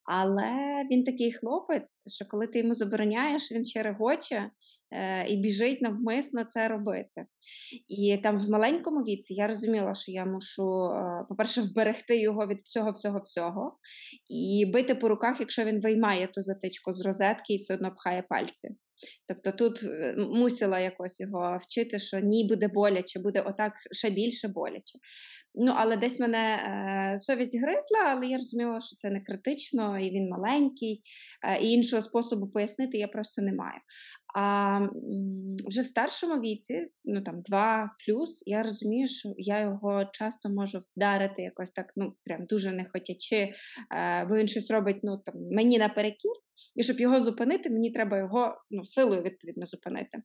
Але 0.04 0.84
він 0.90 1.04
такий 1.04 1.32
хлопець, 1.32 2.02
що 2.06 2.24
коли 2.24 2.46
ти 2.46 2.58
йому 2.58 2.74
забороняєш, 2.74 3.52
він 3.52 3.64
ще 3.64 3.82
регоче 3.82 4.50
е, 4.90 5.26
і 5.28 5.36
біжить 5.36 5.82
навмисно 5.82 6.44
це 6.44 6.68
робити. 6.68 7.26
І 7.88 8.18
там 8.22 8.38
в 8.38 8.50
маленькому 8.50 9.00
віці 9.00 9.34
я 9.34 9.46
розуміла, 9.46 9.94
що 9.94 10.12
я 10.12 10.24
мушу, 10.24 10.84
е, 10.84 11.24
по-перше, 11.28 11.60
вберегти 11.60 12.20
його 12.20 12.46
від 12.46 12.60
всього-всього-всього, 12.60 13.78
і 14.30 14.66
бити 14.72 14.94
по 14.94 15.08
руках, 15.08 15.40
якщо 15.40 15.64
він 15.64 15.80
виймає 15.80 16.26
ту 16.26 16.42
затичку 16.42 16.94
з 16.94 17.00
розетки 17.00 17.54
і 17.54 17.56
все 17.56 17.74
одно 17.74 17.94
пхає 17.94 18.22
пальці. 18.22 18.68
Тобто 19.28 19.52
тут 19.52 19.82
е, 19.84 20.14
мусила 20.18 20.78
якось 20.78 21.20
його 21.20 21.56
вчити, 21.60 21.98
що 21.98 22.18
ні 22.18 22.46
буде 22.48 22.68
боляче, 22.68 23.20
буде 23.20 23.40
отак 23.40 23.72
ще 23.90 24.10
більше 24.10 24.48
боляче. 24.48 24.98
Ну, 25.54 25.72
але 25.76 25.96
десь 25.96 26.20
мене 26.20 26.56
е, 26.56 27.18
совість 27.18 27.60
гризла, 27.60 28.00
але 28.06 28.26
я 28.26 28.36
розуміла, 28.36 28.80
що 28.80 28.96
це 28.96 29.10
не 29.10 29.20
критично, 29.20 29.98
і 29.98 30.10
він 30.10 30.28
маленький, 30.28 31.00
е, 31.44 31.62
і 31.62 31.70
іншого 31.70 32.02
способу 32.02 32.50
пояснити 32.50 32.98
я 32.98 33.08
просто 33.08 33.42
не 33.42 33.52
маю. 33.52 33.80
А 34.34 34.80
вже 35.66 35.80
в 35.80 35.86
старшому 35.86 36.40
віці, 36.40 36.88
ну 37.04 37.22
там 37.22 37.42
два 37.42 37.96
плюс, 38.06 38.42
я 38.46 38.62
розумію, 38.62 39.08
що 39.08 39.34
я 39.36 39.60
його 39.60 40.04
часто 40.12 40.48
можу 40.48 40.78
вдарити 40.78 41.42
якось 41.42 41.70
так, 41.70 41.92
ну 41.96 42.14
прям 42.24 42.46
дуже 42.46 42.72
не 42.72 42.84
хотячи, 42.84 43.36
е, 43.36 44.24
бо 44.24 44.36
він 44.36 44.48
щось 44.48 44.70
робить 44.70 45.00
ну 45.02 45.18
там 45.18 45.34
мені 45.50 45.78
наперекір, 45.78 46.32
і 46.76 46.82
щоб 46.82 47.00
його 47.00 47.20
зупинити, 47.20 47.70
мені 47.70 47.90
треба 47.90 48.18
його 48.18 48.62
ну, 48.70 48.86
силою 48.86 49.22
відповідно 49.22 49.66
зупинити. 49.66 50.22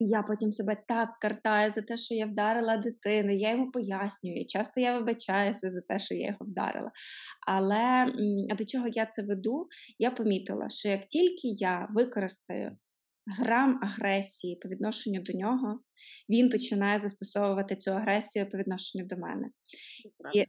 І 0.00 0.08
я 0.08 0.22
потім 0.22 0.52
себе 0.52 0.76
так 0.88 1.08
картаю 1.20 1.70
за 1.70 1.82
те, 1.82 1.96
що 1.96 2.14
я 2.14 2.26
вдарила 2.26 2.76
дитину, 2.76 3.32
я 3.32 3.50
йому 3.50 3.70
пояснюю. 3.70 4.46
Часто 4.46 4.80
я 4.80 4.98
вибачаюся 4.98 5.70
за 5.70 5.80
те, 5.80 5.98
що 5.98 6.14
я 6.14 6.26
його 6.26 6.38
вдарила. 6.40 6.90
Але 7.46 8.12
до 8.58 8.64
чого 8.64 8.86
я 8.88 9.06
це 9.06 9.22
веду? 9.22 9.68
Я 9.98 10.10
помітила, 10.10 10.68
що 10.68 10.88
як 10.88 11.08
тільки 11.08 11.48
я 11.48 11.88
використаю 11.90 12.76
грам 13.38 13.80
агресії 13.82 14.56
по 14.56 14.68
відношенню 14.68 15.20
до 15.22 15.32
нього, 15.32 15.80
він 16.28 16.50
починає 16.50 16.98
застосовувати 16.98 17.76
цю 17.76 17.90
агресію 17.90 18.50
по 18.50 18.58
відношенню 18.58 19.06
до 19.06 19.16
мене. 19.16 19.48
І 20.34 20.46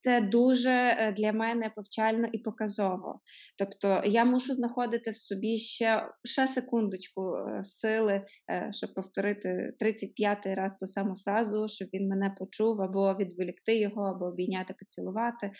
це 0.00 0.20
дуже 0.20 0.70
е, 0.70 1.14
для 1.16 1.32
мене 1.32 1.72
повчально 1.76 2.28
і 2.32 2.38
показово. 2.38 3.20
Тобто 3.58 4.02
я 4.04 4.24
мушу 4.24 4.54
знаходити 4.54 5.10
в 5.10 5.16
собі 5.16 5.56
ще 5.56 6.08
ще 6.24 6.46
секундочку 6.46 7.20
е, 7.22 7.64
сили, 7.64 8.24
е, 8.50 8.68
щоб 8.72 8.94
повторити 8.94 9.72
35-й 9.80 10.54
раз 10.54 10.74
ту 10.74 10.86
саму 10.86 11.14
фразу, 11.24 11.68
щоб 11.68 11.88
він 11.94 12.08
мене 12.08 12.34
почув, 12.38 12.82
або 12.82 13.14
відволікти 13.14 13.78
його, 13.78 14.02
або 14.02 14.24
обійняти, 14.24 14.74
поцілувати, 14.78 15.50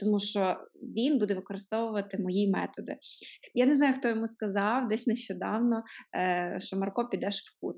тому 0.00 0.18
що 0.18 0.56
він 0.96 1.18
буде 1.18 1.34
використовувати 1.34 2.18
мої 2.18 2.50
методи. 2.50 2.96
Я 3.54 3.66
не 3.66 3.74
знаю, 3.74 3.94
хто 3.94 4.08
йому 4.08 4.26
сказав 4.26 4.88
десь 4.88 5.06
нещодавно, 5.06 5.82
що 6.58 6.76
Марко 6.76 7.08
підеш 7.08 7.34
в 7.34 7.60
кут. 7.60 7.76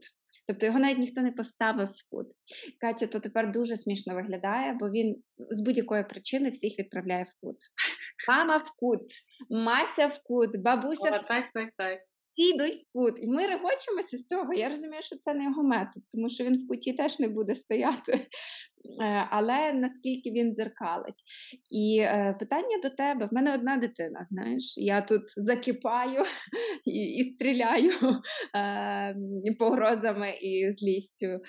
Тобто 0.50 0.66
його 0.66 0.78
навіть 0.78 0.98
ніхто 0.98 1.20
не 1.20 1.32
поставив 1.32 1.88
в 1.88 2.10
кут. 2.10 2.26
Катя 2.80 3.06
то 3.06 3.20
тепер 3.20 3.52
дуже 3.52 3.76
смішно 3.76 4.14
виглядає, 4.14 4.76
бо 4.80 4.90
він 4.90 5.22
з 5.38 5.60
будь-якої 5.60 6.04
причини 6.04 6.48
всіх 6.48 6.78
відправляє 6.78 7.24
в 7.24 7.32
кут. 7.40 7.56
Мама 8.28 8.56
в 8.56 8.72
кут, 8.76 9.02
Мася 9.50 10.06
в 10.06 10.22
кут, 10.22 10.62
бабуся 10.62 11.10
в 11.10 11.18
кут. 11.18 11.28
Так, 11.28 11.44
так, 11.52 11.70
так 11.76 12.00
всі 12.30 12.48
йдуть 12.48 12.74
в 12.74 12.92
кут. 12.92 13.14
І 13.22 13.26
ми 13.26 13.46
регочемося 13.46 14.16
з 14.16 14.26
цього. 14.26 14.54
Я 14.54 14.68
розумію, 14.68 15.02
що 15.02 15.16
це 15.16 15.34
не 15.34 15.44
його 15.44 15.62
метод, 15.62 16.02
тому 16.12 16.28
що 16.28 16.44
він 16.44 16.64
в 16.64 16.68
куті 16.68 16.92
теж 16.92 17.18
не 17.18 17.28
буде 17.28 17.54
стояти. 17.54 18.12
Е, 18.12 19.26
але 19.30 19.72
наскільки 19.72 20.30
він 20.30 20.54
дзеркалить. 20.54 21.22
І 21.70 21.98
е, 22.00 22.36
питання 22.38 22.78
до 22.82 22.90
тебе: 22.90 23.26
в 23.26 23.34
мене 23.34 23.54
одна 23.54 23.76
дитина, 23.76 24.24
знаєш, 24.24 24.74
я 24.76 25.00
тут 25.02 25.22
закипаю 25.36 26.24
і 26.84 27.00
і 27.00 27.24
стріляю 27.24 27.92
е, 28.56 29.14
погрозами 29.58 30.30
і 30.30 30.72
злістю. 30.72 31.26
Е, 31.26 31.40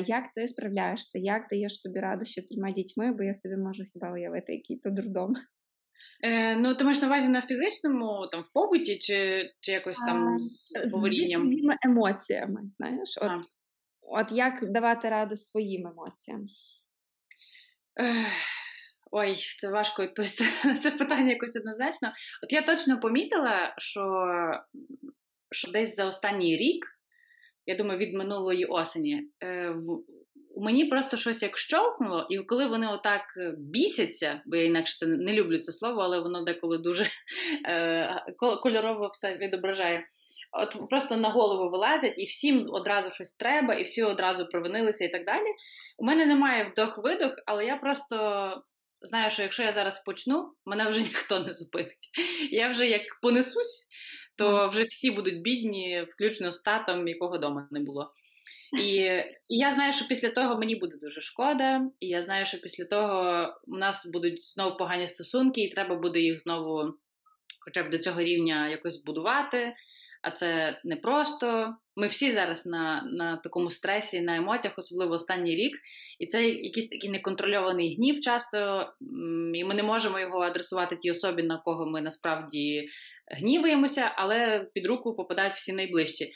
як 0.00 0.24
ти 0.34 0.48
справляєшся? 0.48 1.18
Як 1.18 1.42
даєш 1.50 1.80
собі 1.80 2.00
раду 2.00 2.24
з 2.24 2.34
трьома 2.34 2.70
дітьми? 2.72 3.12
Бо 3.12 3.22
я 3.22 3.34
собі 3.34 3.56
можу 3.56 3.82
хіба 3.92 4.12
уявити, 4.12 4.52
який 4.52 4.78
то 4.78 4.90
дурдом. 4.90 5.34
Е, 6.24 6.56
Ну, 6.56 6.74
ти 6.74 6.84
маєш 6.84 7.00
на 7.00 7.06
увазі 7.06 7.28
на 7.28 7.42
фізичному, 7.42 8.26
там, 8.32 8.42
в 8.42 8.52
побуті, 8.52 8.98
чи 8.98 9.50
чи 9.60 9.72
якось 9.72 9.98
там 9.98 10.38
говорінням? 10.92 11.48
Своїми 11.48 11.76
емоціями, 11.84 12.60
знаєш? 12.64 13.18
От, 13.22 13.30
от 14.02 14.32
як 14.32 14.72
давати 14.72 15.08
раду 15.08 15.36
своїм 15.36 15.86
емоціям? 15.86 16.46
Е, 18.00 18.26
Ой, 19.14 19.36
це 19.60 19.68
важко 19.68 20.02
відповісти 20.02 20.44
на 20.64 20.78
це 20.78 20.90
питання 20.90 21.30
якось 21.30 21.56
однозначно. 21.56 22.12
От 22.44 22.52
я 22.52 22.62
точно 22.62 23.00
помітила, 23.00 23.74
що, 23.78 24.24
що 25.50 25.72
десь 25.72 25.96
за 25.96 26.06
останній 26.06 26.56
рік, 26.56 26.86
я 27.66 27.76
думаю, 27.76 27.98
від 27.98 28.14
минулої 28.14 28.64
осені, 28.64 29.30
у 29.88 30.04
мені 30.56 30.84
просто 30.84 31.16
щось 31.16 31.42
як 31.42 31.58
щолкнуло, 31.58 32.26
і 32.30 32.38
коли 32.38 32.66
вони 32.66 32.88
отак 32.88 33.22
е, 33.36 33.54
бісяться, 33.58 34.42
бо 34.46 34.56
я 34.56 34.64
інакше 34.64 34.98
це 34.98 35.06
не 35.06 35.32
люблю 35.32 35.58
це 35.58 35.72
слово, 35.72 36.00
але 36.00 36.20
воно 36.20 36.42
деколи 36.42 36.78
дуже 36.78 37.06
е, 37.68 38.24
кольорово 38.62 39.08
все 39.08 39.36
відображає. 39.36 40.06
От 40.52 40.88
просто 40.90 41.16
на 41.16 41.28
голову 41.28 41.70
вилазять, 41.70 42.14
і 42.16 42.24
всім 42.24 42.66
одразу 42.70 43.10
щось 43.10 43.36
треба, 43.36 43.74
і 43.74 43.82
всі 43.82 44.02
одразу 44.02 44.46
провинилися 44.46 45.04
і 45.04 45.08
так 45.08 45.24
далі. 45.24 45.46
У 45.98 46.04
мене 46.04 46.26
немає 46.26 46.72
вдох-видох, 46.72 47.32
але 47.46 47.66
я 47.66 47.76
просто 47.76 48.16
знаю, 49.00 49.30
що 49.30 49.42
якщо 49.42 49.62
я 49.62 49.72
зараз 49.72 50.04
почну, 50.04 50.54
мене 50.66 50.88
вже 50.88 51.00
ніхто 51.02 51.40
не 51.40 51.52
зупинить. 51.52 52.10
Я 52.50 52.68
вже 52.68 52.86
як 52.86 53.02
понесусь, 53.22 53.88
то 54.36 54.68
вже 54.68 54.84
всі 54.84 55.10
будуть 55.10 55.40
бідні, 55.40 56.06
включно 56.10 56.52
з 56.52 56.62
татом, 56.62 57.08
якого 57.08 57.38
дома 57.38 57.68
не 57.70 57.80
було. 57.80 58.12
І, 58.80 58.92
і 59.48 59.58
я 59.58 59.72
знаю, 59.72 59.92
що 59.92 60.08
після 60.08 60.30
того 60.30 60.58
мені 60.58 60.76
буде 60.76 60.96
дуже 61.00 61.20
шкода, 61.20 61.80
і 62.00 62.08
я 62.08 62.22
знаю, 62.22 62.46
що 62.46 62.58
після 62.58 62.84
того 62.84 63.46
у 63.66 63.76
нас 63.76 64.10
будуть 64.12 64.48
знову 64.48 64.76
погані 64.76 65.08
стосунки, 65.08 65.60
і 65.60 65.72
треба 65.72 65.96
буде 65.96 66.20
їх 66.20 66.40
знову, 66.40 66.94
хоча 67.64 67.82
б 67.82 67.90
до 67.90 67.98
цього 67.98 68.20
рівня 68.20 68.68
якось 68.68 69.04
будувати. 69.04 69.74
А 70.22 70.30
це 70.30 70.80
непросто. 70.84 71.74
Ми 71.96 72.06
всі 72.06 72.32
зараз 72.32 72.66
на 72.66 73.02
на 73.02 73.36
такому 73.36 73.70
стресі, 73.70 74.20
на 74.20 74.36
емоціях, 74.36 74.78
особливо 74.78 75.14
останній 75.14 75.56
рік. 75.56 75.72
І 76.18 76.26
це 76.26 76.48
якийсь 76.48 76.88
такий 76.88 77.10
неконтрольований 77.10 77.96
гнів 77.96 78.20
часто, 78.20 78.88
і 79.54 79.64
ми 79.64 79.74
не 79.74 79.82
можемо 79.82 80.20
його 80.20 80.40
адресувати 80.40 80.96
тій 80.96 81.10
особі, 81.10 81.42
на 81.42 81.58
кого 81.58 81.86
ми 81.86 82.02
насправді 82.02 82.88
гніваємося, 83.26 84.12
але 84.16 84.66
під 84.74 84.86
руку 84.86 85.16
попадають 85.16 85.54
всі 85.54 85.72
найближчі. 85.72 86.32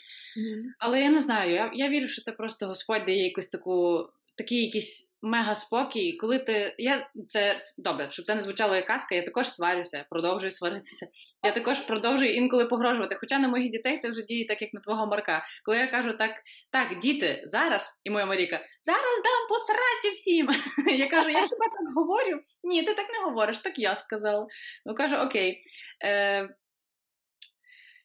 Але 0.79 1.01
я 1.01 1.09
не 1.09 1.19
знаю, 1.19 1.51
я 1.51 1.71
я 1.73 1.89
вірю, 1.89 2.07
що 2.07 2.21
це 2.21 2.31
просто 2.31 2.67
Господь 2.67 3.05
дає 3.05 3.23
якусь 3.23 3.49
таку 3.49 4.07
такий 4.37 4.65
якийсь 4.65 5.07
мега 5.21 5.55
спокій, 5.55 6.13
коли 6.13 6.39
ти. 6.39 6.75
Я 6.77 7.09
це 7.27 7.61
добре, 7.77 8.11
щоб 8.11 8.25
це 8.25 8.35
не 8.35 8.41
звучало 8.41 8.75
як 8.75 8.87
казка, 8.87 9.15
я 9.15 9.21
також 9.21 9.49
сварюся, 9.49 10.05
продовжую 10.09 10.51
сваритися. 10.51 11.07
Я 11.45 11.51
також 11.51 11.79
продовжую 11.79 12.33
інколи 12.33 12.65
погрожувати. 12.65 13.15
Хоча 13.19 13.39
на 13.39 13.47
моїх 13.47 13.71
дітей 13.71 13.97
це 13.97 14.09
вже 14.09 14.23
діє 14.23 14.47
так, 14.47 14.61
як 14.61 14.73
на 14.73 14.79
твого 14.79 15.07
Марка. 15.07 15.45
Коли 15.65 15.77
я 15.77 15.87
кажу 15.87 16.13
так, 16.13 16.31
так, 16.71 16.99
діти, 16.99 17.43
зараз, 17.45 18.01
і 18.03 18.09
моя 18.09 18.25
Маріка, 18.25 18.59
зараз 18.83 19.23
дам 19.23 19.47
по 19.49 19.55
сраці 19.55 20.09
всім. 20.13 20.49
Я 20.97 21.07
кажу, 21.07 21.29
я 21.29 21.41
хіба 21.41 21.65
так 21.65 21.95
говорю? 21.95 22.39
Ні, 22.63 22.83
ти 22.83 22.93
так 22.93 23.09
не 23.09 23.25
говориш, 23.25 23.59
так 23.59 23.79
я 23.79 23.95
сказала. 23.95 24.47
Ну 24.85 24.95
кажу, 24.95 25.15
окей. 25.15 25.63
Е, 26.03 26.49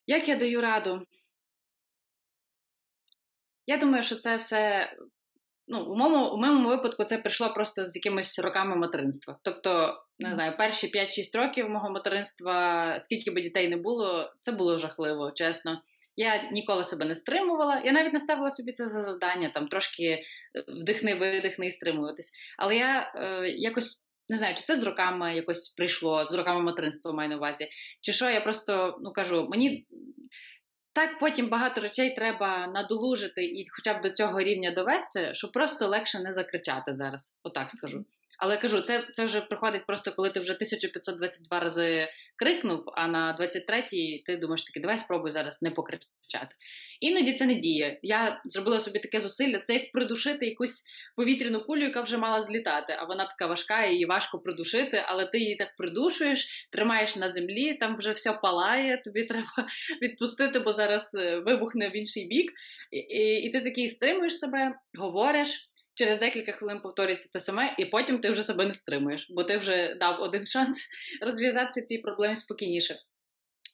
Як 0.06 0.28
я 0.28 0.36
даю 0.36 0.60
раду? 0.60 1.06
Я 3.72 3.78
думаю, 3.78 4.02
що 4.02 4.16
це 4.16 4.36
все 4.36 4.92
ну, 5.68 5.84
у 5.84 5.96
моєму 5.96 6.28
у 6.28 6.36
моєму 6.36 6.68
випадку 6.68 7.04
це 7.04 7.18
прийшло 7.18 7.52
просто 7.52 7.86
з 7.86 7.96
якимись 7.96 8.38
роками 8.38 8.76
материнства. 8.76 9.38
Тобто, 9.42 10.02
не 10.18 10.34
знаю, 10.34 10.56
перші 10.58 10.86
5-6 10.86 11.38
років 11.38 11.70
мого 11.70 11.90
материнства, 11.90 12.96
скільки 13.00 13.30
би 13.30 13.42
дітей 13.42 13.68
не 13.68 13.76
було, 13.76 14.32
це 14.42 14.52
було 14.52 14.78
жахливо, 14.78 15.32
чесно. 15.34 15.82
Я 16.16 16.50
ніколи 16.50 16.84
себе 16.84 17.04
не 17.04 17.14
стримувала. 17.14 17.82
Я 17.84 17.92
навіть 17.92 18.12
не 18.12 18.20
ставила 18.20 18.50
собі 18.50 18.72
це 18.72 18.88
за 18.88 19.02
завдання, 19.02 19.50
там 19.54 19.68
трошки 19.68 20.04
е, 20.04 20.22
вдихни, 20.68 21.14
видихни 21.14 21.66
і 21.66 21.70
стримуватись. 21.70 22.32
Але 22.58 22.76
я 22.76 23.12
е, 23.16 23.48
якось. 23.48 24.04
Не 24.28 24.38
знаю, 24.38 24.54
чи 24.54 24.62
це 24.62 24.76
з 24.76 24.82
роками 24.82 25.34
якось 25.36 25.68
прийшло, 25.68 26.26
з 26.26 26.34
роками 26.34 26.62
материнства 26.62 27.12
маю 27.12 27.28
на 27.28 27.36
увазі. 27.36 27.68
Чи 28.00 28.12
що, 28.12 28.30
я 28.30 28.40
просто 28.40 28.98
ну 29.02 29.12
кажу, 29.12 29.48
мені 29.50 29.86
так 30.92 31.18
потім 31.18 31.48
багато 31.48 31.80
речей 31.80 32.14
треба 32.14 32.66
надолужити 32.66 33.44
і 33.44 33.66
хоча 33.70 33.98
б 33.98 34.00
до 34.02 34.10
цього 34.10 34.40
рівня 34.40 34.70
довести, 34.70 35.34
щоб 35.34 35.52
просто 35.52 35.88
легше 35.88 36.20
не 36.20 36.32
закричати 36.32 36.92
зараз. 36.92 37.38
Отак 37.42 37.70
скажу. 37.70 38.04
Але 38.42 38.56
кажу, 38.56 38.80
це 38.80 39.04
це 39.12 39.24
вже 39.24 39.40
приходить 39.40 39.86
просто, 39.86 40.12
коли 40.12 40.30
ти 40.30 40.40
вже 40.40 40.52
1522 40.52 41.60
рази 41.60 42.08
крикнув, 42.36 42.84
а 42.94 43.08
на 43.08 43.36
23-й 43.40 44.22
ти 44.26 44.36
думаєш 44.36 44.64
таки, 44.64 44.80
давай 44.80 44.98
спробуй 44.98 45.30
зараз 45.30 45.62
не 45.62 45.70
покричати. 45.70 46.54
Іноді 47.00 47.32
це 47.32 47.46
не 47.46 47.54
діє. 47.54 47.98
Я 48.02 48.40
зробила 48.44 48.80
собі 48.80 48.98
таке 48.98 49.20
зусилля, 49.20 49.58
це 49.58 49.74
як 49.74 49.92
придушити 49.92 50.46
якусь 50.46 50.84
повітряну 51.16 51.60
кулю, 51.60 51.82
яка 51.82 52.00
вже 52.02 52.18
мала 52.18 52.42
злітати, 52.42 52.96
а 52.98 53.04
вона 53.04 53.26
така 53.26 53.46
важка, 53.46 53.86
її 53.86 54.06
важко 54.06 54.38
придушити, 54.38 55.02
але 55.06 55.26
ти 55.26 55.38
її 55.38 55.56
так 55.56 55.76
придушуєш, 55.76 56.68
тримаєш 56.70 57.16
на 57.16 57.30
землі, 57.30 57.74
там 57.74 57.96
вже 57.96 58.12
все 58.12 58.32
палає, 58.32 59.02
тобі 59.04 59.24
треба 59.24 59.66
відпустити, 60.02 60.58
бо 60.58 60.72
зараз 60.72 61.14
е, 61.14 61.38
вибухне 61.38 61.88
в 61.88 61.96
інший 61.96 62.26
бік. 62.26 62.52
І, 62.90 62.98
і, 62.98 63.42
і 63.42 63.50
ти 63.50 63.60
такий 63.60 63.88
стримуєш 63.88 64.38
себе, 64.38 64.74
говориш. 64.98 65.68
Через 65.94 66.18
декілька 66.18 66.52
хвилин 66.52 66.80
повторюється 66.80 67.28
те 67.32 67.40
саме, 67.40 67.74
і 67.78 67.84
потім 67.84 68.20
ти 68.20 68.30
вже 68.30 68.44
себе 68.44 68.66
не 68.66 68.74
стримуєш, 68.74 69.26
бо 69.30 69.44
ти 69.44 69.58
вже 69.58 69.94
дав 69.94 70.20
один 70.20 70.46
шанс 70.46 70.88
розв'язатися 71.22 71.86
цій 71.86 71.98
проблемі 71.98 72.36
спокійніше. 72.36 72.96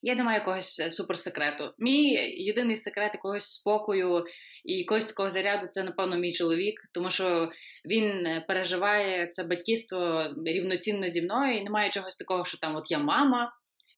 Я 0.03 0.15
не 0.15 0.25
маю 0.25 0.39
якогось 0.39 0.81
е, 0.81 0.91
суперсекрету. 0.91 1.75
Мій 1.79 2.11
єдиний 2.45 2.77
секрет 2.77 3.11
якогось 3.15 3.53
спокою 3.53 4.25
і 4.65 4.73
якогось 4.73 5.07
такого 5.07 5.31
заряду 5.31 5.67
це, 5.67 5.85
напевно, 5.85 6.19
мій 6.19 6.33
чоловік, 6.33 6.81
тому 6.95 7.11
що 7.11 7.51
він 7.85 8.27
е, 8.27 8.45
переживає 8.49 9.27
це 9.27 9.45
батьківство 9.45 10.29
рівноцінно 10.47 11.09
зі 11.09 11.23
мною 11.23 11.59
і 11.59 11.65
немає 11.65 11.91
чогось 11.91 12.17
такого, 12.17 12.45
що 12.45 12.59
там 12.59 12.77
от 12.77 12.91
я 12.91 12.99
мама. 12.99 13.53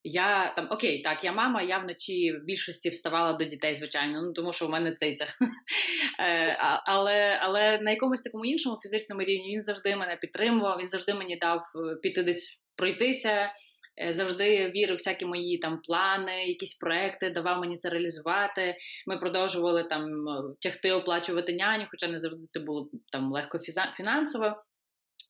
Я 0.04 0.52
там 0.56 0.66
окей, 0.70 1.02
так, 1.02 1.24
я 1.24 1.32
мама, 1.32 1.62
я 1.62 1.78
вночі 1.78 2.32
в 2.32 2.44
більшості 2.44 2.90
вставала 2.90 3.32
до 3.32 3.44
дітей, 3.44 3.76
звичайно, 3.76 4.22
ну 4.22 4.32
тому 4.32 4.52
що 4.52 4.66
в 4.66 4.70
мене 4.70 4.92
цей 4.92 5.14
це. 5.14 5.26
Е, 6.20 6.56
але 6.84 7.38
але 7.40 7.78
на 7.78 7.90
якомусь 7.90 8.22
такому 8.22 8.44
іншому 8.44 8.78
фізичному 8.82 9.22
рівні 9.22 9.52
він 9.52 9.62
завжди 9.62 9.96
мене 9.96 10.16
підтримував, 10.16 10.78
він 10.80 10.88
завжди 10.88 11.14
мені 11.14 11.36
дав 11.36 11.62
піти 12.02 12.22
десь 12.22 12.60
пройтися. 12.76 13.52
Е, 14.02 14.12
завжди 14.12 14.70
вірив 14.70 14.96
всякі 14.96 15.26
мої 15.26 15.58
там 15.58 15.80
плани, 15.80 16.46
якісь 16.46 16.74
проекти, 16.74 17.30
давав 17.30 17.60
мені 17.60 17.76
це 17.76 17.90
реалізувати. 17.90 18.76
Ми 19.06 19.16
продовжували 19.16 19.84
там 19.84 20.24
тягти 20.60 20.92
оплачувати 20.92 21.52
няню, 21.52 21.86
хоча 21.90 22.08
не 22.08 22.18
завжди 22.18 22.46
це 22.46 22.60
було 22.60 22.90
там 23.12 23.32
легко 23.32 23.58
фінансово. 23.96 24.62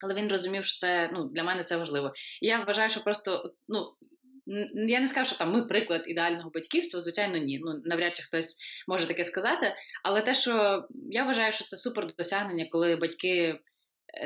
Але 0.04 0.14
він 0.14 0.28
розумів, 0.28 0.64
що 0.64 0.78
це 0.78 1.10
ну 1.12 1.24
для 1.24 1.42
мене 1.42 1.64
це 1.64 1.76
важливо. 1.76 2.12
І 2.42 2.46
я 2.46 2.64
вважаю, 2.64 2.90
що 2.90 3.00
просто 3.00 3.54
ну. 3.68 3.94
Я 4.74 5.00
не 5.00 5.08
скажу, 5.08 5.26
що 5.26 5.38
там 5.38 5.52
ми 5.52 5.62
приклад 5.62 6.04
ідеального 6.06 6.50
батьківства, 6.50 7.00
звичайно, 7.00 7.36
ні. 7.36 7.60
Ну 7.62 7.82
навряд 7.84 8.16
чи 8.16 8.22
хтось 8.22 8.58
може 8.88 9.06
таке 9.06 9.24
сказати. 9.24 9.74
Але 10.02 10.20
те, 10.20 10.34
що 10.34 10.84
я 11.10 11.24
вважаю, 11.24 11.52
що 11.52 11.64
це 11.64 11.76
супер 11.76 12.06
досягнення, 12.18 12.66
коли 12.70 12.96
батьки 12.96 13.58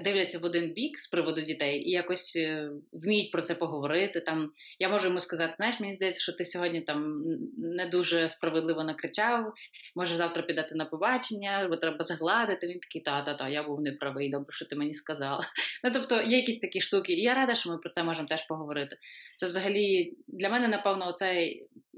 дивляться 0.05 0.39
в 0.39 0.45
один 0.45 0.73
бік 0.73 1.01
з 1.01 1.09
приводу 1.09 1.41
дітей 1.41 1.89
і 1.89 1.91
якось 1.91 2.37
е, 2.37 2.71
вміють 2.93 3.31
про 3.31 3.43
це 3.43 3.55
поговорити. 3.55 4.21
Там 4.21 4.51
я 4.79 4.89
можу 4.89 5.07
йому 5.07 5.21
сказати: 5.21 5.55
знаєш, 5.57 5.81
мені 5.81 5.95
здається, 5.95 6.21
що 6.21 6.33
ти 6.33 6.45
сьогодні 6.45 6.81
там 6.81 7.23
не 7.59 7.87
дуже 7.87 8.29
справедливо 8.29 8.85
накричав. 8.85 9.53
Може 9.97 10.17
завтра 10.17 10.43
підати 10.43 10.75
на 10.75 10.85
побачення, 10.85 11.67
бо 11.71 11.77
треба 11.77 12.05
загладити. 12.05 12.67
Він 12.67 12.79
такий, 12.79 13.03
та-та-та, 13.03 13.49
я 13.49 13.63
був 13.63 13.81
неправий, 13.81 14.31
добре, 14.31 14.53
що 14.53 14.65
ти 14.65 14.77
мені 14.77 14.95
сказала. 14.95 15.45
Ну 15.85 15.91
тобто 15.95 16.23
є 16.23 16.37
якісь 16.37 16.61
такі 16.61 16.81
штуки, 16.81 17.13
і 17.13 17.23
я 17.23 17.35
рада, 17.35 17.55
що 17.55 17.71
ми 17.71 17.79
про 17.79 17.91
це 17.91 18.03
можемо 18.03 18.29
теж 18.29 18.47
поговорити. 18.47 18.97
Це 19.37 19.47
взагалі 19.47 20.15
для 20.29 20.49
мене, 20.49 20.69
напевно, 20.69 21.09
оце 21.09 21.45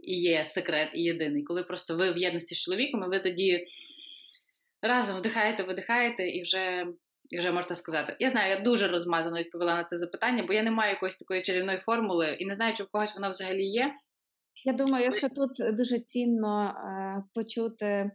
і 0.02 0.20
є 0.20 0.44
секрет, 0.44 0.90
і 0.94 1.02
єдиний, 1.02 1.42
коли 1.42 1.62
просто 1.62 1.96
ви 1.96 2.12
в 2.12 2.18
єдності 2.18 2.54
з 2.54 2.60
чоловіком, 2.60 3.04
і 3.04 3.08
ви 3.08 3.20
тоді. 3.20 3.66
Разом 4.82 5.18
вдихаєте, 5.18 5.62
видихаєте, 5.62 6.28
і 6.28 6.42
вже 6.42 6.86
вже 7.32 7.52
можна 7.52 7.76
сказати. 7.76 8.16
Я 8.20 8.30
знаю, 8.30 8.50
я 8.50 8.60
дуже 8.60 8.88
розмазано 8.88 9.38
відповіла 9.38 9.74
на 9.74 9.84
це 9.84 9.98
запитання, 9.98 10.44
бо 10.46 10.52
я 10.52 10.62
не 10.62 10.70
маю 10.70 10.90
якоїсь 10.92 11.16
такої 11.16 11.42
чарівної 11.42 11.78
формули 11.78 12.36
і 12.40 12.46
не 12.46 12.54
знаю, 12.54 12.74
чи 12.74 12.82
в 12.82 12.88
когось 12.88 13.14
вона 13.14 13.28
взагалі 13.28 13.64
є. 13.64 13.94
Я 14.64 14.72
думаю, 14.72 15.14
що 15.14 15.28
тут 15.28 15.50
дуже 15.76 15.98
цінно 15.98 16.68
е, 16.68 17.22
почути, 17.34 18.10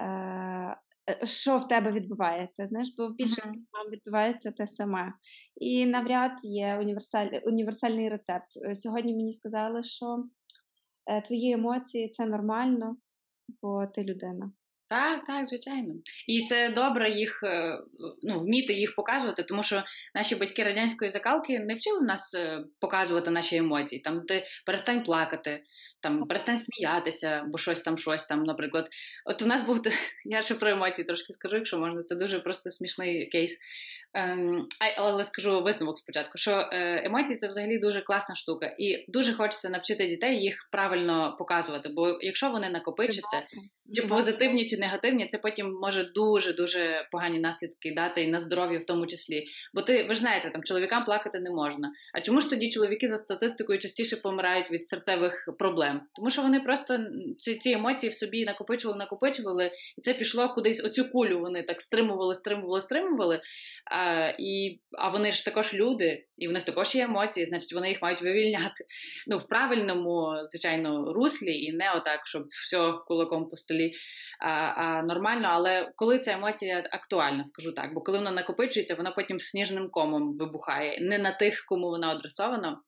е, 0.00 0.76
що 1.24 1.56
в 1.56 1.68
тебе 1.68 1.92
відбувається. 1.92 2.66
Знаєш, 2.66 2.94
бо 2.98 3.08
в 3.08 3.14
більшості 3.14 3.48
uh-huh. 3.48 3.92
відбувається 3.92 4.50
те 4.50 4.66
саме. 4.66 5.12
І 5.56 5.86
навряд 5.86 6.32
є 6.42 6.78
універсаль, 6.80 7.28
універсальний 7.44 8.08
рецепт. 8.08 8.46
Сьогодні 8.74 9.14
мені 9.14 9.32
сказали, 9.32 9.82
що 9.82 10.24
е, 11.06 11.20
твої 11.20 11.52
емоції 11.52 12.08
це 12.08 12.26
нормально, 12.26 12.96
бо 13.62 13.86
ти 13.86 14.04
людина. 14.04 14.52
Так, 14.90 15.26
так, 15.26 15.46
звичайно. 15.46 15.94
І 16.26 16.44
це 16.44 16.68
добре 16.68 17.10
їх 17.10 17.42
е, 17.42 17.78
ну, 18.22 18.40
вміти 18.40 18.72
їх 18.72 18.94
показувати, 18.94 19.42
тому 19.42 19.62
що 19.62 19.82
наші 20.14 20.34
батьки 20.34 20.64
радянської 20.64 21.10
закалки 21.10 21.60
не 21.60 21.74
вчили 21.74 22.00
нас 22.00 22.34
е, 22.34 22.64
показувати 22.80 23.30
наші 23.30 23.56
емоції. 23.56 24.00
Там 24.00 24.20
ти 24.20 24.44
перестань 24.66 25.02
плакати, 25.04 25.62
там 26.02 26.18
перестань 26.18 26.60
сміятися, 26.60 27.44
бо 27.48 27.58
щось 27.58 27.80
там, 27.80 27.98
щось 27.98 28.24
там, 28.24 28.44
наприклад. 28.44 28.88
От 29.24 29.42
у 29.42 29.46
нас 29.46 29.66
був 29.66 29.82
я 30.24 30.42
ще 30.42 30.54
про 30.54 30.70
емоції 30.70 31.06
трошки 31.06 31.32
скажу, 31.32 31.56
якщо 31.56 31.78
можна, 31.78 32.02
це 32.02 32.14
дуже 32.14 32.40
просто 32.40 32.70
смішний 32.70 33.26
кейс. 33.26 33.58
Ем, 34.14 34.66
але 34.98 35.24
скажу 35.24 35.62
висновок 35.62 35.98
спочатку, 35.98 36.38
що 36.38 36.68
е, 36.72 37.02
емоції 37.06 37.38
це 37.38 37.48
взагалі 37.48 37.78
дуже 37.78 38.00
класна 38.00 38.34
штука, 38.34 38.74
і 38.78 39.04
дуже 39.08 39.32
хочеться 39.32 39.70
навчити 39.70 40.06
дітей 40.06 40.42
їх 40.42 40.68
правильно 40.72 41.36
показувати. 41.38 41.88
Бо 41.88 42.18
якщо 42.20 42.50
вони 42.50 42.70
накопичаться, 42.70 43.42
чи 43.94 44.02
позитивні, 44.02 44.66
чи 44.66 44.76
негативні, 44.76 45.26
це 45.26 45.38
потім 45.38 45.72
може 45.82 46.04
дуже 46.04 46.52
дуже 46.52 47.08
погані 47.12 47.38
наслідки 47.38 47.94
дати 47.94 48.22
і 48.22 48.28
на 48.28 48.40
здоров'я 48.40 48.78
в 48.78 48.84
тому 48.84 49.06
числі. 49.06 49.44
Бо 49.74 49.82
ти 49.82 50.04
ви 50.04 50.14
ж 50.14 50.20
знаєте, 50.20 50.50
там 50.50 50.62
чоловікам 50.62 51.04
плакати 51.04 51.40
не 51.40 51.50
можна. 51.50 51.92
А 52.14 52.20
чому 52.20 52.40
ж 52.40 52.50
тоді 52.50 52.68
чоловіки 52.68 53.08
за 53.08 53.18
статистикою 53.18 53.78
частіше 53.78 54.16
помирають 54.16 54.70
від 54.70 54.86
серцевих 54.86 55.48
проблем? 55.58 56.00
Тому 56.16 56.30
що 56.30 56.42
вони 56.42 56.60
просто 56.60 56.98
ці 57.38 57.54
ці 57.54 57.70
емоції 57.70 58.10
в 58.10 58.14
собі 58.14 58.44
накопичували, 58.44 58.98
накопичували, 58.98 59.70
і 59.98 60.00
це 60.00 60.14
пішло 60.14 60.48
кудись. 60.48 60.84
Оцю 60.84 61.08
кулю 61.08 61.40
вони 61.40 61.62
так 61.62 61.80
стримували, 61.80 62.34
стримували, 62.34 62.80
стримували. 62.80 63.40
А, 63.90 64.32
і, 64.38 64.80
а 64.98 65.08
вони 65.08 65.32
ж 65.32 65.44
також 65.44 65.74
люди, 65.74 66.24
і 66.38 66.48
в 66.48 66.52
них 66.52 66.62
також 66.62 66.94
є 66.94 67.04
емоції, 67.04 67.46
значить 67.46 67.72
вони 67.72 67.88
їх 67.88 68.02
мають 68.02 68.22
вивільняти. 68.22 68.84
Ну, 69.26 69.38
в 69.38 69.48
правильному, 69.48 70.34
звичайно, 70.46 71.12
руслі, 71.12 71.62
і 71.62 71.72
не 71.72 71.92
отак, 71.92 72.26
щоб 72.26 72.46
все 72.48 72.92
кулаком 73.06 73.50
по 73.50 73.56
столі, 73.80 73.92
а, 74.40 74.50
а 74.50 75.02
нормально. 75.02 75.48
Але 75.50 75.92
коли 75.96 76.18
ця 76.18 76.32
емоція 76.32 76.84
актуальна, 76.92 77.44
скажу 77.44 77.72
так, 77.72 77.94
бо 77.94 78.00
коли 78.00 78.18
вона 78.18 78.30
накопичується, 78.30 78.94
вона 78.94 79.10
потім 79.10 79.40
сніжним 79.40 79.88
комом 79.90 80.36
вибухає. 80.38 81.00
Не 81.00 81.18
на 81.18 81.32
тих, 81.32 81.64
кому 81.68 81.88
вона 81.88 82.08
адресована. 82.08 82.80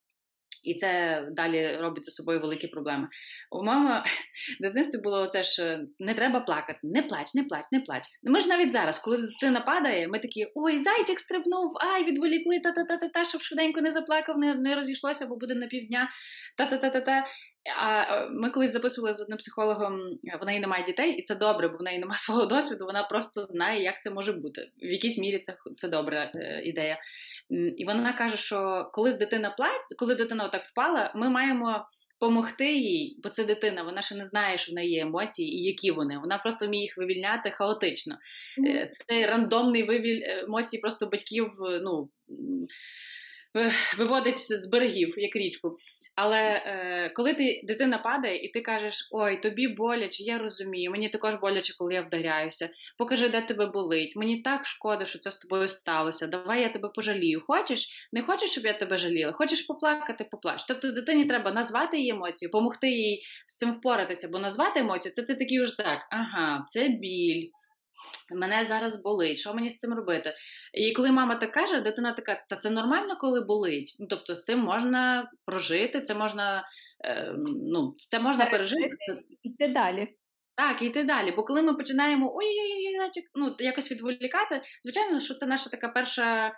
І 0.63 0.75
це 0.75 1.23
далі 1.33 1.77
робить 1.77 2.05
за 2.05 2.11
собою 2.11 2.41
великі 2.41 2.69
проблеми. 2.69 3.09
У 3.51 3.65
моєму 3.65 3.91
дитинстві 4.61 5.01
було 5.01 5.27
це 5.27 5.43
ж 5.43 5.81
не 5.99 6.15
треба 6.15 6.41
плакати, 6.41 6.79
не 6.83 7.03
плач, 7.03 7.35
не 7.35 7.45
плач, 7.45 7.65
не 7.73 7.81
плач. 7.81 8.03
Ми 8.23 8.41
ж 8.41 8.49
навіть 8.49 8.73
зараз, 8.73 8.99
коли 8.99 9.17
дитина 9.17 9.61
падає, 9.61 10.09
ми 10.09 10.19
такі 10.19 10.47
ой, 10.55 10.79
зайчик 10.79 11.21
стрибнув, 11.21 11.73
ай, 11.81 12.05
відволікли, 12.05 12.61
та-та-та-та, 12.61 13.25
щоб 13.25 13.43
швиденько 13.43 13.81
не 13.81 13.93
заплакав, 13.93 14.39
не 14.39 14.55
не 14.55 14.75
розійшлося, 14.75 15.27
бо 15.27 15.37
буде 15.37 15.55
на 15.55 15.67
півдня. 15.67 16.09
Та-та-та-та-та. 16.57 17.25
А 17.81 18.27
ми 18.27 18.51
колись 18.51 18.73
записували 18.73 19.15
з 19.15 19.21
одним 19.21 19.39
психологом, 19.39 20.01
в 20.41 20.45
неї 20.47 20.61
немає 20.61 20.85
дітей, 20.85 21.13
і 21.13 21.23
це 21.23 21.35
добре, 21.35 21.69
бо 21.69 21.77
в 21.77 21.83
неї 21.83 21.99
немає 21.99 22.19
свого 22.19 22.47
досвіду. 22.47 22.85
Вона 22.85 23.03
просто 23.03 23.43
знає, 23.43 23.83
як 23.83 24.03
це 24.03 24.11
може 24.11 24.33
бути. 24.33 24.71
В 24.83 24.93
якійсь 24.93 25.19
мірі 25.19 25.39
це 25.39 25.57
це 25.77 25.89
добра 25.89 26.33
е, 26.35 26.63
ідея. 26.65 26.99
І 27.77 27.85
вона 27.85 28.13
каже, 28.13 28.37
що 28.37 28.91
коли 28.93 29.13
дитина 29.13 29.51
плать, 29.51 29.87
коли 29.99 30.15
дитина 30.15 30.45
отак 30.45 30.63
впала, 30.65 31.13
ми 31.15 31.29
маємо 31.29 31.87
помогти 32.23 32.73
їй, 32.73 33.21
бо 33.23 33.29
це 33.29 33.45
дитина, 33.45 33.83
вона 33.83 34.03
ще 34.03 34.15
не 34.15 34.25
знає, 34.25 34.59
що 34.59 34.73
в 34.73 34.75
неї 34.75 34.91
є 34.91 35.03
емоції 35.03 35.55
і 35.55 35.65
які 35.65 35.91
вони. 35.91 36.19
Вона 36.19 36.39
просто 36.39 36.67
вміє 36.67 36.83
їх 36.83 36.97
вивільняти 36.97 37.51
хаотично. 37.51 38.15
Mm-hmm. 38.15 38.89
Це 39.09 39.27
рандомний 39.27 39.83
вивіль 39.83 40.23
емоцій, 40.25 40.79
просто 40.79 41.07
батьків 41.07 41.51
ну, 41.83 42.11
виводить 43.99 44.41
з 44.41 44.69
берегів, 44.71 45.15
як 45.17 45.37
річку. 45.37 45.77
Але 46.15 46.63
е, 46.67 47.09
коли 47.17 47.35
ти 47.35 47.61
дитина 47.65 47.99
падає, 47.99 48.37
і 48.37 48.49
ти 48.49 48.61
кажеш, 48.61 49.09
ой, 49.13 49.41
тобі 49.41 49.69
боляче, 49.69 50.23
я 50.25 50.39
розумію, 50.39 50.91
мені 50.91 51.09
також 51.09 51.35
боляче, 51.35 51.75
коли 51.79 51.95
я 51.95 52.03
вдаряюся. 52.03 52.71
Покажи, 52.99 53.29
де 53.29 53.41
тебе 53.41 53.67
болить. 53.67 54.17
Мені 54.17 54.43
так 54.43 54.67
шкода, 54.67 55.05
що 55.05 55.19
це 55.19 55.31
з 55.31 55.39
тобою 55.39 55.69
сталося. 55.69 56.27
Давай 56.27 56.63
я 56.63 56.69
тебе 56.69 56.89
пожалію. 56.89 57.43
Хочеш? 57.47 58.09
Не 58.13 58.23
хочеш, 58.23 58.51
щоб 58.51 58.65
я 58.65 58.73
тебе 58.73 58.97
жаліла? 58.97 59.33
Хочеш 59.33 59.63
поплакати, 59.63 60.25
поплач. 60.31 60.65
Тобто 60.65 60.93
дитині 60.93 61.25
треба 61.25 61.53
назвати 61.53 61.99
її 61.99 62.11
емоцію, 62.11 62.49
допомогти 62.49 62.89
їй 62.91 63.23
з 63.47 63.57
цим 63.57 63.73
впоратися, 63.73 64.29
бо 64.29 64.39
назвати 64.39 64.81
емоцію 64.81 65.13
це 65.13 65.23
ти 65.23 65.35
такий 65.35 65.63
уж 65.63 65.71
так, 65.71 66.07
ага, 66.11 66.65
це 66.69 66.89
біль 66.89 67.49
мене 68.31 68.65
зараз 68.65 69.03
болить, 69.03 69.39
що 69.39 69.55
мені 69.55 69.71
з 69.71 69.77
цим 69.77 69.95
робити? 69.95 70.35
І 70.75 70.93
коли 70.93 71.13
мама 71.13 71.35
так 71.35 71.53
каже, 71.53 71.81
дитина 71.81 72.13
така, 72.13 72.45
та 72.49 72.57
це 72.57 72.71
нормально, 72.71 73.17
коли 73.21 73.41
болить. 73.41 73.97
Ну, 73.99 74.07
Тобто 74.11 74.37
з 74.37 74.45
цим 74.45 74.59
можна 74.59 75.31
прожити, 75.47 76.01
це 76.01 76.15
можна 76.15 76.69
е, 77.05 77.35
ну, 77.47 77.95
це 77.97 78.21
можна 78.21 78.47
пережити. 78.47 78.97
Йти 79.43 79.69
далі. 79.69 80.09
Так, 80.55 80.83
іти 80.83 80.87
йти 80.87 81.05
далі. 81.05 81.31
Бо 81.31 81.45
коли 81.45 81.63
ми 81.63 81.75
починаємо 81.75 82.37
ой-ой-ой, 82.37 83.11
ну, 83.35 83.57
якось 83.59 83.93
відволікати, 83.93 84.63
звичайно, 84.83 85.21
що 85.21 85.35
це 85.35 85.47
наша 85.47 85.71
така 85.71 85.89
перша 85.89 86.53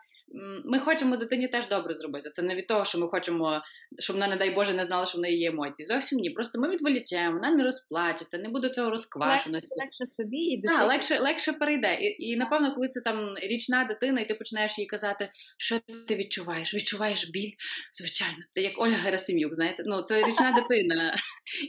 ми 0.64 0.78
хочемо 0.78 1.16
дитині 1.16 1.48
теж 1.48 1.68
добре 1.68 1.94
зробити. 1.94 2.30
Це 2.30 2.42
не 2.42 2.54
від 2.54 2.66
того, 2.66 2.84
що 2.84 2.98
ми 2.98 3.08
хочемо, 3.08 3.62
щоб 3.98 4.16
вона, 4.16 4.28
не 4.28 4.36
дай 4.36 4.54
Боже, 4.54 4.74
не 4.74 4.84
знала, 4.84 5.06
що 5.06 5.18
в 5.18 5.20
неї 5.20 5.38
є 5.38 5.48
емоції. 5.48 5.86
Зовсім 5.86 6.18
ні. 6.18 6.30
Просто 6.30 6.60
ми 6.60 6.70
відволічемо, 6.70 7.32
вона 7.32 7.50
не 7.50 7.64
розплачеться, 7.64 8.38
не 8.38 8.48
буде 8.48 8.68
цього 8.68 8.90
розквашеності. 8.90 9.68
Легше, 9.70 9.84
легше 9.84 10.06
собі 10.06 10.36
і 10.36 10.56
дитині. 10.56 10.78
Так, 10.78 10.88
легше 10.88 11.18
легше 11.18 11.52
перейде. 11.52 11.94
І, 11.94 12.30
і 12.30 12.36
напевно, 12.36 12.74
коли 12.74 12.88
це 12.88 13.00
там 13.00 13.34
річна 13.36 13.84
дитина, 13.84 14.20
і 14.20 14.28
ти 14.28 14.34
починаєш 14.34 14.78
їй 14.78 14.86
казати, 14.86 15.30
що 15.58 15.78
ти 16.08 16.16
відчуваєш? 16.16 16.74
Відчуваєш 16.74 17.30
біль? 17.30 17.52
Звичайно, 17.92 18.38
це 18.52 18.60
як 18.60 18.72
Ольга 18.76 18.96
Герасим'юк, 18.96 19.54
знаєте, 19.54 19.82
ну 19.86 20.02
це 20.02 20.22
річна 20.22 20.52
дитина, 20.68 21.16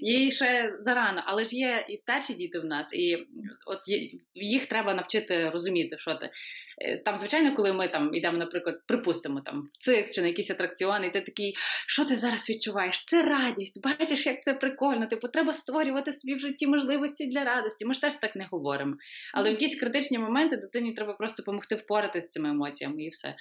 їй 0.02 0.32
ще 0.32 0.76
зарано, 0.80 1.24
але 1.26 1.44
ж 1.44 1.56
є 1.56 1.86
і 1.90 1.98
старші 1.98 2.34
діти 2.34 2.60
в 2.60 2.66
нас, 2.66 2.94
і 2.94 3.28
от 3.66 3.80
їх 4.34 4.66
треба 4.66 4.94
навчити 4.94 5.50
розуміти, 5.50 5.98
що 5.98 6.14
ти. 6.14 6.30
Е, 6.78 6.98
там, 6.98 7.18
звичайно, 7.18 7.56
коли 7.56 7.74
ми 7.74 7.88
там 7.88 8.16
йдемо, 8.16 8.38
наприклад, 8.38 8.82
припустимо 8.88 9.42
там 9.42 9.70
в 9.74 9.78
цирк 9.78 10.12
чи 10.12 10.22
на 10.22 10.28
якісь 10.28 10.52
атракціони, 10.52 11.08
і 11.08 11.12
ти 11.12 11.22
такий, 11.22 11.56
що 11.88 12.06
ти 12.06 12.16
зараз 12.16 12.50
відчуваєш? 12.50 13.04
Це 13.06 13.24
радість, 13.24 13.84
бачиш, 13.84 14.26
як 14.26 14.44
це 14.44 14.54
прикольно. 14.54 15.08
Типу, 15.08 15.28
треба 15.28 15.54
створювати 15.54 16.14
собі 16.14 16.36
в 16.36 16.40
житті 16.40 16.68
можливості 16.68 17.26
для 17.26 17.44
радості. 17.44 17.86
Ми 17.86 17.94
ж 17.94 18.02
теж 18.02 18.16
так 18.16 18.36
не 18.36 18.48
говоримо. 18.52 18.96
Але 19.34 19.50
в 19.50 19.52
якісь 19.52 19.80
критичні 19.80 20.20
моменти 20.20 20.58
дитині 20.58 20.94
треба 20.94 21.14
просто 21.14 21.44
допомогти 21.44 21.76
впоратися 21.76 22.28
з 22.28 22.30
цими 22.30 22.50
емоціями 22.50 23.04
і 23.04 23.10
все. 23.10 23.36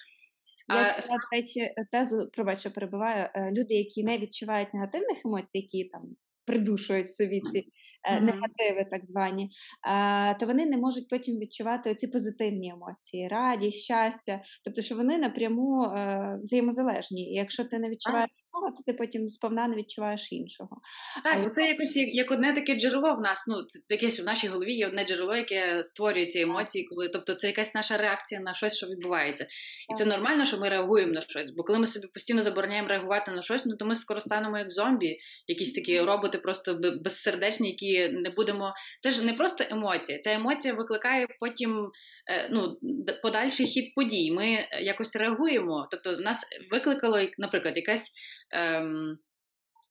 Я 0.68 1.00
читала, 1.00 1.18
речі, 1.32 1.74
тезу, 1.90 2.30
пробач, 2.32 2.66
перебуваю. 2.66 3.28
Е, 3.34 3.52
люди, 3.52 3.74
які 3.74 4.04
не 4.04 4.18
відчувають 4.18 4.74
негативних 4.74 5.18
емоцій, 5.24 5.58
які 5.58 5.84
там 5.84 6.02
придушують 6.46 7.06
в 7.06 7.16
собі 7.16 7.40
ці 7.40 7.58
mm-hmm. 7.58 8.20
негативи, 8.20 8.86
так 8.90 9.04
звані, 9.04 9.50
е, 9.88 10.34
то 10.34 10.46
вони 10.46 10.66
не 10.66 10.76
можуть 10.76 11.08
потім 11.08 11.38
відчувати 11.38 11.94
ці 11.94 12.08
позитивні 12.08 12.70
емоції, 12.70 13.28
радість, 13.28 13.84
щастя, 13.84 14.40
тобто, 14.64 14.82
що 14.82 14.94
вони 14.94 15.18
напряму 15.18 15.82
е, 15.84 16.38
взаємозалежні. 16.42 17.32
І 17.32 17.34
якщо 17.34 17.64
ти 17.64 17.78
не 17.78 17.90
відчуваєш 17.90 18.30
одного, 18.54 18.76
то 18.76 18.92
ти 18.92 18.92
потім 18.92 19.28
сповна 19.28 19.68
не 19.68 19.76
відчуваєш 19.76 20.32
іншого. 20.32 20.80
Так, 21.24 21.36
Але... 21.36 21.50
це 21.50 21.62
якось 21.62 21.96
як, 21.96 22.08
як 22.14 22.30
одне 22.30 22.54
таке 22.54 22.74
джерело 22.74 23.14
в 23.14 23.20
нас. 23.20 23.44
Ну, 23.48 23.54
це 23.68 23.94
якесь 23.94 24.20
в 24.20 24.24
нашій 24.24 24.48
голові 24.48 24.72
є 24.72 24.86
одне 24.86 25.04
джерело, 25.04 25.36
яке 25.36 25.84
створює 25.84 26.26
ці 26.26 26.40
емоції, 26.40 26.84
коли 26.84 27.08
тобто 27.08 27.34
це 27.34 27.46
якась 27.46 27.74
наша 27.74 27.96
реакція 27.96 28.40
на 28.40 28.54
щось, 28.54 28.76
що 28.76 28.86
відбувається. 28.86 29.46
І 29.92 29.94
це 29.94 30.04
нормально, 30.04 30.44
що 30.44 30.58
ми 30.58 30.68
реагуємо 30.68 31.12
на 31.12 31.20
щось. 31.20 31.50
Бо 31.56 31.62
коли 31.62 31.78
ми 31.78 31.86
собі 31.86 32.06
постійно 32.06 32.42
забороняємо 32.42 32.88
реагувати 32.88 33.30
на 33.30 33.42
щось, 33.42 33.66
ну 33.66 33.76
то 33.76 33.86
ми 33.86 33.96
скоро 33.96 34.20
станемо 34.20 34.58
як 34.58 34.70
зомбі, 34.70 35.18
якісь 35.46 35.72
такі 35.72 36.00
роботи 36.00 36.33
бути 36.34 36.42
просто 36.42 36.78
безсердечні, 37.04 37.70
які 37.70 38.08
не 38.08 38.30
будемо. 38.30 38.74
Це 39.00 39.10
ж 39.10 39.26
не 39.26 39.34
просто 39.34 39.64
емоція. 39.70 40.18
Ця 40.18 40.32
емоція 40.32 40.74
викликає 40.74 41.26
потім 41.40 41.90
е, 42.30 42.48
ну, 42.50 42.78
подальший 43.22 43.66
хід 43.66 43.94
подій. 43.94 44.32
Ми 44.32 44.68
якось 44.80 45.16
реагуємо. 45.16 45.88
Тобто, 45.90 46.16
нас 46.22 46.46
викликало, 46.70 47.18
наприклад, 47.38 47.76
якась. 47.76 48.12
Ем, 48.50 49.18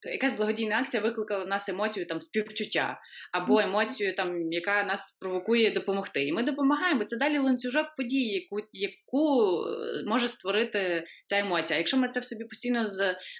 якась 0.05 0.37
благодійна 0.37 0.79
акція 0.79 1.03
викликала 1.03 1.43
в 1.43 1.47
нас 1.47 1.69
емоцію 1.69 2.05
там 2.05 2.21
співчуття, 2.21 2.99
або 3.31 3.59
емоцію, 3.59 4.15
там, 4.15 4.51
яка 4.51 4.83
нас 4.83 5.17
провокує 5.21 5.71
допомогти. 5.71 6.27
І 6.27 6.33
ми 6.33 6.43
допомагаємо. 6.43 7.05
Це 7.05 7.17
далі 7.17 7.39
ланцюжок 7.39 7.85
подій, 7.97 8.25
яку 8.25 8.67
яку 8.73 9.57
е, 9.65 10.03
може 10.05 10.27
створити 10.27 11.03
ця 11.25 11.37
емоція. 11.37 11.77
Якщо 11.79 11.97
ми 11.97 12.09
це 12.09 12.19
в 12.19 12.25
собі 12.25 12.43
постійно 12.45 12.87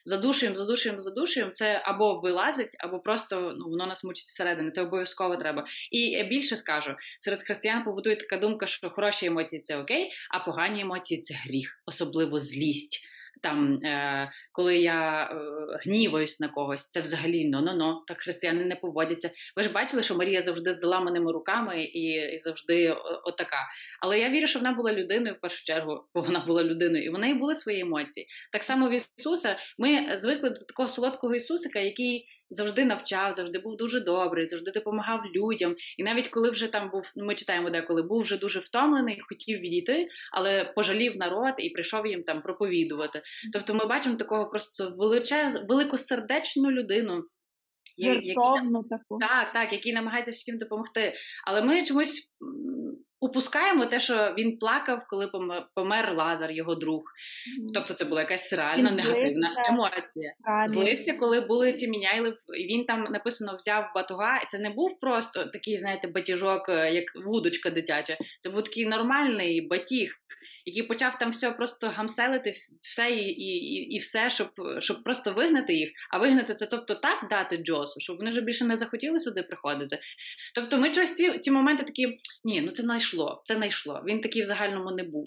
задушуємо, 0.06 0.58
задушуємо, 0.58 1.02
задушуємо, 1.02 1.52
це 1.52 1.82
або 1.86 2.20
вилазить, 2.20 2.76
або 2.80 3.00
просто 3.00 3.54
ну, 3.58 3.70
воно 3.70 3.86
нас 3.86 4.04
мучить 4.04 4.30
зсередини. 4.30 4.72
Це 4.72 4.82
обов'язково 4.82 5.36
треба. 5.36 5.66
І 5.92 6.24
більше 6.24 6.56
скажу, 6.56 6.96
серед 7.20 7.44
християн 7.44 7.84
побудує 7.84 8.16
така 8.16 8.38
думка, 8.38 8.66
що 8.66 8.90
хороші 8.90 9.26
емоції 9.26 9.62
це 9.62 9.78
окей, 9.78 10.12
а 10.32 10.40
погані 10.40 10.82
емоції 10.82 11.22
це 11.22 11.34
гріх, 11.34 11.82
особливо 11.86 12.40
злість 12.40 13.13
там, 13.44 13.80
е, 13.84 14.32
коли 14.52 14.78
я 14.78 15.24
е, 15.24 15.36
гніваюсь 15.86 16.40
на 16.40 16.48
когось, 16.48 16.90
це 16.90 17.02
взагалі 17.02 17.50
но-но-но, 17.50 18.04
так 18.08 18.22
християни 18.22 18.66
не 18.66 18.76
поводяться. 18.76 19.32
Ви 19.56 19.64
ж 19.64 19.72
бачили, 19.72 20.04
що 20.04 20.16
Марія 20.16 20.42
завжди 20.42 20.74
з 20.74 20.80
заламаними 20.80 21.32
руками 21.32 21.84
і, 21.84 22.04
і 22.36 22.40
завжди 22.40 22.96
отака. 23.24 23.68
Але 24.02 24.20
я 24.20 24.30
вірю, 24.30 24.48
що 24.48 24.60
вона 24.60 24.72
була 24.72 24.94
людиною 24.94 25.36
в 25.36 25.42
першу 25.42 25.66
чергу, 25.66 26.04
бо 26.14 26.22
вона 26.22 26.40
була 26.40 26.64
людиною, 26.64 27.04
і 27.04 27.10
в 27.10 27.20
неї 27.20 27.34
були 27.34 27.56
свої 27.56 27.80
емоції. 27.80 28.28
Так 28.52 28.64
само 28.64 28.90
в 28.90 28.94
Ісуса 28.94 29.58
ми 29.78 30.18
звикли 30.20 30.50
до 30.50 30.60
такого 30.60 30.90
солодкого 30.90 31.36
Ісусика, 31.36 31.80
який 31.80 32.28
завжди 32.50 32.86
навчав, 32.86 33.32
завжди 33.32 33.60
був 33.60 33.78
дуже 33.78 34.00
добрий, 34.00 34.48
завжди 34.48 34.72
допомагав 34.72 35.22
людям. 35.36 35.76
І 35.98 36.04
навіть 36.04 36.28
коли 36.28 36.50
вже 36.50 36.68
там 36.68 36.90
був, 36.90 37.12
ну 37.16 37.26
ми 37.26 37.36
читаємо, 37.36 37.70
деколи 37.70 38.02
був 38.02 38.22
вже 38.22 38.38
дуже 38.38 38.60
втомлений, 38.60 39.22
хотів 39.30 39.60
відійти, 39.60 40.08
але 40.32 40.66
пожалів 40.76 41.18
народ 41.18 41.54
і 41.58 41.70
прийшов 41.70 42.08
їм 42.08 42.24
там 42.24 42.42
проповідувати. 42.42 43.22
Тобто, 43.54 43.74
ми 43.74 43.86
бачимо 43.86 44.16
такого 44.16 44.50
просто 44.50 44.94
величез, 44.98 45.60
великосердечну 45.70 46.72
людину. 46.72 47.24
Жертовну 47.98 48.84
таку. 48.90 49.20
Так, 49.20 49.54
так, 49.54 49.74
який 49.74 49.94
намагається 49.94 50.32
всім 50.32 50.58
допомогти. 50.58 51.14
Але 51.48 51.62
ми 51.62 51.86
чомусь 51.86 52.32
упускаємо 53.24 53.86
те, 53.86 54.00
що 54.00 54.34
він 54.38 54.58
плакав, 54.58 55.06
коли 55.10 55.32
помер 55.76 56.16
Лазар, 56.16 56.52
його 56.52 56.76
друг. 56.76 57.04
Тобто 57.74 57.94
це 57.94 58.06
була 58.06 58.22
якась 58.22 58.54
реальна 58.54 58.90
він 58.90 58.96
негативна 58.96 59.48
злився, 59.48 59.72
емоція. 59.72 60.32
Злився, 60.68 61.14
коли 61.14 61.42
були 61.42 61.74
ці 61.74 61.88
міняйли, 61.88 62.34
і 62.60 62.68
він 62.74 62.86
там 62.86 63.04
написано 63.04 63.56
взяв 63.56 63.92
батуга, 63.96 64.38
і 64.38 64.48
це 64.50 64.60
не 64.60 64.70
був 64.70 65.00
просто 65.00 65.46
такий, 65.46 65.80
знаєте, 65.80 66.08
батіжок, 66.08 66.70
е, 66.70 66.94
як 66.94 67.06
вудочка 67.26 67.70
дитяча. 67.70 68.18
Це 68.40 68.50
був 68.50 68.64
такий 68.64 68.86
нормальний 68.86 69.68
батіг 69.68 70.12
який 70.66 70.84
почав 70.84 71.20
там 71.20 71.32
все 71.32 71.52
просто 71.52 71.88
гамселити, 71.88 72.56
все 72.82 73.12
і 73.12 73.30
і, 73.30 73.96
і 73.96 73.98
все, 73.98 74.30
щоб 74.30 74.48
щоб 74.80 75.04
просто 75.04 75.34
вигнати 75.34 75.74
їх. 75.74 75.92
А 76.12 76.18
вигнати 76.18 76.54
це, 76.54 76.66
тобто, 76.66 76.96
так 76.96 77.28
дати 77.30 77.58
Джосу, 77.58 78.00
щоб 78.00 78.18
вони 78.18 78.30
вже 78.30 78.42
більше 78.42 78.66
не 78.66 78.78
захотіли 78.78 79.20
сюди 79.20 79.44
приходити. 79.44 80.00
Тобто, 80.56 80.78
ми 80.78 80.94
щось 80.94 81.14
ці, 81.14 81.40
ці 81.40 81.52
моменти 81.52 81.84
такі, 81.84 82.20
ні, 82.44 82.62
ну 82.62 82.72
це 82.72 82.84
найшло, 82.84 83.42
це 83.46 83.58
найшло. 83.58 84.04
Він 84.08 84.22
такий 84.22 84.42
в 84.42 84.46
загальному 84.46 84.92
не 84.92 85.04
був. 85.04 85.26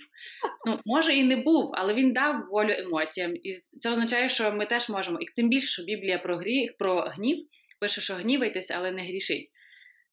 Ну, 0.66 0.80
може 0.84 1.14
і 1.14 1.24
не 1.24 1.36
був, 1.36 1.70
але 1.74 1.94
він 1.94 2.12
дав 2.12 2.46
волю 2.50 2.74
емоціям. 2.78 3.36
І 3.36 3.60
це 3.80 3.90
означає, 3.90 4.28
що 4.28 4.52
ми 4.52 4.66
теж 4.66 4.88
можемо. 4.88 5.18
І 5.20 5.26
тим 5.36 5.48
більше, 5.48 5.68
що 5.68 5.82
Біблія 5.82 6.18
про 6.18 6.36
гріх, 6.36 6.76
про 6.78 7.00
гнів 7.00 7.46
пише, 7.80 8.00
що 8.00 8.14
гнівайтеся, 8.14 8.74
але 8.76 8.90
не 8.90 9.02
грішить. 9.02 9.50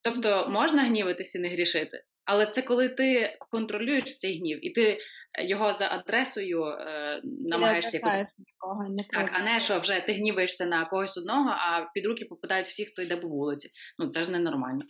Тобто 0.01 0.47
можна 0.49 0.83
гніватися 0.83 1.39
і 1.39 1.41
не 1.41 1.49
грішити. 1.49 2.03
Але 2.25 2.45
це 2.45 2.61
коли 2.61 2.89
ти 2.89 3.37
контролюєш 3.51 4.17
цей 4.17 4.39
гнів, 4.39 4.65
і 4.65 4.69
ти 4.69 4.97
його 5.41 5.73
за 5.73 5.87
адресою 5.87 6.65
е, 6.65 7.21
намагаєшся 7.23 7.97
якось... 7.97 8.39
нікого, 8.39 8.89
не 8.89 9.03
так, 9.03 9.31
а 9.33 9.43
не 9.43 9.59
що 9.59 9.79
вже 9.79 10.01
ти 10.01 10.13
гніваєшся 10.13 10.65
на 10.65 10.85
когось 10.85 11.17
одного, 11.17 11.49
а 11.49 11.89
під 11.93 12.05
руки 12.05 12.25
попадають 12.25 12.67
всі, 12.67 12.85
хто 12.85 13.01
йде 13.01 13.17
по 13.17 13.27
вулиці. 13.27 13.69
Ну 13.99 14.09
це 14.09 14.23
ж 14.23 14.31
ненормально. 14.31 14.81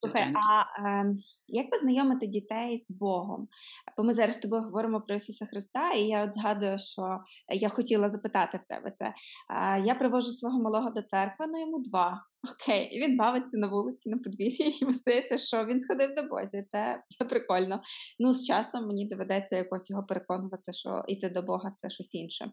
Слухай, 0.00 0.22
а 0.22 0.62
е, 0.88 1.04
Як 1.48 1.70
познайомити 1.70 2.26
дітей 2.26 2.78
з 2.78 2.90
Богом? 2.90 3.48
Бо 3.96 4.04
ми 4.04 4.14
зараз 4.14 4.36
з 4.36 4.38
тобою 4.38 4.62
говоримо 4.62 5.00
про 5.00 5.14
Ісуса 5.14 5.46
Христа, 5.46 5.92
і 5.92 6.02
я 6.02 6.24
от 6.24 6.34
згадую, 6.34 6.78
що 6.78 7.18
я 7.48 7.68
хотіла 7.68 8.08
запитати 8.08 8.60
в 8.64 8.68
тебе 8.68 8.90
це. 8.90 9.14
Я 9.84 9.94
привожу 9.94 10.30
свого 10.30 10.62
малого 10.62 10.90
до 10.90 11.02
церкви, 11.02 11.46
ну 11.52 11.60
йому 11.60 11.82
два. 11.82 12.22
Окей, 12.54 12.96
і 12.96 13.00
він 13.00 13.16
бавиться 13.16 13.58
на 13.58 13.66
вулиці, 13.66 14.10
на 14.10 14.18
подвір'ї, 14.18 14.68
і 14.68 14.78
йому 14.80 14.92
здається, 14.92 15.38
що 15.38 15.64
він 15.64 15.80
сходив 15.80 16.14
до 16.14 16.22
Бозі. 16.22 16.64
Це 16.68 17.02
це 17.08 17.24
прикольно. 17.24 17.80
Ну, 18.18 18.32
з 18.32 18.46
часом 18.46 18.86
мені 18.86 19.08
доведеться 19.08 19.56
якось 19.56 19.90
його 19.90 20.04
переконувати, 20.04 20.72
що 20.72 21.04
йти 21.08 21.28
до 21.28 21.42
Бога 21.42 21.70
це 21.70 21.90
щось 21.90 22.14
інше. 22.14 22.50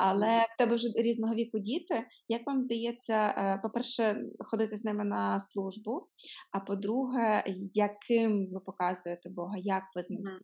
Але 0.00 0.46
в 0.54 0.58
тебе 0.58 0.74
вже 0.74 0.88
різного 0.96 1.34
віку 1.34 1.58
діти. 1.58 2.06
Як 2.28 2.46
вам 2.46 2.64
вдається, 2.64 3.14
е, 3.14 3.60
по-перше, 3.62 4.24
ходити 4.38 4.76
з 4.76 4.84
ними 4.84 5.04
на 5.04 5.40
службу? 5.40 6.08
А 6.52 6.60
по-друге, 6.60 7.44
яким 7.74 8.29
ви 8.52 8.60
показуєте 8.60 9.28
Бога, 9.28 9.54
як 9.56 9.82
ви 9.94 10.02
з 10.02 10.10
ним? 10.10 10.40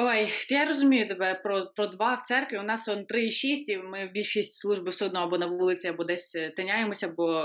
Ой, 0.00 0.28
я 0.48 0.64
розумію 0.64 1.08
тебе 1.08 1.34
про 1.34 1.66
про 1.76 1.86
два 1.86 2.14
в 2.14 2.22
церкві. 2.22 2.58
У 2.58 2.62
нас 2.62 2.88
он 2.88 3.04
три 3.04 3.26
і 3.26 3.30
шість, 3.30 3.68
і 3.68 3.78
ми 3.78 4.10
більшість 4.14 4.54
служби 4.54 4.90
все 4.90 5.06
одно 5.06 5.20
або 5.20 5.38
на 5.38 5.46
вулиці, 5.46 5.88
або 5.88 6.04
десь 6.04 6.34
е, 6.34 6.50
тиняємося, 6.50 7.14
бо 7.16 7.44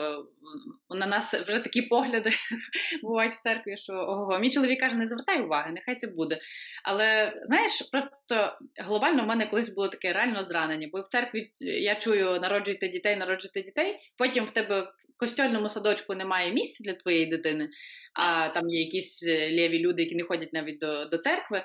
на 0.89 1.05
нас 1.05 1.33
вже 1.33 1.59
такі 1.59 1.81
погляди 1.81 2.31
бувають 3.03 3.33
в 3.33 3.41
церкві, 3.41 3.77
що 3.77 3.93
ого, 3.93 4.39
мій 4.39 4.51
чоловік 4.51 4.79
каже, 4.79 4.95
не 4.95 5.07
звертай 5.07 5.43
уваги, 5.43 5.71
нехай 5.71 5.95
це 5.95 6.07
буде. 6.07 6.39
Але 6.83 7.33
знаєш, 7.45 7.89
просто 7.91 8.57
глобально 8.77 9.23
в 9.23 9.27
мене 9.27 9.47
колись 9.47 9.75
було 9.75 9.87
таке 9.87 10.13
реально 10.13 10.43
зранення, 10.43 10.89
бо 10.91 11.01
в 11.01 11.07
церкві 11.07 11.51
я 11.59 11.95
чую 11.95 12.39
народжуйте 12.39 12.87
дітей, 12.87 13.15
народжуйте 13.15 13.61
дітей. 13.61 13.99
Потім 14.17 14.45
в 14.45 14.51
тебе 14.51 14.81
в 14.81 15.19
костьольному 15.19 15.69
садочку 15.69 16.15
немає 16.15 16.53
місця 16.53 16.83
для 16.83 16.93
твоєї 16.93 17.25
дитини, 17.25 17.69
а 18.14 18.49
там 18.49 18.70
є 18.70 18.80
якісь 18.82 19.24
е, 19.24 19.49
ліві 19.49 19.80
люди, 19.80 20.01
які 20.01 20.16
не 20.16 20.24
ходять 20.24 20.53
навіть 20.53 20.80
до, 20.80 21.05
до 21.05 21.18
церкви. 21.18 21.64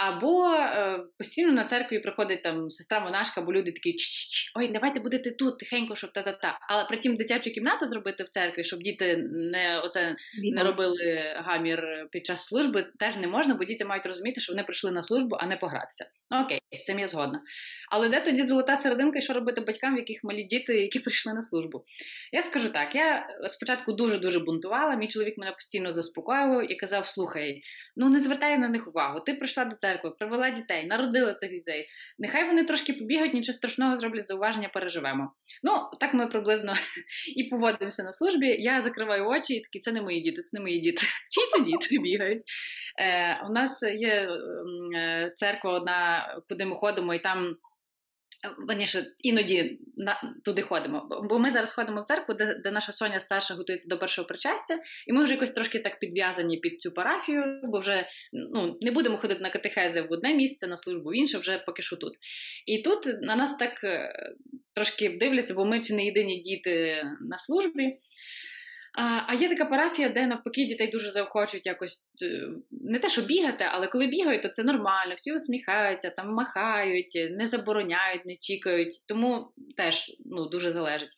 Або 0.00 0.54
е, 0.54 0.98
постійно 1.18 1.52
на 1.52 1.64
церкві 1.64 1.98
приходить 1.98 2.42
там 2.42 2.70
сестра 2.70 3.00
монашка, 3.00 3.40
бо 3.40 3.52
люди 3.52 3.72
такі 3.72 3.92
Ч-ч-ч, 3.92 4.52
ой, 4.54 4.68
давайте 4.68 5.00
будете 5.00 5.30
тут 5.30 5.58
тихенько, 5.58 5.94
щоб 5.94 6.12
та-та-та. 6.12 6.58
Але 6.68 6.84
притім 6.84 7.16
дитячу 7.16 7.50
кімнату 7.50 7.86
зробити 7.86 8.24
в 8.24 8.28
церкві, 8.28 8.64
щоб 8.64 8.80
діти 8.80 9.16
не 9.32 9.80
оце 9.80 10.16
не 10.54 10.64
робили 10.64 11.34
гамір 11.36 12.08
під 12.10 12.26
час 12.26 12.44
служби, 12.44 12.86
теж 12.98 13.16
не 13.16 13.26
можна, 13.26 13.54
бо 13.54 13.64
діти 13.64 13.84
мають 13.84 14.06
розуміти, 14.06 14.40
що 14.40 14.52
вони 14.52 14.62
прийшли 14.62 14.90
на 14.90 15.02
службу, 15.02 15.36
а 15.40 15.46
не 15.46 15.56
погратися. 15.56 16.10
Ну 16.30 16.42
окей, 16.42 16.60
з 16.72 16.84
цим 16.84 16.98
я 16.98 17.08
згодна. 17.08 17.42
Але 17.90 18.08
де 18.08 18.20
тоді 18.20 18.42
золота 18.42 18.76
серединка, 18.76 19.18
і 19.18 19.22
що 19.22 19.32
робити 19.32 19.60
батькам, 19.60 19.94
в 19.94 19.98
яких 19.98 20.24
малі 20.24 20.42
діти, 20.44 20.80
які 20.80 21.00
прийшли 21.00 21.34
на 21.34 21.42
службу? 21.42 21.84
Я 22.32 22.42
скажу 22.42 22.68
так: 22.68 22.94
я 22.94 23.26
спочатку 23.48 23.92
дуже 23.92 24.18
дуже 24.18 24.38
бунтувала. 24.38 24.94
Мій 24.94 25.08
чоловік 25.08 25.38
мене 25.38 25.52
постійно 25.52 25.92
заспокоював 25.92 26.72
і 26.72 26.74
казав: 26.74 27.08
слухай. 27.08 27.62
Ну 28.00 28.08
не 28.08 28.20
звертай 28.20 28.58
на 28.58 28.68
них 28.68 28.88
увагу. 28.88 29.20
Ти 29.20 29.34
прийшла 29.34 29.64
до 29.64 29.76
церкви, 29.76 30.10
привела 30.10 30.50
дітей, 30.50 30.86
народила 30.86 31.34
цих 31.34 31.50
дітей. 31.50 31.88
Нехай 32.18 32.46
вони 32.46 32.64
трошки 32.64 32.92
побігають, 32.92 33.34
нічого 33.34 33.56
страшного 33.56 33.96
зроблять 33.96 34.26
зауваження, 34.26 34.68
переживемо. 34.68 35.32
Ну 35.62 35.72
так 36.00 36.14
ми 36.14 36.26
приблизно 36.26 36.74
і 37.36 37.44
поводимося 37.44 38.02
на 38.02 38.12
службі. 38.12 38.46
Я 38.46 38.82
закриваю 38.82 39.28
очі 39.28 39.54
і 39.54 39.60
такі 39.60 39.80
це 39.80 39.92
не 39.92 40.02
мої 40.02 40.20
діти, 40.20 40.42
це 40.42 40.56
не 40.58 40.62
мої 40.62 40.80
діти. 40.80 41.02
Чи 41.30 41.40
це 41.52 41.64
діти 41.64 42.02
бігають? 42.02 42.42
Е, 43.00 43.40
У 43.48 43.52
нас 43.52 43.82
є 43.82 44.28
е, 44.96 45.32
церква, 45.36 45.72
одна, 45.72 46.28
куди 46.48 46.64
ми 46.64 46.76
ходимо, 46.76 47.14
і 47.14 47.18
там. 47.18 47.56
Верніше, 48.58 49.06
іноді 49.18 49.78
на 49.96 50.34
туди 50.44 50.62
ходимо. 50.62 51.08
Бо 51.28 51.38
ми 51.38 51.50
зараз 51.50 51.72
ходимо 51.72 52.02
в 52.02 52.04
церкву, 52.04 52.34
де 52.34 52.60
де 52.64 52.70
наша 52.70 52.92
Соня 52.92 53.20
старша 53.20 53.54
готується 53.54 53.88
до 53.88 53.98
першого 53.98 54.28
причастя, 54.28 54.78
і 55.06 55.12
ми 55.12 55.24
вже 55.24 55.34
якось 55.34 55.50
трошки 55.50 55.78
так 55.78 55.98
підв'язані 55.98 56.56
під 56.56 56.80
цю 56.80 56.92
парафію, 56.92 57.60
бо 57.64 57.80
вже 57.80 58.06
ну, 58.32 58.78
не 58.80 58.90
будемо 58.90 59.18
ходити 59.18 59.40
на 59.40 59.50
катехези 59.50 60.00
в 60.00 60.12
одне 60.12 60.34
місце, 60.34 60.66
на 60.66 60.76
службу 60.76 61.10
в 61.10 61.16
інше, 61.16 61.38
вже 61.38 61.58
поки 61.58 61.82
що 61.82 61.96
тут. 61.96 62.12
І 62.66 62.82
тут 62.82 63.22
на 63.22 63.36
нас 63.36 63.56
так 63.56 63.84
е, 63.84 64.12
трошки 64.74 65.08
дивляться, 65.08 65.54
бо 65.54 65.64
ми 65.64 65.80
чи 65.80 65.94
не 65.94 66.04
єдині 66.04 66.40
діти 66.40 67.02
на 67.20 67.38
службі. 67.38 67.98
А 69.28 69.34
є 69.34 69.48
така 69.48 69.64
парафія, 69.64 70.08
де 70.08 70.26
навпаки 70.26 70.64
дітей 70.64 70.88
дуже 70.88 71.10
заохочують 71.10 71.66
якось 71.66 72.08
е, 72.22 72.48
не 72.70 72.98
те, 72.98 73.08
що 73.08 73.22
бігати, 73.22 73.64
але 73.70 73.86
коли 73.86 74.06
бігають, 74.06 74.42
то 74.42 74.48
це 74.48 74.64
нормально, 74.64 75.14
всі 75.16 75.32
усміхаються, 75.32 76.10
там 76.10 76.34
махають, 76.34 77.28
не 77.30 77.46
забороняють, 77.46 78.26
не 78.26 78.36
чікають. 78.36 79.02
Тому 79.06 79.52
теж 79.76 80.16
ну, 80.24 80.48
дуже 80.48 80.72
залежить. 80.72 81.10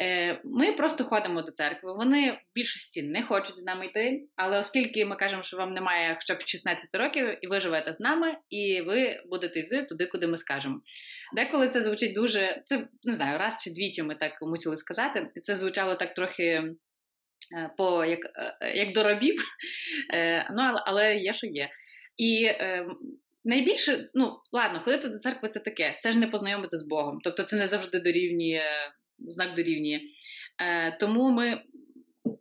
Е, 0.00 0.40
Ми 0.44 0.72
просто 0.72 1.04
ходимо 1.04 1.42
до 1.42 1.52
церкви. 1.52 1.92
Вони 1.92 2.32
в 2.32 2.38
більшості 2.54 3.02
не 3.02 3.22
хочуть 3.22 3.58
з 3.58 3.64
нами 3.64 3.86
йти, 3.86 4.22
але 4.36 4.58
оскільки 4.58 5.04
ми 5.04 5.16
кажемо, 5.16 5.42
що 5.42 5.56
вам 5.56 5.74
немає 5.74 6.16
хоча 6.20 6.34
б 6.34 6.40
16 6.40 6.88
років, 6.92 7.38
і 7.44 7.46
ви 7.46 7.60
живете 7.60 7.94
з 7.94 8.00
нами, 8.00 8.34
і 8.50 8.80
ви 8.80 9.22
будете 9.30 9.60
йти 9.60 9.82
туди, 9.82 10.06
куди 10.06 10.26
ми 10.26 10.38
скажемо. 10.38 10.80
Деколи 11.34 11.68
це 11.68 11.82
звучить 11.82 12.14
дуже, 12.14 12.62
це 12.64 12.88
не 13.04 13.14
знаю, 13.14 13.38
раз 13.38 13.62
чи 13.64 13.70
двічі 13.70 14.02
ми 14.02 14.14
так 14.14 14.32
мусили 14.42 14.76
сказати. 14.76 15.26
Це 15.42 15.56
звучало 15.56 15.94
так 15.94 16.14
трохи. 16.14 16.74
Е, 17.56 17.70
по 17.76 18.04
як 18.04 18.20
е, 18.60 18.72
як 18.74 18.94
до 18.94 19.02
рабів, 19.02 19.44
е, 20.14 20.48
ну, 20.56 20.62
але, 20.86 21.16
є, 21.16 21.32
що 21.32 21.46
є. 21.46 21.68
І 22.16 22.44
е, 22.44 22.86
найбільше, 23.44 24.10
ну, 24.14 24.36
ладно, 24.52 24.80
ходити 24.80 25.08
до 25.08 25.18
церкви 25.18 25.48
це 25.48 25.60
таке, 25.60 25.98
це 26.00 26.12
ж 26.12 26.18
не 26.18 26.26
познайомити 26.26 26.76
з 26.76 26.88
Богом. 26.88 27.18
Тобто 27.24 27.42
це 27.42 27.56
не 27.56 27.66
завжди 27.66 28.00
дорівнює, 28.00 28.62
знак 29.18 29.54
дорівнює. 29.54 30.00
Е, 30.62 30.96
Тому 31.00 31.30
ми 31.30 31.62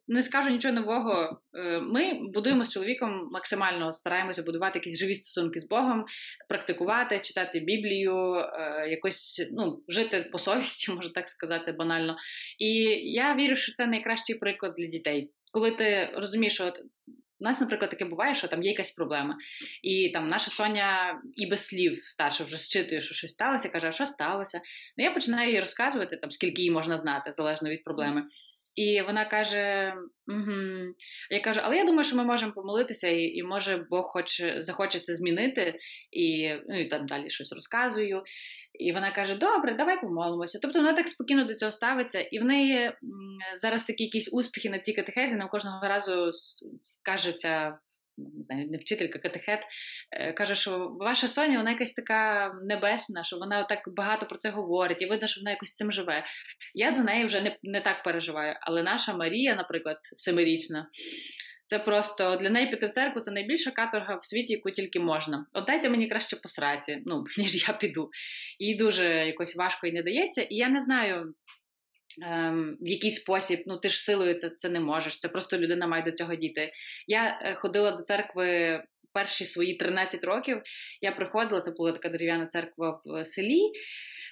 не 0.09 0.23
скажу 0.23 0.49
нічого 0.49 0.73
нового. 0.73 1.41
Е, 1.53 1.79
ми 1.79 2.13
будуємо 2.13 2.65
з 2.65 2.69
чоловіком 2.69 3.29
максимально 3.31 3.93
стараємося 3.93 4.43
будувати 4.43 4.79
якісь 4.79 4.99
живі 4.99 5.15
стосунки 5.15 5.59
з 5.59 5.67
Богом, 5.67 6.05
практикувати, 6.49 7.19
читати 7.19 7.59
Біблію, 7.59 8.35
е, 8.35 8.87
якось 8.89 9.47
ну, 9.51 9.83
жити 9.87 10.29
по 10.31 10.39
совісті, 10.39 10.91
можна 10.95 11.11
так 11.11 11.29
сказати, 11.29 11.71
банально. 11.71 12.17
І 12.57 12.73
я 13.11 13.35
вірю, 13.35 13.55
що 13.55 13.73
це 13.73 13.87
найкращий 13.87 14.35
приклад 14.35 14.73
для 14.77 14.85
дітей. 14.85 15.31
Коли 15.51 15.71
ти 15.71 16.09
розумієш, 16.13 16.53
що 16.53 16.65
от 16.65 16.79
у 17.39 17.43
нас, 17.43 17.61
наприклад, 17.61 17.91
таке 17.91 18.05
буває, 18.05 18.35
що 18.35 18.47
там 18.47 18.63
є 18.63 18.71
якась 18.71 18.91
проблема, 18.91 19.37
і 19.83 20.09
там 20.09 20.29
наша 20.29 20.51
Соня 20.51 21.21
і 21.35 21.45
без 21.45 21.65
слів 21.65 22.01
старша 22.05 22.43
вже 22.43 22.57
зчитує, 22.57 23.01
що 23.01 23.15
щось 23.15 23.31
сталося, 23.31 23.69
каже, 23.69 23.87
а 23.87 23.91
що 23.91 24.05
сталося? 24.05 24.61
Ну 24.97 25.03
я 25.03 25.11
починаю 25.11 25.51
їй 25.51 25.59
розказувати, 25.59 26.17
там 26.17 26.31
скільки 26.31 26.61
їй 26.61 26.71
можна 26.71 26.97
знати, 26.97 27.33
залежно 27.33 27.69
від 27.69 27.83
проблеми. 27.83 28.23
І 28.79 29.01
вона 29.01 29.25
каже: 29.25 29.93
угу. 30.27 30.93
я 31.29 31.39
кажу, 31.39 31.59
але 31.63 31.77
я 31.77 31.85
думаю, 31.85 32.03
що 32.03 32.17
ми 32.17 32.23
можемо 32.23 32.51
помолитися, 32.51 33.07
і, 33.07 33.23
і 33.23 33.43
може 33.43 33.85
Бог 33.89 34.05
хоче 34.05 34.63
захоче 34.63 34.99
це 34.99 35.15
змінити, 35.15 35.79
і 36.11 36.53
ну, 36.67 36.81
і 36.81 36.87
там 36.87 37.07
далі 37.07 37.29
щось 37.29 37.53
розказую. 37.53 38.23
І 38.79 38.91
вона 38.91 39.11
каже: 39.11 39.35
Добре, 39.35 39.73
давай 39.73 40.01
помолимося. 40.01 40.59
Тобто 40.61 40.79
вона 40.79 40.93
так 40.93 41.07
спокійно 41.09 41.45
до 41.45 41.55
цього 41.55 41.71
ставиться, 41.71 42.19
і 42.19 42.39
в 42.39 42.45
неї 42.45 42.91
зараз 43.61 43.85
такі 43.85 44.03
якісь 44.03 44.29
успіхи 44.33 44.69
на 44.69 44.79
цій 44.79 44.93
катехезі, 44.93 45.35
нам 45.35 45.49
кожного 45.49 45.87
разу 45.87 46.31
кажеться 47.03 47.77
не 48.37 48.43
знаю, 48.43 48.67
не 48.71 48.77
вчителька, 48.77 49.19
катехет, 49.19 49.59
е, 50.11 50.33
каже, 50.33 50.55
що 50.55 50.95
ваша 50.99 51.27
Соня, 51.27 51.57
вона 51.57 51.71
якась 51.71 51.93
така 51.93 52.53
небесна, 52.63 53.23
що 53.23 53.37
вона 53.37 53.63
так 53.63 53.79
багато 53.95 54.25
про 54.25 54.37
це 54.37 54.49
говорить, 54.49 55.01
і 55.01 55.05
видно, 55.05 55.27
що 55.27 55.41
вона 55.41 55.51
якось 55.51 55.75
цим 55.75 55.91
живе. 55.91 56.23
Я 56.73 56.91
за 56.91 57.03
неї 57.03 57.25
вже 57.25 57.41
не, 57.41 57.57
не 57.63 57.81
так 57.81 58.03
переживаю. 58.03 58.55
Але 58.61 58.83
наша 58.83 59.13
Марія, 59.13 59.55
наприклад, 59.55 59.97
семирічна. 60.15 60.87
Це 61.69 61.79
просто 61.79 62.35
для 62.35 62.49
неї 62.49 62.67
піти 62.67 62.85
в 62.85 62.89
церкву 62.89 63.21
це 63.21 63.31
найбільша 63.31 63.71
каторга 63.71 64.15
в 64.15 64.25
світі, 64.25 64.53
яку 64.53 64.71
тільки 64.71 64.99
можна. 64.99 65.45
От 65.53 65.65
дайте 65.65 65.89
мені 65.89 66.07
краще 66.07 66.35
по 66.35 66.49
сраці, 66.49 67.01
ну 67.05 67.23
ніж 67.37 67.67
я 67.67 67.73
піду. 67.73 68.09
Їй 68.59 68.75
дуже 68.75 69.09
якось 69.09 69.55
важко 69.55 69.87
і 69.87 69.91
не 69.91 70.03
дається. 70.03 70.41
І 70.41 70.55
я 70.55 70.69
не 70.69 70.79
знаю, 70.79 71.33
ем, 72.23 72.77
в 72.81 72.87
який 72.87 73.11
спосіб, 73.11 73.63
ну 73.65 73.77
ти 73.77 73.89
ж 73.89 74.03
силою 74.03 74.35
це 74.35 74.51
це 74.57 74.69
не 74.69 74.79
можеш. 74.79 75.19
Це 75.19 75.29
просто 75.29 75.57
людина 75.57 75.87
має 75.87 76.03
до 76.03 76.11
цього 76.11 76.35
діти. 76.35 76.71
Я 77.07 77.39
е, 77.41 77.55
ходила 77.55 77.91
до 77.91 78.03
церкви 78.03 78.83
перші 79.13 79.45
свої 79.45 79.75
13 79.75 80.23
років. 80.23 80.61
Я 81.01 81.11
приходила, 81.11 81.61
це 81.61 81.71
була 81.71 81.91
така 81.91 82.09
дерев'яна 82.09 82.45
церква 82.45 83.01
в 83.05 83.25
селі. 83.25 83.71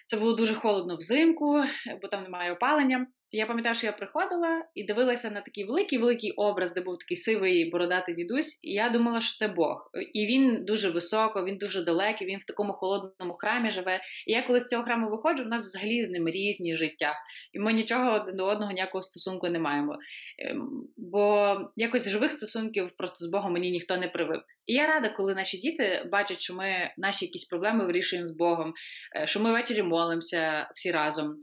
Це 0.07 0.17
було 0.17 0.33
дуже 0.33 0.53
холодно 0.53 0.95
взимку, 0.95 1.63
бо 2.01 2.07
там 2.07 2.23
немає 2.23 2.51
опалення. 2.51 3.07
Я 3.31 3.45
пам'ятаю, 3.45 3.75
що 3.75 3.85
я 3.85 3.91
приходила 3.91 4.65
і 4.75 4.83
дивилася 4.83 5.31
на 5.31 5.41
такий 5.41 5.65
великий 5.65 5.99
великий 5.99 6.31
образ, 6.31 6.73
де 6.73 6.81
був 6.81 6.97
такий 6.97 7.17
сивий 7.17 7.69
бородатий 7.69 8.15
дідусь, 8.15 8.59
і 8.63 8.73
я 8.73 8.89
думала, 8.89 9.21
що 9.21 9.35
це 9.35 9.47
Бог. 9.47 9.91
І 10.13 10.25
він 10.25 10.65
дуже 10.65 10.89
високо, 10.89 11.45
він 11.45 11.57
дуже 11.57 11.83
далекий, 11.83 12.27
він 12.27 12.39
в 12.39 12.45
такому 12.45 12.73
холодному 12.73 13.33
храмі 13.33 13.71
живе. 13.71 14.01
І 14.27 14.31
я 14.31 14.43
коли 14.43 14.59
з 14.59 14.67
цього 14.67 14.83
храму 14.83 15.09
виходжу, 15.09 15.43
у 15.43 15.47
нас 15.47 15.63
взагалі 15.63 16.05
з 16.05 16.09
ним 16.09 16.27
різні 16.27 16.75
життя, 16.75 17.13
і 17.53 17.59
ми 17.59 17.73
нічого 17.73 18.11
один 18.11 18.35
до 18.35 18.45
одного 18.45 18.71
ніякого 18.71 19.01
стосунку 19.01 19.49
не 19.49 19.59
маємо. 19.59 19.95
Ем, 20.39 20.69
бо 20.97 21.55
якось 21.75 22.09
живих 22.09 22.31
стосунків 22.31 22.91
просто 22.97 23.25
з 23.25 23.29
Богом 23.29 23.53
мені 23.53 23.71
ніхто 23.71 23.97
не 23.97 24.07
привив. 24.07 24.41
І 24.67 24.73
я 24.73 24.87
рада, 24.87 25.09
коли 25.09 25.35
наші 25.35 25.57
діти 25.57 26.05
бачать, 26.11 26.41
що 26.41 26.55
ми 26.55 26.91
наші 26.97 27.25
якісь 27.25 27.45
проблеми 27.45 27.85
вирішуємо 27.85 28.27
з 28.27 28.31
Богом, 28.31 28.73
е, 29.15 29.27
що 29.27 29.39
ми 29.39 29.51
ввечері 29.51 29.83
молимося 29.83 30.69
всі 30.75 30.91
разом. 30.91 31.35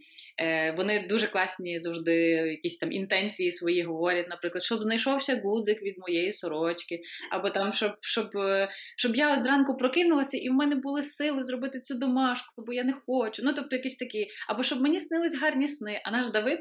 Е, 0.42 0.74
вони 0.76 1.06
дуже 1.08 1.26
класні 1.26 1.80
завжди 1.80 2.14
якісь 2.26 2.78
там 2.78 2.92
інтенції 2.92 3.52
свої 3.52 3.82
говорять, 3.82 4.28
наприклад, 4.28 4.64
щоб 4.64 4.82
знайшовся 4.82 5.40
гудзик 5.44 5.82
від 5.82 5.98
моєї 5.98 6.32
сорочки, 6.32 7.00
або 7.32 7.50
там, 7.50 7.74
щоб 7.74 7.92
щоб, 8.00 8.36
е, 8.36 8.68
щоб 8.96 9.16
я 9.16 9.36
от 9.36 9.42
зранку 9.42 9.76
прокинулася 9.76 10.36
і 10.36 10.48
в 10.48 10.52
мене 10.52 10.74
були 10.74 11.02
сили 11.02 11.42
зробити 11.42 11.80
цю 11.80 11.94
домашку, 11.94 12.64
бо 12.66 12.72
я 12.72 12.84
не 12.84 12.92
хочу. 13.06 13.42
Ну, 13.44 13.52
тобто, 13.56 13.76
якісь 13.76 13.96
такі, 13.96 14.28
або 14.48 14.62
щоб 14.62 14.80
мені 14.80 15.00
снились 15.00 15.38
гарні 15.40 15.68
сни. 15.68 16.00
А 16.04 16.10
наш 16.10 16.28
Давид 16.28 16.60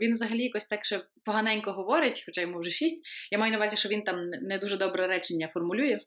він 0.00 0.12
взагалі 0.12 0.42
якось 0.42 0.66
так 0.66 0.84
ще 0.84 1.00
поганенько 1.24 1.72
говорить, 1.72 2.22
хоча 2.26 2.40
йому 2.40 2.60
вже 2.60 2.70
шість. 2.70 3.02
Я 3.30 3.38
маю 3.38 3.52
на 3.52 3.58
увазі, 3.58 3.76
що 3.76 3.88
він 3.88 4.02
там 4.02 4.30
не 4.30 4.58
дуже 4.58 4.76
добре 4.76 5.06
речення 5.06 5.48
формулює. 5.48 5.98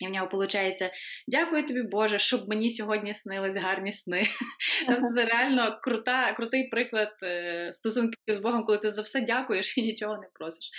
І 0.00 0.06
в 0.06 0.10
нього 0.10 0.28
виходить, 0.32 0.90
дякую 1.28 1.66
тобі, 1.66 1.82
Боже, 1.82 2.18
щоб 2.18 2.48
мені 2.48 2.70
сьогодні 2.70 3.14
снились 3.14 3.56
гарні 3.56 3.92
сни. 3.92 4.26
Тобто 4.86 5.06
це 5.06 5.24
реально 5.24 5.78
крута, 5.82 6.32
крутий 6.32 6.68
приклад 6.68 7.12
е, 7.22 7.70
стосунків 7.72 8.18
з 8.28 8.38
Богом, 8.38 8.64
коли 8.64 8.78
ти 8.78 8.90
за 8.90 9.02
все 9.02 9.20
дякуєш 9.20 9.78
і 9.78 9.82
нічого 9.82 10.14
не 10.14 10.28
просиш. 10.34 10.70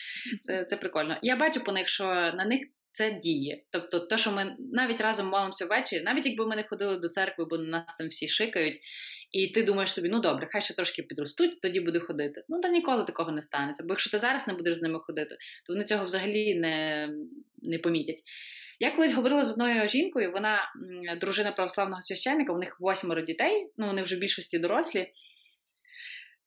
Це 0.42 0.66
це 0.66 0.78
прикольно. 0.78 1.18
Я 1.22 1.36
бачу 1.36 1.64
по 1.64 1.72
них, 1.72 1.88
що 1.88 2.06
на 2.06 2.46
них 2.46 2.62
це 2.92 3.12
діє. 3.12 3.64
Тобто, 3.72 4.00
те, 4.00 4.18
що 4.18 4.32
ми 4.32 4.56
навіть 4.74 5.02
разом 5.02 5.28
молимося 5.28 5.66
ввечері, 5.66 6.04
навіть 6.04 6.26
якби 6.26 6.48
ми 6.48 6.56
не 6.56 6.64
ходили 6.64 7.00
до 7.00 7.10
церкви, 7.10 7.46
бо 7.50 7.58
на 7.58 7.68
нас 7.68 7.98
там 7.98 8.08
всі 8.08 8.28
шикають. 8.28 8.82
І 9.32 9.48
ти 9.48 9.64
думаєш 9.64 9.94
собі, 9.94 10.10
ну 10.10 10.20
добре, 10.20 10.48
хай 10.52 10.62
ще 10.62 10.74
трошки 10.74 11.04
підростуть, 11.04 11.62
тоді 11.62 11.80
буду 11.80 12.00
ходити. 12.00 12.44
Ну 12.50 12.62
та 12.62 12.70
ніколи 12.70 13.04
такого 13.04 13.32
не 13.32 13.42
станеться. 13.42 13.84
Бо 13.84 13.90
якщо 13.90 14.12
ти 14.12 14.20
зараз 14.20 14.48
не 14.48 14.54
будеш 14.54 14.78
з 14.78 14.82
ними 14.82 15.00
ходити, 15.00 15.38
то 15.68 15.74
вони 15.74 15.86
цього 15.86 16.06
взагалі 16.06 16.56
не, 16.56 17.10
не 17.62 17.80
помітять. 17.80 18.24
Я 18.84 18.92
колись 18.92 19.14
говорила 19.14 19.46
з 19.46 19.52
одною 19.52 19.88
жінкою, 19.88 20.32
вона 20.32 20.74
дружина 21.22 21.52
православного 21.52 22.02
священника, 22.02 22.54
у 22.54 22.58
них 22.58 22.80
восьмеро 22.80 23.22
дітей, 23.22 23.68
ну 23.78 23.88
вони 23.88 24.04
вже 24.04 24.16
в 24.16 24.20
більшості 24.20 24.60
дорослі. 24.60 25.08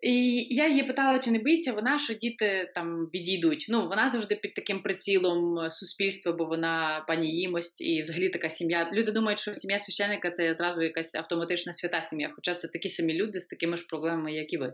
І 0.00 0.46
я 0.54 0.68
її 0.68 0.82
питала, 0.82 1.18
чи 1.18 1.30
не 1.30 1.38
боїться 1.38 1.72
вона, 1.72 1.98
що 1.98 2.14
діти 2.14 2.72
там 2.74 3.04
відійдуть. 3.14 3.66
Ну, 3.68 3.88
вона 3.88 4.10
завжди 4.10 4.36
під 4.36 4.54
таким 4.54 4.82
прицілом 4.82 5.70
суспільства, 5.70 6.32
бо 6.32 6.44
вона 6.44 7.04
пані 7.08 7.36
їмость 7.36 7.80
і 7.80 8.02
взагалі 8.02 8.28
така 8.28 8.48
сім'я. 8.50 8.90
Люди 8.92 9.12
думають, 9.12 9.40
що 9.40 9.54
сім'я 9.54 9.78
священника 9.78 10.30
це 10.30 10.54
зразу 10.54 10.82
якась 10.82 11.14
автоматична 11.14 11.72
свята 11.72 12.02
сім'я, 12.02 12.32
хоча 12.36 12.54
це 12.54 12.68
такі 12.68 12.88
самі 12.88 13.14
люди 13.14 13.40
з 13.40 13.46
такими 13.46 13.76
ж 13.76 13.86
проблемами, 13.86 14.32
як 14.32 14.52
і 14.52 14.56
ви. 14.58 14.72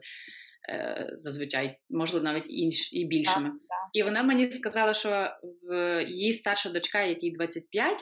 Е, 0.68 1.10
зазвичай, 1.12 1.78
можливо, 1.90 2.24
навіть 2.24 2.46
інш, 2.48 2.92
і 2.92 3.04
більшими. 3.04 3.48
Так, 3.48 3.58
так. 3.68 3.88
І 3.92 4.02
вона 4.02 4.22
мені 4.22 4.52
сказала, 4.52 4.94
що 4.94 5.30
в 5.62 6.02
її 6.04 6.34
старша 6.34 6.70
дочка, 6.70 7.02
якій 7.02 7.30
25, 7.30 8.00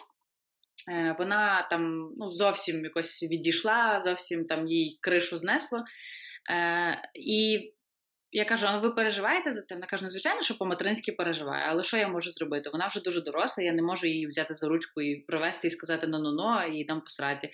е, 0.90 1.16
вона 1.18 1.66
там 1.70 2.12
ну, 2.16 2.30
зовсім 2.30 2.84
якось 2.84 3.22
відійшла, 3.22 4.00
зовсім 4.00 4.44
там 4.44 4.66
їй 4.66 4.98
кришу 5.00 5.36
знесло. 5.36 5.84
Е, 6.50 7.02
І 7.14 7.72
я 8.32 8.44
кажу: 8.44 8.66
а 8.68 8.78
ви 8.78 8.90
переживаєте 8.90 9.52
за 9.52 9.62
це? 9.62 9.74
Вона 9.74 9.86
каже, 9.86 10.04
ну, 10.04 10.10
звичайно, 10.10 10.42
що 10.42 10.58
по-материнськи 10.58 11.12
переживає, 11.12 11.64
але 11.68 11.84
що 11.84 11.96
я 11.96 12.08
можу 12.08 12.30
зробити? 12.30 12.70
Вона 12.70 12.86
вже 12.86 13.00
дуже 13.00 13.20
доросла, 13.20 13.64
я 13.64 13.72
не 13.72 13.82
можу 13.82 14.06
її 14.06 14.26
взяти 14.26 14.54
за 14.54 14.68
ручку 14.68 15.00
і 15.00 15.16
провести 15.16 15.68
і 15.68 15.70
сказати 15.70 16.06
ну-ну-ну, 16.06 16.78
і 16.78 16.84
там 16.84 17.00
посраді. 17.00 17.50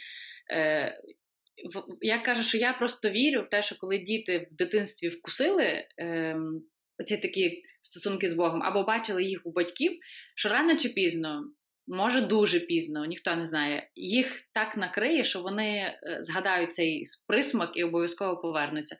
Я 2.00 2.18
кажу, 2.18 2.42
що 2.42 2.58
я 2.58 2.72
просто 2.72 3.10
вірю 3.10 3.42
в 3.42 3.48
те, 3.48 3.62
що 3.62 3.76
коли 3.78 3.98
діти 3.98 4.48
в 4.52 4.56
дитинстві 4.56 5.08
вкусили 5.08 5.84
е, 6.00 6.36
ці 7.06 7.16
такі 7.16 7.62
стосунки 7.82 8.28
з 8.28 8.34
Богом, 8.34 8.62
або 8.62 8.82
бачили 8.82 9.24
їх 9.24 9.40
у 9.44 9.52
батьків, 9.52 9.98
що 10.36 10.48
рано 10.48 10.76
чи 10.76 10.88
пізно, 10.88 11.44
може 11.86 12.20
дуже 12.20 12.60
пізно, 12.60 13.04
ніхто 13.04 13.36
не 13.36 13.46
знає, 13.46 13.90
їх 13.94 14.42
так 14.52 14.76
накриє, 14.76 15.24
що 15.24 15.40
вони 15.40 15.68
е, 15.76 15.98
згадають 16.20 16.74
цей 16.74 17.04
присмак 17.26 17.70
і 17.74 17.84
обов'язково 17.84 18.36
повернуться. 18.36 18.96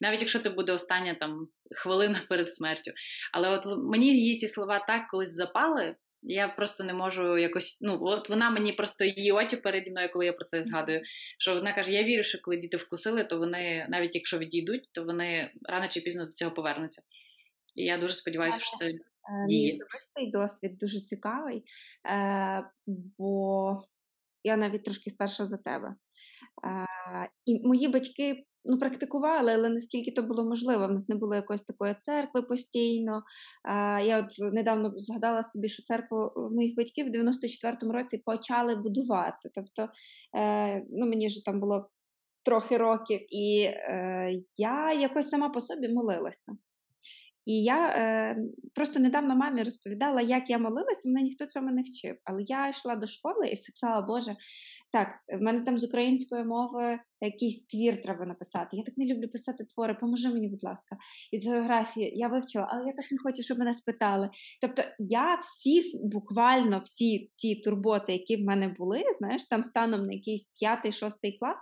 Навіть 0.00 0.20
якщо 0.20 0.38
це 0.38 0.50
буде 0.50 0.72
остання 0.72 1.14
там 1.14 1.48
хвилина 1.70 2.22
перед 2.28 2.52
смертю. 2.52 2.92
Але 3.32 3.48
от 3.48 3.66
мені 3.66 4.06
її 4.06 4.36
ці 4.36 4.48
слова 4.48 4.84
так 4.86 5.08
колись 5.08 5.34
запали, 5.34 5.94
я 6.22 6.48
просто 6.48 6.84
не 6.84 6.94
можу 6.94 7.38
якось. 7.38 7.78
Ну, 7.82 7.98
от 8.00 8.28
вона 8.28 8.50
мені 8.50 8.72
просто 8.72 9.04
її 9.04 9.32
очі 9.32 9.56
переді 9.56 9.90
мною, 9.90 10.10
коли 10.12 10.26
я 10.26 10.32
про 10.32 10.44
це 10.44 10.64
згадую. 10.64 11.02
Що 11.38 11.54
вона 11.54 11.72
каже: 11.72 11.92
Я 11.92 12.02
вірю, 12.02 12.22
що 12.22 12.38
коли 12.42 12.56
діти 12.56 12.76
вкусили, 12.76 13.24
то 13.24 13.38
вони, 13.38 13.86
навіть 13.88 14.14
якщо 14.14 14.38
відійдуть, 14.38 14.88
то 14.92 15.04
вони 15.04 15.50
рано 15.62 15.88
чи 15.88 16.00
пізно 16.00 16.26
до 16.26 16.32
цього 16.32 16.50
повернуться. 16.50 17.02
І 17.74 17.84
я 17.84 17.98
дуже 17.98 18.14
сподіваюся, 18.14 18.58
що 18.60 18.76
це. 18.76 18.86
Е, 18.86 19.46
мій 19.46 19.72
особистий 19.72 20.30
досвід 20.30 20.78
дуже 20.78 21.00
цікавий, 21.00 21.64
е, 22.08 22.70
бо 22.86 23.82
я 24.44 24.56
навіть 24.56 24.84
трошки 24.84 25.10
старша 25.10 25.46
за 25.46 25.56
тебе. 25.56 25.88
Е, 25.88 25.96
і 27.44 27.66
мої 27.66 27.88
батьки 27.88 28.44
ну, 28.66 28.78
практикували, 28.78 29.52
але 29.52 29.68
наскільки 29.68 30.10
то 30.10 30.22
було 30.22 30.44
можливо. 30.44 30.86
В 30.86 30.90
нас 30.90 31.08
не 31.08 31.16
було 31.16 31.34
якоїсь 31.34 31.62
такої 31.62 31.94
церкви 31.94 32.42
постійно. 32.42 33.22
Я 34.04 34.18
от 34.18 34.52
недавно 34.54 34.92
згадала 34.96 35.42
собі, 35.42 35.68
що 35.68 35.82
церкву 35.82 36.32
моїх 36.52 36.76
батьків 36.76 37.06
в 37.06 37.10
94-му 37.10 37.92
році 37.92 38.22
почали 38.24 38.76
будувати. 38.76 39.50
Тобто, 39.54 39.88
е, 40.36 40.84
ну, 40.90 41.06
мені 41.06 41.26
вже 41.26 41.44
там 41.44 41.60
було 41.60 41.90
трохи 42.44 42.76
років, 42.76 43.20
і 43.30 43.62
е, 43.62 44.30
я 44.58 44.92
якось 44.92 45.28
сама 45.28 45.48
по 45.48 45.60
собі 45.60 45.88
молилася. 45.88 46.52
І 47.46 47.62
я 47.62 47.88
е, 47.88 48.36
просто 48.74 49.00
недавно 49.00 49.36
мамі 49.36 49.62
розповідала, 49.62 50.20
як 50.20 50.50
я 50.50 50.58
молилася, 50.58 51.08
мене 51.08 51.22
ніхто 51.22 51.46
цьому 51.46 51.70
не 51.70 51.82
вчив. 51.82 52.16
Але 52.24 52.42
я 52.42 52.68
йшла 52.68 52.96
до 52.96 53.06
школи 53.06 53.48
і 53.48 53.56
сказала, 53.56 54.00
Боже, 54.00 54.36
так, 54.92 55.08
в 55.28 55.42
мене 55.42 55.60
там 55.60 55.78
з 55.78 55.84
української 55.84 56.44
мови 56.44 56.98
якийсь 57.20 57.66
твір 57.66 58.02
треба 58.02 58.26
написати. 58.26 58.76
Я 58.76 58.82
так 58.82 58.94
не 58.96 59.06
люблю 59.06 59.28
писати 59.28 59.64
твори, 59.64 59.94
поможи 59.94 60.28
мені, 60.28 60.48
будь 60.48 60.64
ласка. 60.64 60.96
Із 61.32 61.46
географії 61.46 62.12
я 62.14 62.28
вивчила, 62.28 62.68
але 62.72 62.86
я 62.86 62.92
так 62.92 63.10
не 63.10 63.18
хочу, 63.18 63.42
щоб 63.42 63.58
мене 63.58 63.74
спитали. 63.74 64.30
Тобто, 64.60 64.82
я 64.98 65.34
всі, 65.34 65.82
буквально 66.04 66.80
всі 66.84 67.30
ті 67.36 67.54
турботи, 67.54 68.12
які 68.12 68.36
в 68.36 68.46
мене 68.46 68.68
були, 68.68 69.02
знаєш, 69.18 69.44
там 69.44 69.64
станом 69.64 70.06
на 70.06 70.12
якийсь 70.12 70.50
п'ятий-шостий 70.60 71.38
клас, 71.38 71.60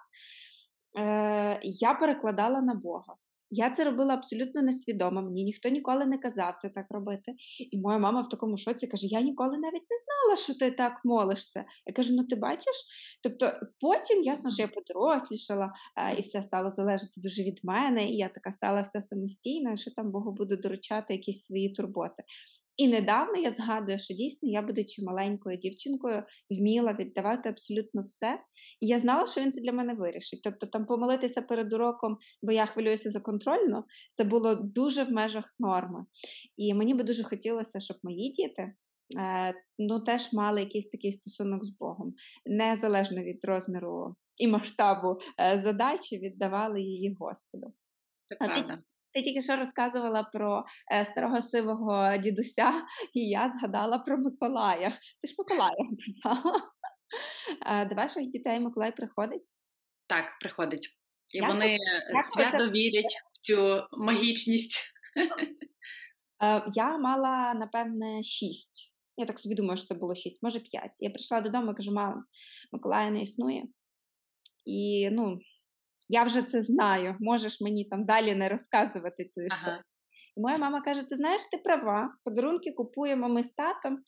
е, 0.99 1.61
я 1.63 1.95
перекладала 1.95 2.61
на 2.61 2.75
Бога. 2.75 3.15
Я 3.51 3.71
це 3.71 3.85
робила 3.85 4.15
абсолютно 4.15 4.63
несвідомо. 4.63 5.23
Мені 5.23 5.45
ніхто 5.45 5.69
ніколи 5.69 6.07
не 6.07 6.19
казав 6.19 6.55
це 6.57 6.69
так 6.69 6.87
робити. 6.91 7.33
І 7.71 7.79
моя 7.79 7.99
мама 7.99 8.21
в 8.21 8.29
такому 8.29 8.57
шоці 8.57 8.87
каже: 8.87 9.07
Я 9.07 9.21
ніколи 9.21 9.59
навіть 9.59 9.91
не 9.91 9.97
знала, 10.05 10.37
що 10.37 10.55
ти 10.55 10.71
так 10.71 11.01
молишся. 11.05 11.65
Я 11.87 11.93
кажу: 11.95 12.15
ну 12.15 12.25
ти 12.25 12.37
бачиш? 12.37 12.75
Тобто, 13.23 13.53
потім 13.81 14.23
ясно, 14.23 14.51
що 14.51 14.63
я 14.63 14.69
подорослішала, 14.69 15.73
і 16.19 16.21
все 16.21 16.43
стало 16.43 16.71
залежати 16.71 17.21
дуже 17.21 17.43
від 17.43 17.61
мене, 17.63 18.05
і 18.11 18.17
я 18.17 18.29
така 18.29 18.51
стала 18.51 18.81
вся 18.81 19.01
самостійна, 19.01 19.77
що 19.77 19.91
там 19.91 20.11
Богу 20.11 20.33
буду 20.33 20.57
доручати 20.57 21.15
якісь 21.15 21.45
свої 21.45 21.73
турботи. 21.73 22.23
І 22.77 22.89
недавно 22.89 23.37
я 23.37 23.51
згадую, 23.51 23.99
що 23.99 24.15
дійсно 24.15 24.49
я, 24.49 24.63
будучи 24.63 25.03
маленькою 25.03 25.57
дівчинкою, 25.57 26.23
вміла 26.51 26.93
віддавати 26.93 27.49
абсолютно 27.49 28.03
все. 28.03 28.39
І 28.81 28.87
я 28.87 28.99
знала, 28.99 29.27
що 29.27 29.41
він 29.41 29.53
це 29.53 29.61
для 29.61 29.73
мене 29.73 29.95
вирішить. 29.95 30.41
Тобто, 30.43 30.67
там 30.67 30.87
помолитися 30.87 31.43
перед 31.43 31.73
уроком, 31.73 32.17
бо 32.43 32.53
я 32.53 32.67
хвилююся 32.67 33.11
за 33.11 33.21
контрольну, 33.21 33.85
це 34.13 34.25
було 34.25 34.55
дуже 34.55 35.05
в 35.05 35.11
межах 35.11 35.55
норми. 35.59 36.05
І 36.57 36.75
мені 36.75 36.95
би 36.95 37.05
дуже 37.05 37.25
хотілося, 37.25 37.81
щоб 37.81 37.97
мої 38.03 38.31
діти. 38.31 38.73
Е, 39.19 39.55
ну, 39.79 40.01
теж 40.01 40.33
мали 40.33 40.61
якийсь 40.61 40.89
такий 40.89 41.13
стосунок 41.13 41.65
з 41.65 41.71
Богом, 41.71 42.15
незалежно 42.47 43.23
від 43.23 43.45
розміру 43.45 44.15
і 44.37 44.49
масштабу 44.49 45.19
е, 45.41 45.59
задачі, 45.59 46.19
віддавали 46.19 46.81
її 46.81 47.17
Господу. 47.21 47.73
Це 48.27 48.37
правда. 48.37 48.63
Ти, 48.63 48.83
ти 49.13 49.23
тільки 49.23 49.41
що 49.41 49.57
розказувала 49.57 50.23
про 50.23 50.65
е, 50.93 51.05
старого 51.05 51.41
сивого 51.41 52.17
дідуся, 52.17 52.73
і 53.15 53.29
я 53.29 53.49
згадала 53.49 53.99
про 53.99 54.19
Миколая. 54.19 54.91
Ти 54.91 55.29
ж 55.29 55.35
Миколая 55.39 55.91
писала. 56.07 56.61
Е, 57.67 57.85
до 57.87 57.95
ваших 57.95 58.27
дітей 58.27 58.61
Миколай 58.61 58.97
приходить? 58.97 59.49
Так, 60.07 60.39
приходить. 60.41 60.89
І 61.35 61.39
як 61.39 61.49
вони 61.49 61.79
як 62.15 62.25
свято 62.25 62.59
це... 62.59 62.71
вірять 62.71 63.15
в 63.33 63.41
цю 63.41 63.83
магічність. 63.93 64.81
Е, 66.45 66.65
я 66.75 66.99
мала, 66.99 67.55
напевне, 67.55 68.23
шість. 68.23 68.95
Я 69.17 69.27
так 69.27 69.41
собі 69.41 69.55
думаю, 69.55 69.77
що 69.77 69.87
це 69.87 69.95
було 69.95 70.15
шість, 70.15 70.43
може 70.43 70.61
п'ять. 70.61 70.97
Я 71.01 71.11
прийшла 71.11 71.41
додому 71.41 71.73
і 71.73 71.75
кажу, 71.75 71.93
мама, 71.93 72.25
Миколая 72.73 73.11
не 73.11 73.21
існує. 73.21 73.65
І 74.65 75.09
ну, 75.13 75.39
я 76.09 76.25
вже 76.25 76.43
це 76.43 76.63
знаю, 76.63 77.17
можеш 77.21 77.61
мені 77.61 77.85
там 77.85 78.05
далі 78.05 78.35
не 78.35 78.49
розказувати 78.49 79.25
цю 79.25 79.43
історію. 79.43 79.73
Ага. 79.73 79.85
І 80.37 80.41
моя 80.41 80.57
мама 80.57 80.81
каже: 80.81 81.03
Ти 81.03 81.17
знаєш, 81.17 81.43
ти 81.53 81.59
права, 81.59 82.15
подарунки 82.25 82.73
купуємо 82.73 83.29
ми 83.29 83.43
з 83.43 83.53
татом, 83.53 83.99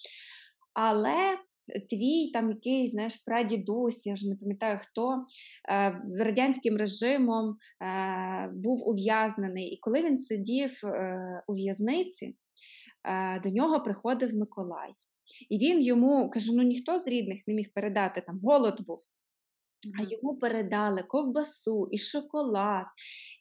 але. 0.74 1.38
Твій 1.90 2.30
там 2.32 2.50
якийсь 2.50 2.90
знаєш, 2.90 3.16
прадідусь, 3.16 4.06
я 4.06 4.14
вже 4.14 4.28
не 4.28 4.36
пам'ятаю 4.36 4.78
хто, 4.82 5.24
е, 5.68 6.00
радянським 6.24 6.76
режимом 6.76 7.56
е, 7.82 8.50
був 8.54 8.88
ув'язнений. 8.88 9.68
І 9.68 9.78
коли 9.80 10.02
він 10.02 10.16
сидів 10.16 10.80
е, 10.84 11.42
у 11.46 11.52
в'язниці, 11.52 12.36
до 13.42 13.50
нього 13.50 13.80
приходив 13.80 14.34
Миколай. 14.34 14.92
І 15.50 15.58
він 15.58 15.82
йому 15.82 16.30
каже: 16.30 16.52
ну 16.54 16.62
ніхто 16.62 16.98
з 16.98 17.08
рідних 17.08 17.42
не 17.46 17.54
міг 17.54 17.72
передати 17.74 18.20
там 18.20 18.40
голод 18.42 18.80
був. 18.86 18.98
А 19.98 20.02
йому 20.02 20.38
передали 20.38 21.02
ковбасу 21.02 21.88
і 21.90 21.98
шоколад. 21.98 22.86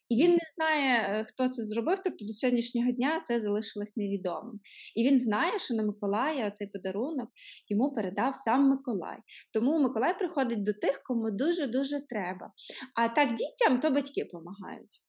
І 0.09 0.23
він 0.23 0.31
не 0.31 0.39
знає, 0.55 1.19
е, 1.19 1.23
хто 1.23 1.49
це 1.49 1.63
зробив, 1.63 1.97
тобто 2.03 2.25
до 2.25 2.33
сьогоднішнього 2.33 2.91
дня 2.91 3.21
це 3.25 3.39
залишилось 3.39 3.97
невідомим. 3.97 4.59
І 4.95 5.03
він 5.03 5.19
знає, 5.19 5.59
що 5.59 5.73
на 5.73 5.83
Миколая 5.83 6.51
цей 6.51 6.67
подарунок 6.67 7.29
йому 7.69 7.93
передав 7.93 8.35
сам 8.35 8.69
Миколай. 8.69 9.17
Тому 9.53 9.79
Миколай 9.79 10.17
приходить 10.17 10.63
до 10.63 10.73
тих, 10.73 11.01
кому 11.03 11.31
дуже-дуже 11.31 11.99
треба. 12.09 12.51
А 12.95 13.07
так 13.07 13.35
дітям 13.35 13.79
то 13.79 13.89
батьки 13.89 14.23
допомагають. 14.23 15.04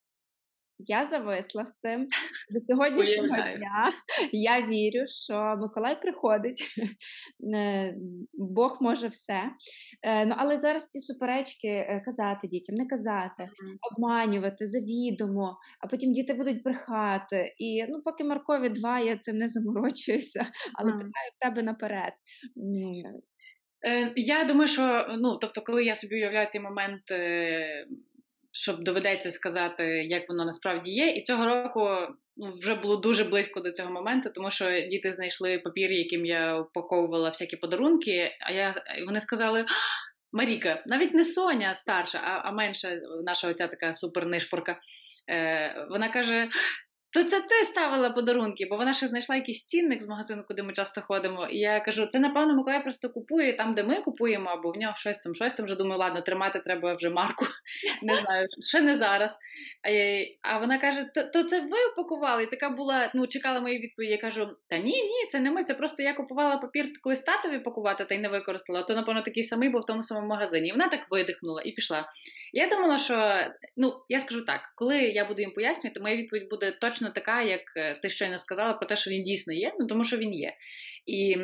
Я 0.79 1.07
зависла 1.07 1.64
з 1.64 1.79
цим 1.79 2.09
до 2.51 2.61
сьогоднішнього 2.61 3.29
Уявляю. 3.29 3.59
дня. 3.59 3.93
Я 4.33 4.66
вірю, 4.66 5.07
що 5.07 5.57
Миколай 5.61 6.01
приходить, 6.03 6.62
Е, 7.55 7.95
Бог 8.35 8.79
може 8.81 9.09
все. 9.09 9.43
Е, 10.03 10.27
Ну, 10.27 10.35
але 10.39 10.59
зараз 10.59 10.87
ці 10.87 11.01
суперечки 11.01 11.68
е, 11.68 12.03
казати 12.05 12.49
дітям, 12.49 12.74
не 12.77 12.87
казати, 12.87 13.49
обманювати 13.93 14.66
завідомо, 14.66 15.57
а 15.81 15.87
потім 15.87 16.12
діти 16.12 16.35
будуть 16.35 16.62
брехати. 16.62 17.55
І 17.59 17.85
ну, 17.89 18.03
поки 18.05 18.24
Маркові 18.24 18.68
два, 18.68 19.01
я 19.01 19.16
цим 19.16 19.37
не 19.37 19.49
заморочуюся, 19.49 20.47
але 20.74 20.91
Мгм. 20.91 20.99
питаю 20.99 21.31
в 21.37 21.45
тебе 21.45 21.62
наперед. 21.62 22.12
Я 24.16 24.45
думаю, 24.45 24.68
що 24.68 25.07
ну, 25.18 25.37
тобто, 25.37 25.62
коли 25.62 25.85
я 25.85 25.95
собі 25.95 26.14
уявляю 26.14 26.49
цей 26.51 26.61
момент, 26.61 27.03
щоб 28.57 28.85
доведеться 28.85 29.31
сказати, 29.31 29.85
як 29.85 30.29
воно 30.29 30.45
насправді 30.45 30.91
є, 30.91 31.09
і 31.11 31.23
цього 31.23 31.47
року 31.47 31.89
ну, 32.37 32.53
вже 32.53 32.75
було 32.75 32.97
дуже 32.97 33.25
близько 33.25 33.61
до 33.61 33.71
цього 33.71 33.91
моменту, 33.91 34.31
тому 34.35 34.51
що 34.51 34.81
діти 34.81 35.13
знайшли 35.13 35.59
папір, 35.59 35.93
яким 35.93 36.27
я 36.27 36.59
упаковувала 36.59 37.29
всякі 37.29 37.57
подарунки. 37.57 38.31
А 38.41 38.53
я 38.53 38.85
вони 39.07 39.21
сказали. 39.21 39.65
Маріка, 40.33 40.83
навіть 40.87 41.15
не 41.15 41.25
Соня 41.25 41.75
старша, 41.75 42.19
а, 42.19 42.49
а 42.49 42.53
менша 42.53 43.01
наша 43.25 43.49
оця 43.49 43.69
така 43.69 43.95
супернишпорка. 43.95 44.81
Е, 45.31 45.87
вона 45.91 46.09
каже: 46.09 46.49
то 47.11 47.25
це 47.25 47.41
ти 47.41 47.65
ставила 47.65 48.11
подарунки, 48.11 48.67
бо 48.71 48.77
вона 48.77 48.95
ще 48.95 49.07
знайшла 49.07 49.37
якийсь 49.37 49.67
цінник 49.67 50.03
з 50.03 50.09
магазину, 50.09 50.45
куди 50.49 50.63
ми 50.63 50.73
часто 50.73 51.01
ходимо. 51.01 51.47
І 51.47 51.59
я 51.59 51.81
кажу, 51.81 52.07
це 52.07 52.19
напевно 52.19 52.55
Миколай 52.55 52.83
просто 52.83 53.09
купує 53.09 53.53
там, 53.57 53.75
де 53.75 53.83
ми 53.83 54.03
купуємо, 54.03 54.51
або 54.51 54.71
в 54.71 54.77
нього 54.77 54.95
щось 54.97 55.19
там, 55.19 55.35
щось 55.35 55.53
там 55.53 55.67
вже 55.67 55.75
думаю, 55.75 55.99
ладно, 55.99 56.21
тримати 56.21 56.59
треба 56.59 56.95
вже 56.95 57.11
марку. 57.11 57.47
Не 58.03 58.17
знаю, 58.17 58.47
ще 58.69 58.81
не 58.81 58.97
зараз. 58.97 59.39
А 60.43 60.59
вона 60.59 60.79
каже: 60.79 61.11
то, 61.33 61.45
це 61.45 61.61
ви 61.61 61.79
упакували? 61.93 62.43
І 62.43 62.47
така 62.47 62.71
була, 62.71 63.11
ну, 63.15 63.27
чекала 63.27 63.61
мої 63.61 63.79
відповіді. 63.79 64.13
Я 64.13 64.19
кажу: 64.19 64.49
Та 64.69 64.79
ні, 64.79 65.03
ні, 65.03 65.27
це 65.31 65.41
не 65.41 65.51
ми. 65.51 65.65
Це 65.65 65.75
просто 65.75 66.03
я 66.03 66.15
купувала 66.15 66.57
папір 66.57 66.93
колись 67.03 67.21
татові 67.21 67.59
пакувати 67.59 68.05
та 68.05 68.15
й 68.15 68.19
не 68.19 68.29
використала. 68.29 68.83
То, 68.83 68.95
напевно, 68.95 69.23
такий 69.23 69.43
самий 69.43 69.69
був 69.69 69.81
в 69.81 69.87
тому 69.87 70.03
самому 70.03 70.27
магазині. 70.27 70.69
І 70.69 70.73
вона 70.73 70.89
так 70.89 71.01
видихнула 71.11 71.63
і 71.63 71.73
пішла. 71.73 72.13
Я 72.53 72.69
думала, 72.69 72.99
що 72.99 73.47
ну 73.77 73.93
я 74.09 74.21
скажу 74.21 74.45
так, 74.45 74.61
коли 74.75 74.99
я 74.99 75.25
буду 75.25 75.43
їм 75.43 75.51
пояснювати, 75.51 76.01
моя 76.01 76.17
відповідь 76.17 76.49
буде 76.51 76.73
точно 76.81 77.06
така, 77.11 77.43
як 77.43 77.61
е, 77.77 77.99
ти 78.03 78.11
щойно 78.11 78.39
сказала, 78.39 78.73
про 78.73 78.89
те, 78.89 78.97
що 78.97 79.11
він 79.11 79.23
дійсно 79.23 79.53
є, 79.53 79.73
ну 79.81 79.87
тому 79.87 80.05
що 80.05 80.17
він 80.17 80.35
є. 80.35 80.53
І 81.07 81.37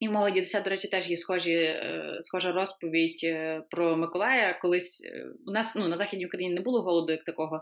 і 0.00 0.08
мого 0.08 0.30
дідуся, 0.30 0.60
до 0.60 0.70
речі, 0.70 0.88
теж 0.88 1.10
є 1.10 1.16
схожі, 1.16 1.54
е, 1.54 2.18
схожа 2.20 2.52
розповідь 2.52 3.20
е, 3.24 3.62
про 3.70 3.96
Миколая. 3.96 4.58
Колись 4.62 5.10
у 5.46 5.52
нас 5.52 5.76
ну, 5.76 5.88
на 5.88 5.96
Західній 5.96 6.26
Україні 6.26 6.54
не 6.54 6.60
було 6.60 6.82
голоду 6.82 7.12
як 7.12 7.24
такого, 7.24 7.60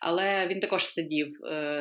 але 0.00 0.46
він 0.46 0.60
також 0.60 0.86
сидів 0.86 1.28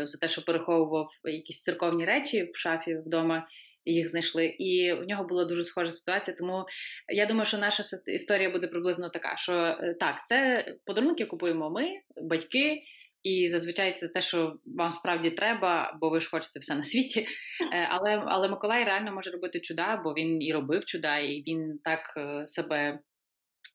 за 0.04 0.18
те, 0.22 0.28
що 0.28 0.42
переховував 0.42 1.10
якісь 1.24 1.62
церковні 1.62 2.06
речі 2.06 2.50
в 2.54 2.58
шафі 2.58 2.96
вдома. 2.96 3.48
Їх 3.86 4.10
знайшли, 4.10 4.46
і 4.46 4.94
в 4.94 5.04
нього 5.08 5.24
була 5.24 5.46
дуже 5.46 5.64
схожа 5.64 5.92
ситуація. 5.92 6.38
Тому 6.38 6.66
я 7.14 7.26
думаю, 7.26 7.46
що 7.46 7.58
наша 7.58 7.84
історія 8.08 8.50
буде 8.50 8.68
приблизно 8.68 9.10
така: 9.10 9.38
що 9.38 9.78
так, 10.00 10.16
це 10.26 10.66
подарунки 10.86 11.26
купуємо 11.26 11.70
ми, 11.70 11.88
батьки, 12.22 12.82
і 13.24 13.48
зазвичай 13.48 13.94
це 13.94 14.08
те, 14.08 14.22
що 14.22 14.58
вам 14.66 14.92
справді 14.92 15.32
треба, 15.32 15.98
бо 16.02 16.10
ви 16.10 16.22
ж 16.22 16.30
хочете 16.30 16.60
все 16.60 16.76
на 16.76 16.84
світі. 16.84 17.28
Е, 17.74 17.88
Але, 17.92 18.24
але 18.28 18.50
Миколай 18.50 18.84
реально 18.84 19.12
може 19.12 19.32
робити 19.32 19.60
чуда, 19.60 20.02
бо 20.04 20.14
він 20.14 20.42
і 20.42 20.54
робив 20.54 20.86
чуда, 20.86 21.18
і 21.18 21.44
він 21.48 21.80
так 21.84 22.14
е, 22.18 22.48
себе 22.48 23.00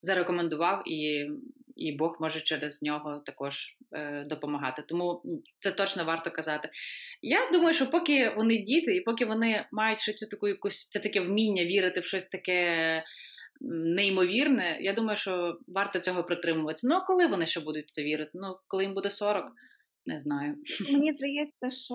зарекомендував, 0.02 0.82
і, 0.86 1.26
і 1.76 1.92
Бог 1.92 2.16
може 2.20 2.40
через 2.40 2.82
нього 2.82 3.22
також 3.26 3.76
е, 3.92 4.24
допомагати. 4.26 4.84
Тому 4.88 5.22
це 5.60 5.70
точно 5.70 6.04
варто 6.04 6.30
казати. 6.30 6.68
Я 7.22 7.50
думаю, 7.52 7.74
що 7.74 7.90
поки 7.90 8.32
вони 8.36 8.58
діти, 8.58 8.96
і 8.96 9.00
поки 9.00 9.24
вони 9.24 9.66
мають 9.72 10.00
ще 10.00 10.12
цю 10.12 10.26
таку 10.26 10.48
якусь 10.48 10.88
це 10.90 11.00
таке 11.00 11.20
вміння 11.20 11.64
вірити 11.64 12.00
в 12.00 12.04
щось 12.04 12.26
таке. 12.26 13.02
Неймовірне, 13.68 14.78
я 14.80 14.92
думаю, 14.92 15.16
що 15.16 15.58
варто 15.68 16.00
цього 16.00 16.24
притримуватися. 16.24 16.88
Ну, 16.88 16.94
а 16.94 17.00
коли 17.00 17.26
вони 17.26 17.46
ще 17.46 17.60
будуть 17.60 17.90
це 17.90 18.02
вірити? 18.02 18.30
Ну, 18.34 18.56
коли 18.68 18.84
їм 18.84 18.94
буде 18.94 19.10
40, 19.10 19.44
не 20.06 20.22
знаю. 20.22 20.56
Мені 20.92 21.12
здається, 21.12 21.70
що 21.70 21.94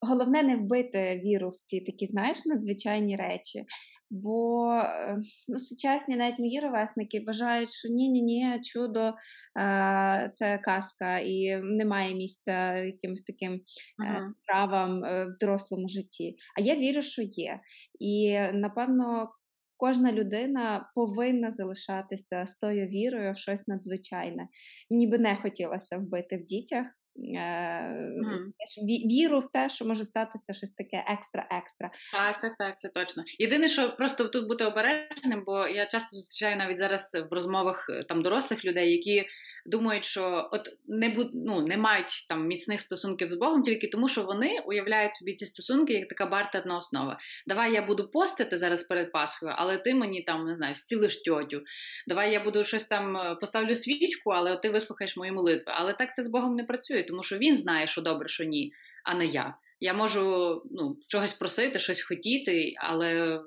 головне 0.00 0.42
не 0.42 0.56
вбити 0.56 1.20
віру 1.24 1.48
в 1.48 1.54
ці 1.54 1.80
такі, 1.80 2.06
знаєш, 2.06 2.46
надзвичайні 2.46 3.16
речі. 3.16 3.64
Бо 4.10 4.70
е, 4.72 5.18
ну, 5.48 5.58
сучасні 5.58 6.16
навіть 6.16 6.38
мої 6.38 6.60
ровесники 6.60 7.24
вважають, 7.26 7.72
що 7.72 7.88
ні-ні, 7.88 8.22
ні 8.22 8.60
чудо 8.60 9.14
е, 9.60 10.30
це 10.32 10.58
казка 10.58 11.18
і 11.18 11.56
немає 11.62 12.14
місця 12.14 12.76
якимось 12.76 13.22
таким 13.22 13.60
Ага. 13.98 14.26
справам 14.26 15.04
е, 15.04 15.24
в 15.26 15.38
дорослому 15.40 15.88
житті. 15.88 16.36
А 16.58 16.60
я 16.60 16.76
вірю, 16.76 17.02
що 17.02 17.22
є. 17.22 17.60
І 18.00 18.38
напевно. 18.52 19.28
Кожна 19.76 20.12
людина 20.12 20.90
повинна 20.94 21.52
залишатися 21.52 22.46
з 22.46 22.56
тою 22.56 22.86
вірою 22.86 23.32
в 23.32 23.36
щось 23.36 23.68
надзвичайне. 23.68 24.48
Мені 24.90 25.06
би 25.06 25.18
не 25.18 25.36
хотілося 25.36 25.98
вбити 25.98 26.36
в 26.36 26.44
дітях 26.44 26.86
Mm. 27.18 28.52
Ві- 28.88 29.10
віру 29.10 29.40
в 29.40 29.52
те, 29.52 29.68
що 29.68 29.84
може 29.84 30.04
статися 30.04 30.52
щось 30.52 30.70
таке 30.70 30.96
екстра-екстра. 30.96 31.90
Так, 32.12 32.40
так, 32.40 32.52
так, 32.58 32.80
це 32.80 32.88
точно. 32.88 33.22
Єдине, 33.38 33.68
що 33.68 33.96
просто 33.96 34.24
тут 34.28 34.48
бути 34.48 34.64
обережним, 34.64 35.42
бо 35.46 35.66
я 35.66 35.86
часто 35.86 36.16
зустрічаю 36.16 36.56
навіть 36.56 36.78
зараз 36.78 37.26
в 37.30 37.34
розмовах 37.34 37.86
е, 37.90 38.04
там 38.04 38.22
дорослих 38.22 38.64
людей, 38.64 38.92
які 38.92 39.24
думають, 39.66 40.04
що 40.04 40.48
от 40.52 40.68
не 40.86 41.08
буд, 41.08 41.30
ну, 41.34 41.66
не 41.66 41.76
мають 41.76 42.26
там 42.28 42.46
міцних 42.46 42.80
стосунків 42.80 43.30
з 43.32 43.36
Богом 43.36 43.62
тільки 43.62 43.88
тому, 43.88 44.08
що 44.08 44.22
вони 44.22 44.60
уявляють 44.66 45.14
собі 45.14 45.34
ці 45.34 45.46
стосунки 45.46 45.92
як 45.92 46.08
така 46.08 46.26
бартерна 46.26 46.78
основа. 46.78 47.18
Давай 47.46 47.72
я 47.72 47.82
буду 47.82 48.08
постити 48.08 48.56
зараз 48.56 48.82
перед 48.82 49.12
Пасхою, 49.12 49.52
але 49.56 49.78
ти 49.78 49.94
мені 49.94 50.22
там 50.22 50.46
не 50.46 50.56
знаю, 50.56 50.76
зцілиш 50.76 51.22
тьотю. 51.22 51.62
Давай 52.06 52.32
я 52.32 52.44
буду 52.44 52.64
щось 52.64 52.84
там 52.84 53.16
е, 53.16 53.34
поставлю 53.34 53.74
свічку, 53.74 54.30
але 54.30 54.56
ти 54.56 54.70
вислухаєш 54.70 55.16
мої 55.16 55.32
молитви. 55.32 55.72
Але 55.76 55.92
так 55.92 56.14
це 56.14 56.22
з 56.22 56.26
Богом 56.26 56.56
не 56.56 56.64
працює, 56.64 57.02
тому 57.02 57.22
що 57.22 57.38
він 57.38 57.56
знає, 57.56 57.86
що 57.86 58.02
добре, 58.02 58.28
що 58.28 58.44
ні, 58.44 58.72
а 59.04 59.14
не 59.14 59.26
я. 59.26 59.54
Я 59.80 59.94
можу 59.94 60.62
ну, 60.70 60.96
чогось 61.08 61.32
просити, 61.32 61.78
щось 61.78 62.02
хотіти, 62.02 62.74
але 62.76 63.40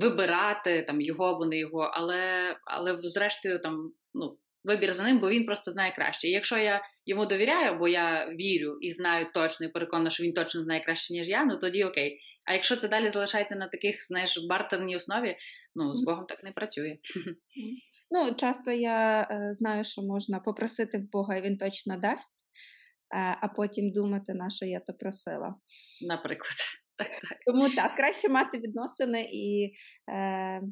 вибирати 0.00 0.82
там 0.82 1.00
його 1.00 1.24
або 1.24 1.46
не 1.46 1.58
його, 1.58 1.90
але, 1.94 2.56
але 2.64 2.98
зрештою 3.02 3.58
там 3.58 3.92
ну, 4.14 4.38
вибір 4.64 4.92
за 4.92 5.02
ним, 5.02 5.18
бо 5.18 5.30
він 5.30 5.46
просто 5.46 5.70
знає 5.70 5.92
краще. 5.96 6.28
І 6.28 6.30
якщо 6.30 6.58
я 6.58 6.82
йому 7.06 7.26
довіряю, 7.26 7.78
бо 7.78 7.88
я 7.88 8.28
вірю 8.28 8.78
і 8.80 8.92
знаю 8.92 9.26
точно, 9.34 9.66
і 9.66 9.68
переконана, 9.68 10.10
що 10.10 10.24
він 10.24 10.32
точно 10.32 10.62
знає 10.62 10.80
краще, 10.84 11.14
ніж 11.14 11.28
я, 11.28 11.44
ну 11.44 11.56
тоді 11.56 11.84
окей. 11.84 12.20
А 12.46 12.52
якщо 12.52 12.76
це 12.76 12.88
далі 12.88 13.10
залишається 13.10 13.56
на 13.56 13.68
таких, 13.68 14.06
знаєш, 14.06 14.38
бартерній 14.48 14.96
основі, 14.96 15.36
ну 15.74 15.94
з 15.94 16.04
Богом 16.04 16.26
так 16.28 16.44
не 16.44 16.52
працює. 16.52 16.96
Ну, 18.10 18.34
часто 18.34 18.70
я 18.70 19.28
е, 19.30 19.52
знаю, 19.52 19.84
що 19.84 20.02
можна 20.02 20.40
попросити 20.40 20.98
в 20.98 21.10
Бога, 21.10 21.36
і 21.36 21.42
він 21.42 21.58
точно 21.58 21.96
дасть, 21.96 22.44
е, 23.14 23.38
а 23.40 23.48
потім 23.48 23.92
думати, 23.92 24.34
на 24.34 24.50
що 24.50 24.66
я 24.66 24.80
то 24.80 24.92
просила. 24.92 25.54
Наприклад, 26.08 26.52
так, 26.98 27.08
так. 27.08 27.38
Тому 27.46 27.70
так, 27.70 27.96
краще 27.96 28.28
мати 28.28 28.58
відносини 28.58 29.28
і 29.32 29.72
е, 30.12 30.62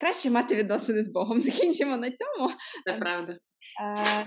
краще 0.00 0.30
мати 0.30 0.56
відносини 0.56 1.04
з 1.04 1.08
Богом. 1.08 1.40
Закінчимо 1.50 1.96
на 1.96 2.10
цьому. 2.10 2.50
Це 2.86 2.92
правда. 2.92 3.38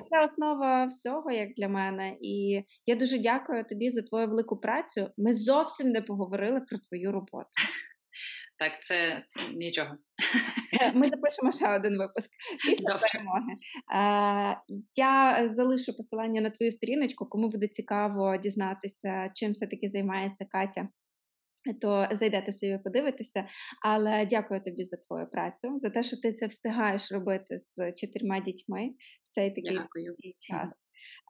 Це 0.09 0.25
основа 0.25 0.85
всього, 0.85 1.31
як 1.31 1.49
для 1.57 1.67
мене. 1.67 2.17
І 2.21 2.63
я 2.85 2.95
дуже 2.95 3.17
дякую 3.17 3.63
тобі 3.63 3.89
за 3.89 4.01
твою 4.01 4.27
велику 4.27 4.59
працю. 4.59 5.09
Ми 5.17 5.33
зовсім 5.33 5.89
не 5.89 6.01
поговорили 6.01 6.61
про 6.61 6.77
твою 6.77 7.11
роботу. 7.11 7.49
Так, 8.59 8.83
це 8.83 9.23
нічого. 9.55 9.97
Е, 10.81 10.91
Ми 10.93 11.07
запишемо 11.07 11.51
ще 11.51 11.75
один 11.75 11.97
випуск 11.97 12.31
після 12.69 12.93
Добре. 12.93 13.07
перемоги. 13.11 13.53
Я 14.95 15.43
залишу 15.49 15.93
посилання 15.93 16.41
на 16.41 16.49
твою 16.49 16.71
сторіночку, 16.71 17.25
кому 17.25 17.49
буде 17.49 17.67
цікаво 17.67 18.37
дізнатися, 18.37 19.31
чим 19.33 19.51
все-таки 19.51 19.89
займається 19.89 20.45
Катя. 20.45 20.87
То 21.81 22.07
зайдете 22.11 22.51
собі 22.51 22.79
подивитися, 22.83 23.47
але 23.85 24.25
дякую 24.25 24.61
тобі 24.63 24.83
за 24.83 24.97
твою 24.97 25.27
працю, 25.27 25.79
за 25.81 25.89
те, 25.89 26.03
що 26.03 26.17
ти 26.17 26.31
це 26.31 26.47
встигаєш 26.47 27.11
робити 27.11 27.57
з 27.57 27.91
чотирма 27.91 28.39
дітьми 28.39 28.89
в 29.23 29.29
цей 29.29 29.49
такий 29.49 29.77
Дякую. 29.77 30.15
час. 30.37 30.83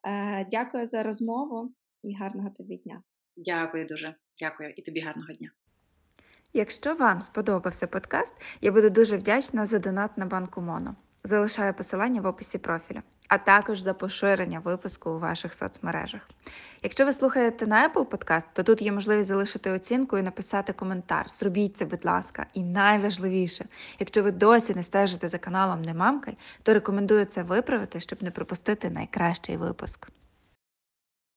Е, 0.07 0.47
Дякую 0.51 0.87
за 0.87 1.03
розмову 1.03 1.73
і 2.03 2.15
гарного 2.15 2.49
тобі 2.49 2.77
дня. 2.77 3.03
Дякую 3.35 3.85
дуже. 3.85 4.15
Дякую 4.39 4.73
і 4.75 4.81
тобі 4.81 4.99
гарного 4.99 5.33
дня. 5.33 5.51
Якщо 6.53 6.95
вам 6.95 7.21
сподобався 7.21 7.87
подкаст, 7.87 8.33
я 8.61 8.71
буду 8.71 8.89
дуже 8.89 9.17
вдячна 9.17 9.65
за 9.65 9.79
донат 9.79 10.17
на 10.17 10.25
банку 10.25 10.61
Моно. 10.61 10.95
Залишаю 11.25 11.73
посилання 11.73 12.21
в 12.21 12.25
описі 12.25 12.57
профіля, 12.57 13.01
а 13.27 13.37
також 13.37 13.79
за 13.79 13.93
поширення 13.93 14.59
випуску 14.59 15.09
у 15.09 15.19
ваших 15.19 15.53
соцмережах. 15.53 16.21
Якщо 16.81 17.05
ви 17.05 17.13
слухаєте 17.13 17.67
на 17.67 17.89
Apple 17.89 18.05
Podcast, 18.05 18.45
то 18.53 18.63
тут 18.63 18.81
є 18.81 18.91
можливість 18.91 19.27
залишити 19.27 19.71
оцінку 19.71 20.17
і 20.17 20.21
написати 20.21 20.73
коментар. 20.73 21.29
Зробіть 21.29 21.77
це, 21.77 21.85
будь 21.85 22.05
ласка. 22.05 22.45
І 22.53 22.63
найважливіше, 22.63 23.65
якщо 23.99 24.23
ви 24.23 24.31
досі 24.31 24.73
не 24.73 24.83
стежите 24.83 25.29
за 25.29 25.37
каналом 25.37 25.81
Немамкай, 25.81 26.37
то 26.63 26.73
рекомендую 26.73 27.25
це 27.25 27.43
виправити, 27.43 27.99
щоб 27.99 28.23
не 28.23 28.31
пропустити 28.31 28.89
найкращий 28.89 29.57
випуск. 29.57 30.09